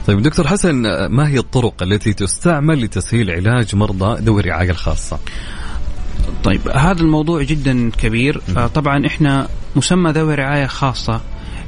طيب 0.07 0.21
دكتور 0.21 0.47
حسن 0.47 0.86
آه، 0.86 1.07
ما 1.07 1.28
هي 1.28 1.38
الطرق 1.39 1.84
التي 1.84 2.13
تستعمل 2.13 2.84
لتسهيل 2.84 3.32
علاج 3.32 3.76
مرضى 3.76 4.21
ذوي 4.21 4.41
الرعاية 4.41 4.71
الخاصة؟ 4.71 5.19
طيب 6.44 6.62
هذا 6.70 7.02
الموضوع 7.02 7.44
جدا 7.44 7.89
كبير. 7.89 8.41
آه 8.58 8.68
طبعا 8.68 9.08
إحنا 9.08 9.48
مسمى 9.76 10.12
ذوي 10.12 10.36
رعاية 10.36 10.66
خاصة 10.66 11.22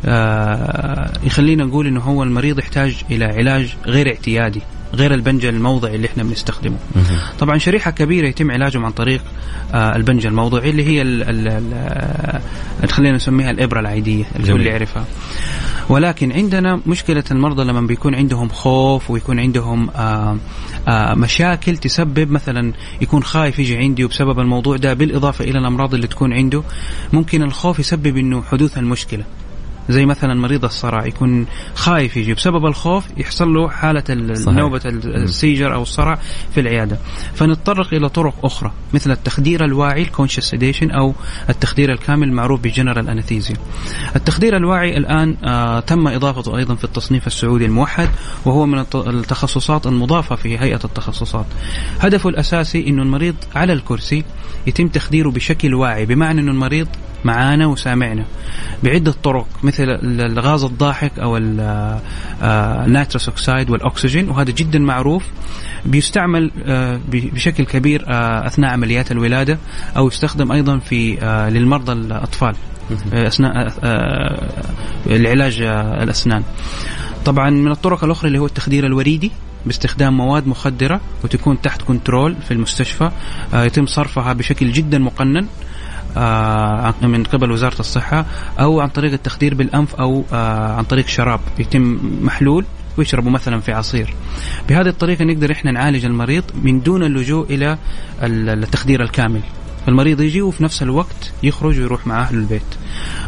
آه 0.05 1.11
يخلينا 1.23 1.65
نقول 1.65 1.87
إنه 1.87 1.99
هو 2.01 2.23
المريض 2.23 2.59
يحتاج 2.59 2.95
إلى 3.11 3.25
علاج 3.25 3.75
غير 3.85 4.07
اعتيادي. 4.07 4.61
غير 4.93 5.13
البنج 5.13 5.45
الموضعي 5.45 5.95
اللي 5.95 6.07
إحنا 6.07 6.23
بنستخدمه. 6.23 6.77
طبعا 7.39 7.57
شريحة 7.57 7.91
كبيرة 7.91 8.27
يتم 8.27 8.51
علاجهم 8.51 8.85
عن 8.85 8.91
طريق 8.91 9.21
آه 9.73 9.95
البنج 9.95 10.25
الموضعي 10.25 10.69
اللي 10.69 10.83
هي 10.83 11.01
ال 11.01 11.23
ال 11.23 11.47
ال 12.83 12.89
خلينا 12.89 13.15
نسميها 13.15 13.51
الإبرة 13.51 13.79
العادية 13.79 14.23
الكل. 14.39 14.67
يعرفها. 14.67 15.05
ولكن 15.89 16.31
عندنا 16.31 16.79
مشكلة 16.87 17.23
المرضى 17.31 17.63
لما 17.63 17.81
بيكون 17.81 18.15
عندهم 18.15 18.49
خوف 18.49 19.11
ويكون 19.11 19.39
عندهم 19.39 19.89
آه 19.89 20.37
آه 20.87 21.13
مشاكل 21.13 21.77
تسبب 21.77 22.31
مثلا 22.31 22.73
يكون 23.01 23.23
خايف 23.23 23.59
يجي 23.59 23.77
عندي 23.77 24.03
وبسبب 24.05 24.39
الموضوع 24.39 24.77
ده 24.77 24.93
بالإضافة 24.93 25.43
إلى 25.45 25.59
الأمراض 25.59 25.93
اللي 25.93 26.07
تكون 26.07 26.33
عنده 26.33 26.63
ممكن 27.13 27.43
الخوف 27.43 27.79
يسبب 27.79 28.17
إنه 28.17 28.41
حدوث 28.41 28.77
المشكلة. 28.77 29.23
زي 29.89 30.05
مثلا 30.05 30.33
مريض 30.33 30.65
الصرع 30.65 31.05
يكون 31.05 31.45
خايف 31.75 32.17
يجي 32.17 32.33
بسبب 32.33 32.65
الخوف 32.65 33.05
يحصل 33.17 33.53
له. 33.53 33.69
نوبة 34.59 34.81
ال- 34.85 35.15
ال 35.23 35.30
seizure 35.30 35.73
أو 35.73 35.81
الصرع 35.81 36.19
في 36.53 36.59
العيادة. 36.59 36.97
فنتطرق 37.33 37.93
إلى 37.93 38.09
طرق 38.09 38.33
أخرى 38.45 38.71
مثل 38.93 39.11
التخدير 39.11 39.65
الواعي 39.65 40.01
ال 40.01 40.06
conscious 40.06 40.43
sedation 40.43 40.91
أو 40.91 41.13
التخدير 41.49 41.91
الكامل 41.91 42.27
المعروف 42.27 42.61
ب 42.61 42.67
general 42.67 43.09
anesthesia 43.09 43.55
التخدير 44.15 44.57
الواعي 44.57 44.97
الآن 44.97 45.37
آه 45.43 45.79
تم 45.79 46.07
إضافته 46.07 46.57
أيضا 46.57 46.75
في 46.75 46.83
التصنيف 46.83 47.27
السعودي 47.27 47.65
الموحد 47.65 48.09
وهو 48.45 48.65
من 48.65 48.79
الت- 48.79 48.95
التخصصات 48.95 49.87
المضافة 49.87 50.35
في 50.35 50.59
هيئة 50.59 50.79
التخصصات. 50.85 51.45
هدفه 51.99 52.29
الأساسي 52.29 52.87
أنه 52.87 53.01
المريض 53.03 53.35
على 53.55 53.73
الكرسي 53.73 54.23
يتم 54.67 54.87
تخديره 54.87 55.29
بشكل 55.29 55.73
واعي 55.75 56.05
بمعنى 56.05 56.41
أنه 56.41 56.51
المريض 56.51 56.87
معانا 57.25 57.65
وسامعنا. 57.65 58.25
بعدة 58.83 59.11
طرق 59.23 59.47
مثل 59.63 59.83
ال- 59.83 60.21
الغاز 60.21 60.63
الضاحك 60.63 61.19
أو 61.19 61.37
ال- 61.37 61.59
آه، 62.41 62.85
ال 62.85 62.91
nitrous 62.91 63.29
oxide 63.29 63.69
والأكسجين 63.69 64.29
وهذا 64.29 64.51
جدا 64.51 64.79
معروف. 64.79 65.23
بيستعمل 65.85 66.51
آه، 66.65 66.99
بشكل 67.11 67.65
كبير 67.65 68.05
آه، 68.07 68.47
أثناء 68.47 68.71
عمليات 68.71 69.11
الولادة 69.11 69.57
أو 69.97 70.07
يستخدم 70.07 70.51
أيضا 70.51 70.77
في 70.79 71.15
للمرضى 71.53 71.91
الأطفال 71.91 72.55
أثناء 73.13 73.73
العلاج 75.07 75.61
الأسنان. 76.01 76.43
طبعا 77.25 77.49
من 77.49 77.71
الطرق 77.71 78.03
الأخرى 78.03 78.27
اللي 78.27 78.39
هو 78.39 78.45
التخدير 78.45 78.85
الوريدي 78.85 79.31
باستخدام 79.65 80.17
مواد 80.17 80.47
مخدرة 80.47 81.01
وتكون 81.23 81.61
تحت 81.61 81.81
كنترول 81.81 82.35
في 82.35 82.51
المستشفى 82.51 83.11
يتم 83.53 83.85
صرفها 83.85 84.33
بشكل 84.33 84.71
جدا 84.71 84.97
مقنن. 84.97 85.47
من 87.01 87.23
قبل 87.23 87.51
وزارة 87.51 87.79
الصحة 87.79 88.25
أو 88.59 88.79
عن 88.79 88.87
طريق 88.87 89.11
التخدير 89.13 89.53
بالأنف 89.55 89.95
أو 89.95 90.23
آه، 90.33 90.73
عن 90.73 90.83
طريق 90.83 91.07
شراب 91.07 91.39
يتم 91.59 91.99
محلول 92.21 92.65
ويشربوا 92.97 93.31
مثلا 93.31 93.59
في 93.59 93.71
عصير. 93.71 94.13
بهذه 94.69 94.87
الطريقة 94.87 95.25
نقدر 95.25 95.51
إحنا 95.51 95.71
نعالج 95.71 96.05
المريض 96.05 96.43
من 96.63 96.79
دون 96.81 97.03
اللجوء 97.03 97.45
إلى 97.53 97.77
ال- 98.23 98.49
التخدير 98.63 99.03
الكامل. 99.03 99.41
فالمريض 99.85 100.21
يجي 100.21 100.41
وفي 100.41 100.63
نفس 100.63 100.83
الوقت 100.83 101.31
يخرج 101.43 101.79
ويروح 101.79 102.07
مع 102.07 102.21
أهل 102.21 102.35
البيت. 102.35 102.61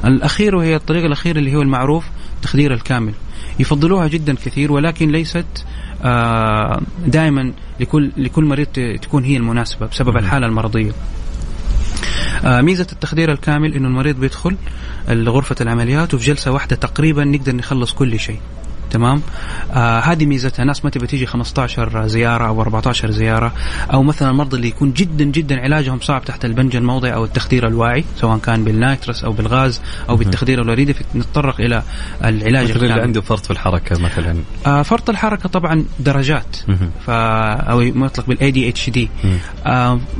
الأخير 0.05 0.55
وهي 0.55 0.75
الطريقة 0.75 1.05
الأخيرة 1.05 1.39
اللي 1.39 1.55
هو 1.55 1.61
المعروف 1.61 2.05
تخدير 2.41 2.73
الكامل. 2.73 3.13
يفضلوها 3.59 4.07
جدا 4.07 4.33
كثير 4.35 4.71
ولكن 4.71 5.11
ليست 5.11 5.45
آه، 6.03 6.81
دائما 7.07 7.53
لكل 7.79 8.11
لكل 8.17 8.45
مريض 8.45 8.67
تكون 9.01 9.23
هي 9.23 9.37
المناسبة 9.37 9.85
بسبب 9.87 10.17
الحالة 10.17 10.47
المرضية. 10.47 10.91
آه، 12.45 12.61
ميزة 12.61 12.87
التخدير 12.91 13.31
الكامل 13.31 13.73
إنه 13.73 13.87
المريض 13.87 14.19
بيدخل 14.19 14.57
غرفة 15.09 15.55
العمليات 15.61 16.13
وفي 16.13 16.25
جلسة 16.25 16.51
واحدة 16.51 16.75
تقريبا 16.75 17.23
نقدر 17.23 17.55
نخلص 17.55 17.93
كل 17.93 18.19
شيء. 18.19 18.39
تمام؟ 18.91 19.21
آه 19.73 19.99
هذه 19.99 20.25
ميزتها 20.25 20.65
ناس 20.65 20.85
ما 20.85 20.89
تبي 20.91 21.07
تيجي 21.07 21.25
15 21.25 22.07
زيارة 22.07 22.47
أو 22.47 22.61
14 22.61 23.11
زيارة 23.11 23.53
أو 23.93 24.03
مثلا 24.03 24.29
المرضى 24.29 24.55
اللي 24.57 24.67
يكون 24.67 24.93
جدا 24.93 25.25
جدا 25.25 25.59
علاجهم 25.61 25.99
صعب 25.99 26.25
تحت 26.25 26.45
البنج 26.45 26.75
الموضعي 26.75 27.13
أو 27.13 27.25
التخدير 27.25 27.67
الواعي 27.67 28.03
سواء 28.15 28.37
كان 28.37 28.63
بال 28.63 28.76
nitrous 28.76 29.23
أو 29.23 29.31
بالغاز 29.31 29.81
أو 30.09 30.15
بالتخدير 30.15 30.61
الوريدي 30.61 30.95
نتطرق 31.15 31.61
إلى 31.61 31.83
العلاج 32.23 32.71
مثل 32.71 32.85
اللي 32.85 33.01
عنده 33.01 33.21
فرط 33.21 33.45
في 33.45 33.51
الحركة 33.51 33.99
مثلا. 34.01 34.35
آه 34.65 34.81
فرط 34.81 35.09
الحركة 35.09 35.49
طبعا 35.49 35.85
درجات. 35.99 36.57
ف 37.05 37.09
أو 37.09 37.79
مطلق 37.79 38.25
بال 38.27 38.51
ADHD 38.51 39.09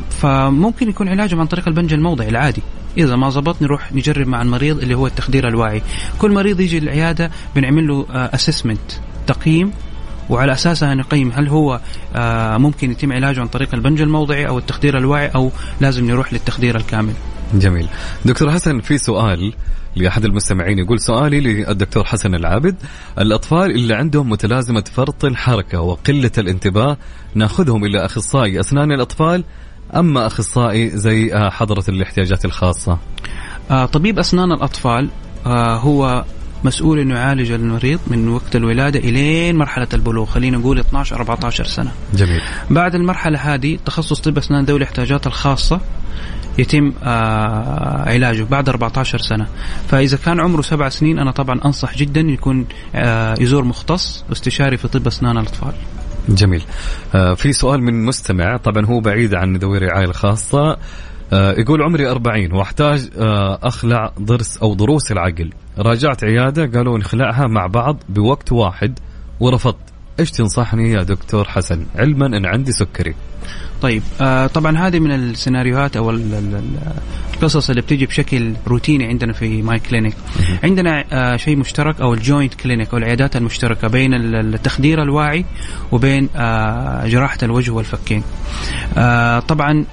فممكن 0.10 0.90
يكون 0.90 1.10
علاجهم 1.10 1.40
عن 1.40 1.46
طريق 1.48 1.68
البنج 1.68 1.94
الموضعي 1.94 2.30
العادي. 2.30 2.62
إذا 2.98 3.16
ما 3.16 3.30
زبط 3.30 3.62
نروح 3.62 3.94
نجرب 3.94 4.28
مع 4.28 4.42
المريض 4.42 4.80
اللي 4.80 4.96
هو 4.96 5.08
التخدير 5.08 5.48
الواعي. 5.48 5.82
كل 6.20 6.32
مريض 6.32 6.60
يجي 6.60 6.78
العياده 6.78 7.32
بنعمل 7.56 7.88
له 7.88 8.06
assessment 8.10 8.92
تقييم 9.28 9.72
وعلى 10.30 10.54
أساسها 10.54 10.96
نقيم 10.96 11.32
هل 11.32 11.48
هو 11.48 11.80
آه، 12.16 12.58
ممكن 12.58 12.92
يتم 12.92 13.14
علاجه 13.14 13.42
عن 13.42 13.48
طريق 13.48 13.74
البنج 13.74 14.02
الموضعي 14.02 14.48
أو 14.48 14.58
التخدير 14.58 14.98
الواعي 14.98 15.28
أو 15.28 15.52
لازم 15.82 16.08
نروح 16.08 16.34
للتخدير 16.34 16.78
الكامل. 16.78 17.14
جميل. 17.54 17.88
دكتور 18.26 18.52
حسن 18.52 18.80
في 18.80 18.98
سؤال 18.98 19.54
لأحد 19.96 20.26
المستمعين 20.26 20.80
يقول 20.80 21.00
سؤالي 21.00 21.40
للدكتور 21.40 22.04
حسن 22.04 22.36
العابد. 22.36 22.76
الأطفال 23.20 23.72
اللي 23.72 23.96
عندهم 23.96 24.30
متلازمة 24.30 24.84
فرط 24.94 25.26
الحركة 25.26 25.82
وقلة 25.82 26.32
الانتباه 26.38 26.98
نأخذهم 27.36 27.86
إلى 27.86 28.06
أخصائي 28.06 28.60
أسنان 28.60 28.92
الأطفال 28.92 29.44
أما 29.96 30.28
أخصائي 30.28 30.90
زي 30.90 31.34
آه، 31.34 31.50
حضرة 31.50 31.84
الاحتياجات 31.90 32.46
الخاصة؟ 32.46 32.98
آه، 33.72 33.86
طبيب 33.86 34.20
أسنان 34.20 34.52
الأطفال 34.52 35.10
آه، 35.46 35.78
هو 35.78 36.26
مسؤول 36.64 37.00
إنه 37.00 37.16
يعالج 37.16 37.52
المريض 37.52 38.00
من 38.08 38.30
وقت 38.30 38.56
الولادة 38.56 39.00
إلين 39.00 39.56
مرحلة 39.56 39.88
البلوغ. 39.94 40.26
خلينا 40.26 40.58
نقول 40.58 40.80
12 40.80 41.16
14 41.16 41.64
سنة. 41.64 41.92
جميل. 42.14 42.42
بعد 42.70 42.96
المرحلة 42.96 43.40
هذه 43.40 43.78
تخصص 43.86 44.22
طب 44.22 44.38
أسنان 44.38 44.66
ذوي 44.66 44.78
الاحتياجات 44.78 45.28
الخاصة 45.28 45.80
يتم 46.58 46.94
آه 47.04 48.10
علاجه 48.10 48.44
بعد 48.44 48.70
14 48.70 49.18
سنة. 49.18 49.48
فإذا 49.90 50.18
كان 50.18 50.40
عمره 50.40 50.62
سبع 50.62 50.90
سنين 50.90 51.20
أنا 51.20 51.32
طبعا 51.32 51.60
أنصح 51.66 51.98
جدا 51.98 52.22
يكون 52.22 52.66
آه 52.96 53.36
يزور 53.40 53.64
مختص 53.64 54.24
واستشاري 54.30 54.78
في 54.78 54.88
طب 54.88 55.08
أسنان 55.08 55.38
الأطفال. 55.38 55.74
جميل. 56.30 56.64
آه 57.16 57.34
في 57.34 57.54
سؤال 57.54 57.84
من 57.84 58.06
مستمع 58.06 58.58
طبعا 58.58 58.86
هو 58.86 59.00
بعيد 59.00 59.36
عن 59.36 59.58
ذوي 59.58 59.78
الرعاية 59.78 60.06
الخاصة. 60.06 60.78
آه 61.34 61.52
يقول 61.52 61.82
عمري 61.82 62.12
40 62.12 62.54
وأحتاج 62.54 63.10
آه 63.18 63.60
أخلع 63.64 64.14
ضرس 64.22 64.58
أو 64.58 64.74
ضروس 64.74 65.12
العقل. 65.12 65.50
راجعت 65.78 66.24
عيادة 66.24 66.78
قالوا 66.78 66.98
نخلعها 66.98 67.48
مع 67.48 67.68
بعض 67.68 68.04
بوقت 68.10 68.52
واحد 68.52 69.00
ورفضت. 69.40 69.97
إيش 70.20 70.32
تنصحني 70.32 70.92
يا 70.92 71.04
دكتور 71.04 71.48
حسن؟ 71.48 71.86
علما 71.96 72.26
إن 72.26 72.46
عندي 72.46 72.72
سكري. 72.72 73.16
طيب 73.82 74.04
آه 74.22 74.48
طبعا 74.48 74.78
هذه 74.78 75.00
من 75.00 75.12
السيناريوهات 75.12 75.98
أو 75.98 76.10
ال- 76.10 76.34
ال- 76.34 76.56
ال- 76.56 76.94
القصص 77.34 77.70
اللي 77.70 77.82
بتيجي 77.82 78.06
بشكل 78.06 78.54
روتيني 78.68 79.06
عندنا 79.08 79.34
في 79.34 79.62
My 79.62 79.80
Clinic 79.80 80.14
عندنا 80.64 81.04
آه 81.12 81.36
شيء 81.38 81.56
مشترك 81.58 82.02
أو 82.02 82.14
ال 82.14 82.20
joint 82.20 82.54
clinic 82.54 82.92
أو 82.92 82.98
العيادات 82.98 83.36
المشتركة 83.36 83.88
بين 83.88 84.14
ال- 84.14 84.36
التخدير 84.56 85.02
الواعي 85.04 85.46
وبين 85.92 86.30
آه 86.36 87.08
جراحة 87.08 87.38
الوجه 87.44 87.72
والفكين. 87.72 88.24
آه 88.98 89.40
طبعا 89.40 89.86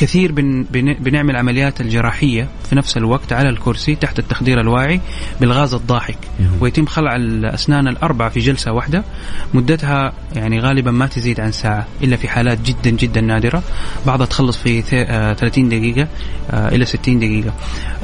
كثير 0.00 0.32
بن 0.32 0.62
بن 0.70 0.94
بنعمل 0.94 1.36
عمليات 1.36 1.80
الجراحية 1.80 2.48
في 2.70 2.76
نفس 2.76 2.96
الوقت 2.96 3.32
على 3.32 3.48
الكرسي 3.48 3.94
تحت 3.94 4.18
التخدير 4.18 4.60
الواعي 4.60 5.00
بالغاز 5.40 5.74
الضاحك. 5.74 6.18
ويتم 6.60 6.86
خلع 6.86 7.16
الأسنان 7.16 7.88
الأربعة 7.88 8.28
في 8.28 8.40
جلسة 8.40 8.72
واحدة. 8.72 9.04
مدتها 9.54 10.12
يعني 10.36 10.60
غالبا 10.60 10.90
ما 10.90 11.06
تزيد 11.06 11.40
عن 11.40 11.52
ساعة 11.52 11.86
إلا 12.02 12.16
في 12.16 12.28
حالات 12.28 12.58
جدا 12.62 12.90
جدا 12.90 13.20
نادرة. 13.20 13.62
بعضها 14.06 14.26
تخلص 14.26 14.56
في 14.56 14.82
ث- 14.82 14.86
آه، 14.94 15.32
30 15.32 15.68
دقيقة 15.68 16.08
آه، 16.50 16.68
إلى 16.68 16.84
60 16.84 17.18
دقيقة. 17.18 17.52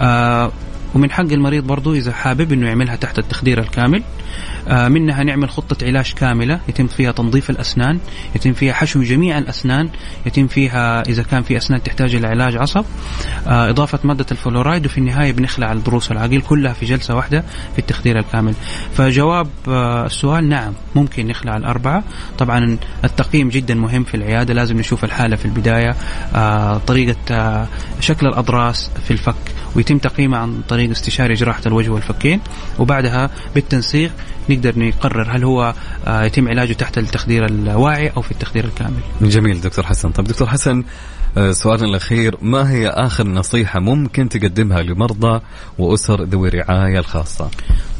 آه، 0.01 0.53
ومن 0.94 1.11
حق 1.11 1.20
المريض 1.32 1.64
برضو 1.66 1.94
إذا 1.94 2.12
حابب 2.12 2.53
أنه 2.53 2.66
يعملها 2.68 2.97
تحت 2.97 3.18
التخدير 3.18 3.61
الكامل. 3.61 4.03
منها 4.69 5.25
نعمل 5.25 5.51
خطة 5.51 5.87
علاج 5.87 6.12
كاملة 6.12 6.61
يتم 6.69 6.87
فيها 6.87 7.12
تنظيف 7.12 7.51
الأسنان 7.51 7.99
يتم 8.35 8.53
فيها 8.53 8.73
حشو 8.73 9.03
جميع 9.03 9.39
الأسنان 9.39 9.89
يتم 10.27 10.47
فيها 10.47 11.03
إذا 11.03 11.23
كان 11.23 11.43
في 11.43 11.57
أسنان 11.57 11.83
تحتاج 11.83 12.14
إلى 12.14 12.27
علاج 12.27 12.57
عصب 12.57 12.85
آه، 13.47 13.71
إضافة 13.71 13.99
مادة 14.05 14.27
الفلورايد 14.33 14.87
وفي 14.87 14.99
النهاية 14.99 15.33
بنخلع 15.33 15.73
الضروس 15.73 16.11
والعقيل 16.11 16.41
كلها 16.41 16.73
في 16.73 16.87
جلسة 16.87 17.14
واحدة 17.14 17.45
في 17.73 17.79
التخدير 17.79 18.19
الكامل. 18.19 18.55
فجواب 18.95 19.49
آه، 19.69 20.07
السؤال 20.07 20.49
نعم 20.49 20.73
ممكن 20.95 21.27
نخلع 21.27 21.57
الأربعة. 21.57 22.03
طبعا 22.39 22.79
التقييم 23.05 23.49
جدا 23.49 23.75
مهم 23.75 24.05
في 24.05 24.14
العيادة 24.17 24.55
لازم 24.55 24.79
نشوف 24.79 25.05
الحالة 25.05 25.37
في 25.37 25.45
البداية 25.45 25.97
آه، 26.35 26.79
طريقة 26.79 27.17
آه، 27.31 27.67
شكل 28.01 28.27
الأضراس 28.27 28.91
في 29.05 29.11
الفك 29.11 29.35
ويتم 29.77 29.99
تقييمها 29.99 30.39
عن 30.39 30.61
طريق 30.69 30.91
استشاري 30.91 31.35
جراحة 31.35 31.62
الوجه 31.67 31.91
والفكين 31.91 32.41
وبعدها 32.79 33.31
بالتنسيق 33.55 34.12
نقدر 34.51 34.78
نقرر 34.78 35.36
هل 35.36 35.44
هو 35.44 35.74
آه، 36.07 36.24
يتم 36.24 36.49
علاجه 36.49 36.72
تحت 36.72 36.99
التخدير 36.99 37.47
الواعي 37.47 38.09
أو 38.09 38.22
في 38.22 38.30
التخدير 38.30 38.64
الكامل. 38.64 39.01
جميل 39.22 39.61
دكتور 39.61 39.86
حسن. 39.86 40.11
طب 40.11 40.24
دكتور 40.24 40.49
حسن 40.49 40.84
آه، 41.38 41.53
سؤالنا 41.53 41.86
الأخير 41.86 42.36
ما 42.42 42.70
هي 42.70 42.88
آخر 42.88 43.26
نصيحة 43.26 43.80
ممكن 43.80 44.28
تقدمها 44.28 44.82
لمرضى 44.82 45.40
وأسر 45.78 46.22
ذوي 46.22 46.49
الرعاية 46.49 46.99
الخاصة؟ 46.99 47.51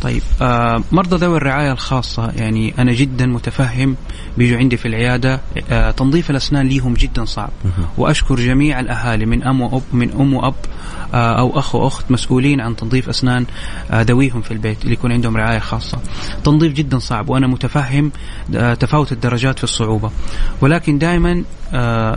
طيب 0.03 0.23
آه 0.43 0.83
مرضى 0.93 1.17
ذوي 1.17 1.37
الرعاية 1.37 1.73
الخاصة 1.73 2.31
يعني 2.37 2.75
أنا 2.79 2.93
جدا 2.93 3.27
متفهم 3.27 3.97
بيجوا 4.39 4.59
عندي 4.59 4.77
في 4.77 4.89
العيادة 4.89 5.41
آه 5.71 5.91
تنظيف 5.91 6.31
الأسنان 6.31 6.67
ليهم 6.67 6.95
جدا 6.95 7.25
صعب. 7.25 7.51
وأشكر 7.99 8.37
جميع 8.37 8.81
الأهالي 8.81 9.27
من 9.27 9.43
أم 9.43 9.61
وأب 9.61 9.83
من 9.93 10.11
أم 10.11 10.35
وأب 10.35 10.55
آه 11.15 11.39
أو 11.41 11.59
أخ 11.59 11.75
وأخت 11.75 12.11
مسؤولين 12.11 12.61
عن 12.61 12.77
تنظيف 12.77 13.09
أسنان 13.09 13.47
آه 13.91 14.03
ذويهم 14.03 14.41
في 14.43 14.51
البيت 14.51 14.83
اللي 14.83 14.93
يكون 14.93 15.13
عندهم 15.13 15.37
رعاية 15.37 15.59
خاصة. 15.59 15.99
تنظيف 16.45 16.73
جدا 16.73 16.99
صعب 16.99 17.29
وأنا 17.29 17.47
متفهم 17.47 18.13
آه 18.55 18.75
تفاوت 18.75 19.13
الدرجات 19.13 19.59
في 19.59 19.65
الصعوبة. 19.65 20.11
ولكن 20.61 20.99
دائما 20.99 21.45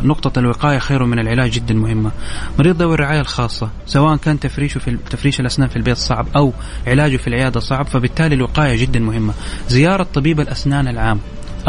نقطة 0.03 0.39
الوقاية 0.39 0.77
خير 0.77 1.05
من 1.05 1.19
العلاج 1.19 1.51
جدا 1.51 1.73
مهمة. 1.73 2.11
مريض 2.59 2.81
ذوي 2.81 2.93
الرعاية 2.93 3.21
الخاصة 3.21 3.69
سواء 3.85 4.15
كان 4.15 4.39
تفريشه 4.39 4.79
في 4.79 4.97
تفريش 5.09 5.39
الأسنان 5.39 5.69
في 5.69 5.75
البيت 5.75 5.97
صعب 5.97 6.27
أو 6.35 6.53
علاجه 6.87 7.17
في 7.17 7.27
العيادة 7.27 7.59
صعب 7.59 7.87
فبالتالي 7.87 8.35
الوقاية 8.35 8.81
جدا 8.81 8.99
مهمة. 8.99 9.33
زيارة 9.67 10.07
طبيب 10.13 10.39
الأسنان 10.39 10.87
العام. 10.87 11.19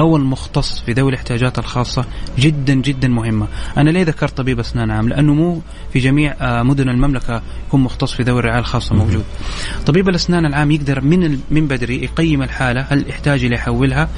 أو 0.00 0.16
المختص 0.16 0.80
في 0.80 0.92
ذوي 0.92 1.08
الاحتياجات 1.10 1.58
الخاصة 1.58 2.04
جدا 2.38 2.74
جدا 2.74 3.08
مهمة. 3.08 3.46
أنا 3.76 3.90
ليه 3.90 4.02
ذكرت 4.02 4.36
طبيب 4.36 4.60
أسنان 4.60 4.90
عام؟ 4.90 5.08
لأنه 5.08 5.34
مو 5.34 5.60
في 5.92 5.98
جميع 5.98 6.34
آه، 6.40 6.62
مدن 6.62 6.88
المملكة 6.88 7.42
يكون 7.66 7.80
مختص 7.80 8.12
في 8.12 8.22
ذوي 8.22 8.40
الرعاية 8.40 8.58
الخاصة 8.58 8.94
موجود. 8.94 9.24
طبيب 9.86 10.08
الأسنان 10.08 10.46
العام 10.46 10.70
يقدر 10.70 11.00
من 11.00 11.40
من 11.50 11.66
بدري 11.66 12.04
يقيم 12.04 12.42
الحالة 12.42 12.80
هل 12.80 13.08
يحتاج 13.08 13.44
إلى 13.44 13.54
يحولها 13.54 14.08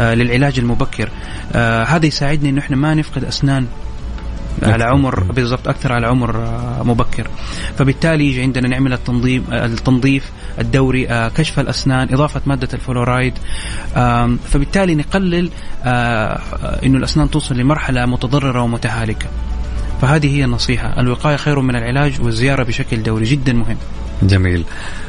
آه، 0.00 0.14
للعلاج 0.14 0.58
المبكر. 0.58 1.10
آه، 1.52 1.84
هذا 1.84 2.06
يساعدنا 2.06 2.48
إنه 2.48 2.60
إحنا 2.60 2.76
ما 2.76 2.94
نفقد 2.94 3.24
أسنان 3.24 3.66
على 4.62 4.84
عمر 4.84 5.20
بالضبط 5.20 5.68
أكثر 5.68 5.92
على 5.92 6.06
عمر 6.06 6.36
آه، 6.36 6.82
مبكر. 6.82 7.28
فبالتالي 7.78 8.26
يجي 8.26 8.42
عندنا 8.42 8.68
نعمل 8.68 8.92
التنظيم 8.92 9.44
آه، 9.52 9.66
التنظيف 9.66 10.30
الدوري 10.58 11.08
آه، 11.08 11.28
كشف 11.28 11.60
الأسنان 11.60 12.08
إضافة 12.12 12.40
مادة 12.46 12.68
الفلورايد. 12.74 13.34
فبالتالي 14.44 14.94
نقلل 14.94 15.50
إنه 16.84 16.98
الأسنان 16.98 17.30
توصل 17.30 17.56
لمرحلة 17.56 18.06
متضررة 18.06 18.62
ومتهالكة. 18.62 19.26
فهذه 20.02 20.36
هي 20.36 20.44
النصيحة. 20.44 21.00
الوقاية 21.00 21.36
خير 21.36 21.60
من 21.60 21.76
العلاج 21.76 22.20
والزيارة 22.20 22.62
بشكل 22.62 23.02
دوري. 23.02 23.24
جدا 23.24 23.52
مهم. 23.52 23.76
جميل. 24.22 24.64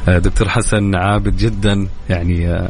دكتور 0.08 0.50
حسن 0.50 0.96
عابد 0.96 1.38
جدا. 1.38 1.88
يعني 2.10 2.70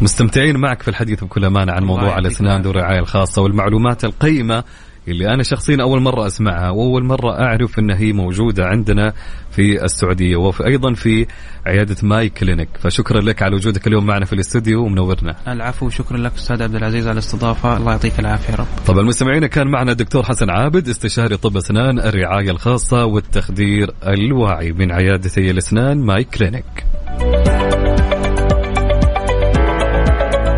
مستمتعين 0.00 0.56
معك 0.56 0.82
في 0.82 0.88
الحديث 0.88 1.24
بكل 1.24 1.44
أمانة 1.44 1.72
عن 1.72 1.84
موضوع 1.84 2.18
العافية. 2.18 2.68
والرعاية 2.68 2.98
الخاصة 2.98 3.42
والمعلومات 3.42 4.04
القيمة 4.04 4.64
اللي 5.08 5.34
أنا 5.34 5.42
شخصيا 5.42 5.76
أول 5.82 6.00
مرة 6.00 6.26
أسمعها 6.26 6.70
وأول 6.70 7.04
مرة 7.04 7.40
أعرف 7.40 7.78
أنها 7.78 7.96
هي 7.96 8.12
موجودة 8.12 8.64
عندنا 8.66 9.12
في 9.50 9.84
السعودية 9.84 10.36
وفي 10.36 10.66
أيضا 10.66 10.92
في 10.92 11.26
عيادة 11.66 11.96
My 12.02 12.28
Clinic. 12.28 12.68
فشكرا 12.80 13.20
لك 13.20 13.42
على 13.42 13.56
وجودك 13.56 13.86
اليوم 13.86 14.06
معنا 14.06 14.24
في 14.24 14.32
الاستوديو 14.32 14.84
ومنورنا. 14.84 15.36
العفو 15.48 15.88
شكرا 15.88 16.18
لك 16.18 16.32
أستاذ 16.34 16.62
عبد 16.62 16.74
العزيز 16.74 17.06
على 17.06 17.12
الاستضافة. 17.12 17.76
الله 17.76 17.90
يعطيك 17.90 18.20
العافية 18.20 18.52
يا 18.52 18.58
رب. 18.58 18.66
طبعا 18.86 19.00
المستمعين 19.00 19.46
كان 19.46 19.68
معنا 19.68 19.92
الدكتور 19.92 20.22
حسن 20.22 20.50
عابد 20.50 20.88
استشاري 20.88 21.36
طب 21.36 21.56
أسنان 21.56 21.98
الرعاية 21.98 22.50
الخاصة 22.50 23.04
والتخدير 23.04 23.90
الواعي 24.06 24.72
من 24.72 24.92
عيادتي 24.92 25.50
الأسنان 25.50 25.98
ماي 25.98 26.24
كلينيك. 26.24 26.84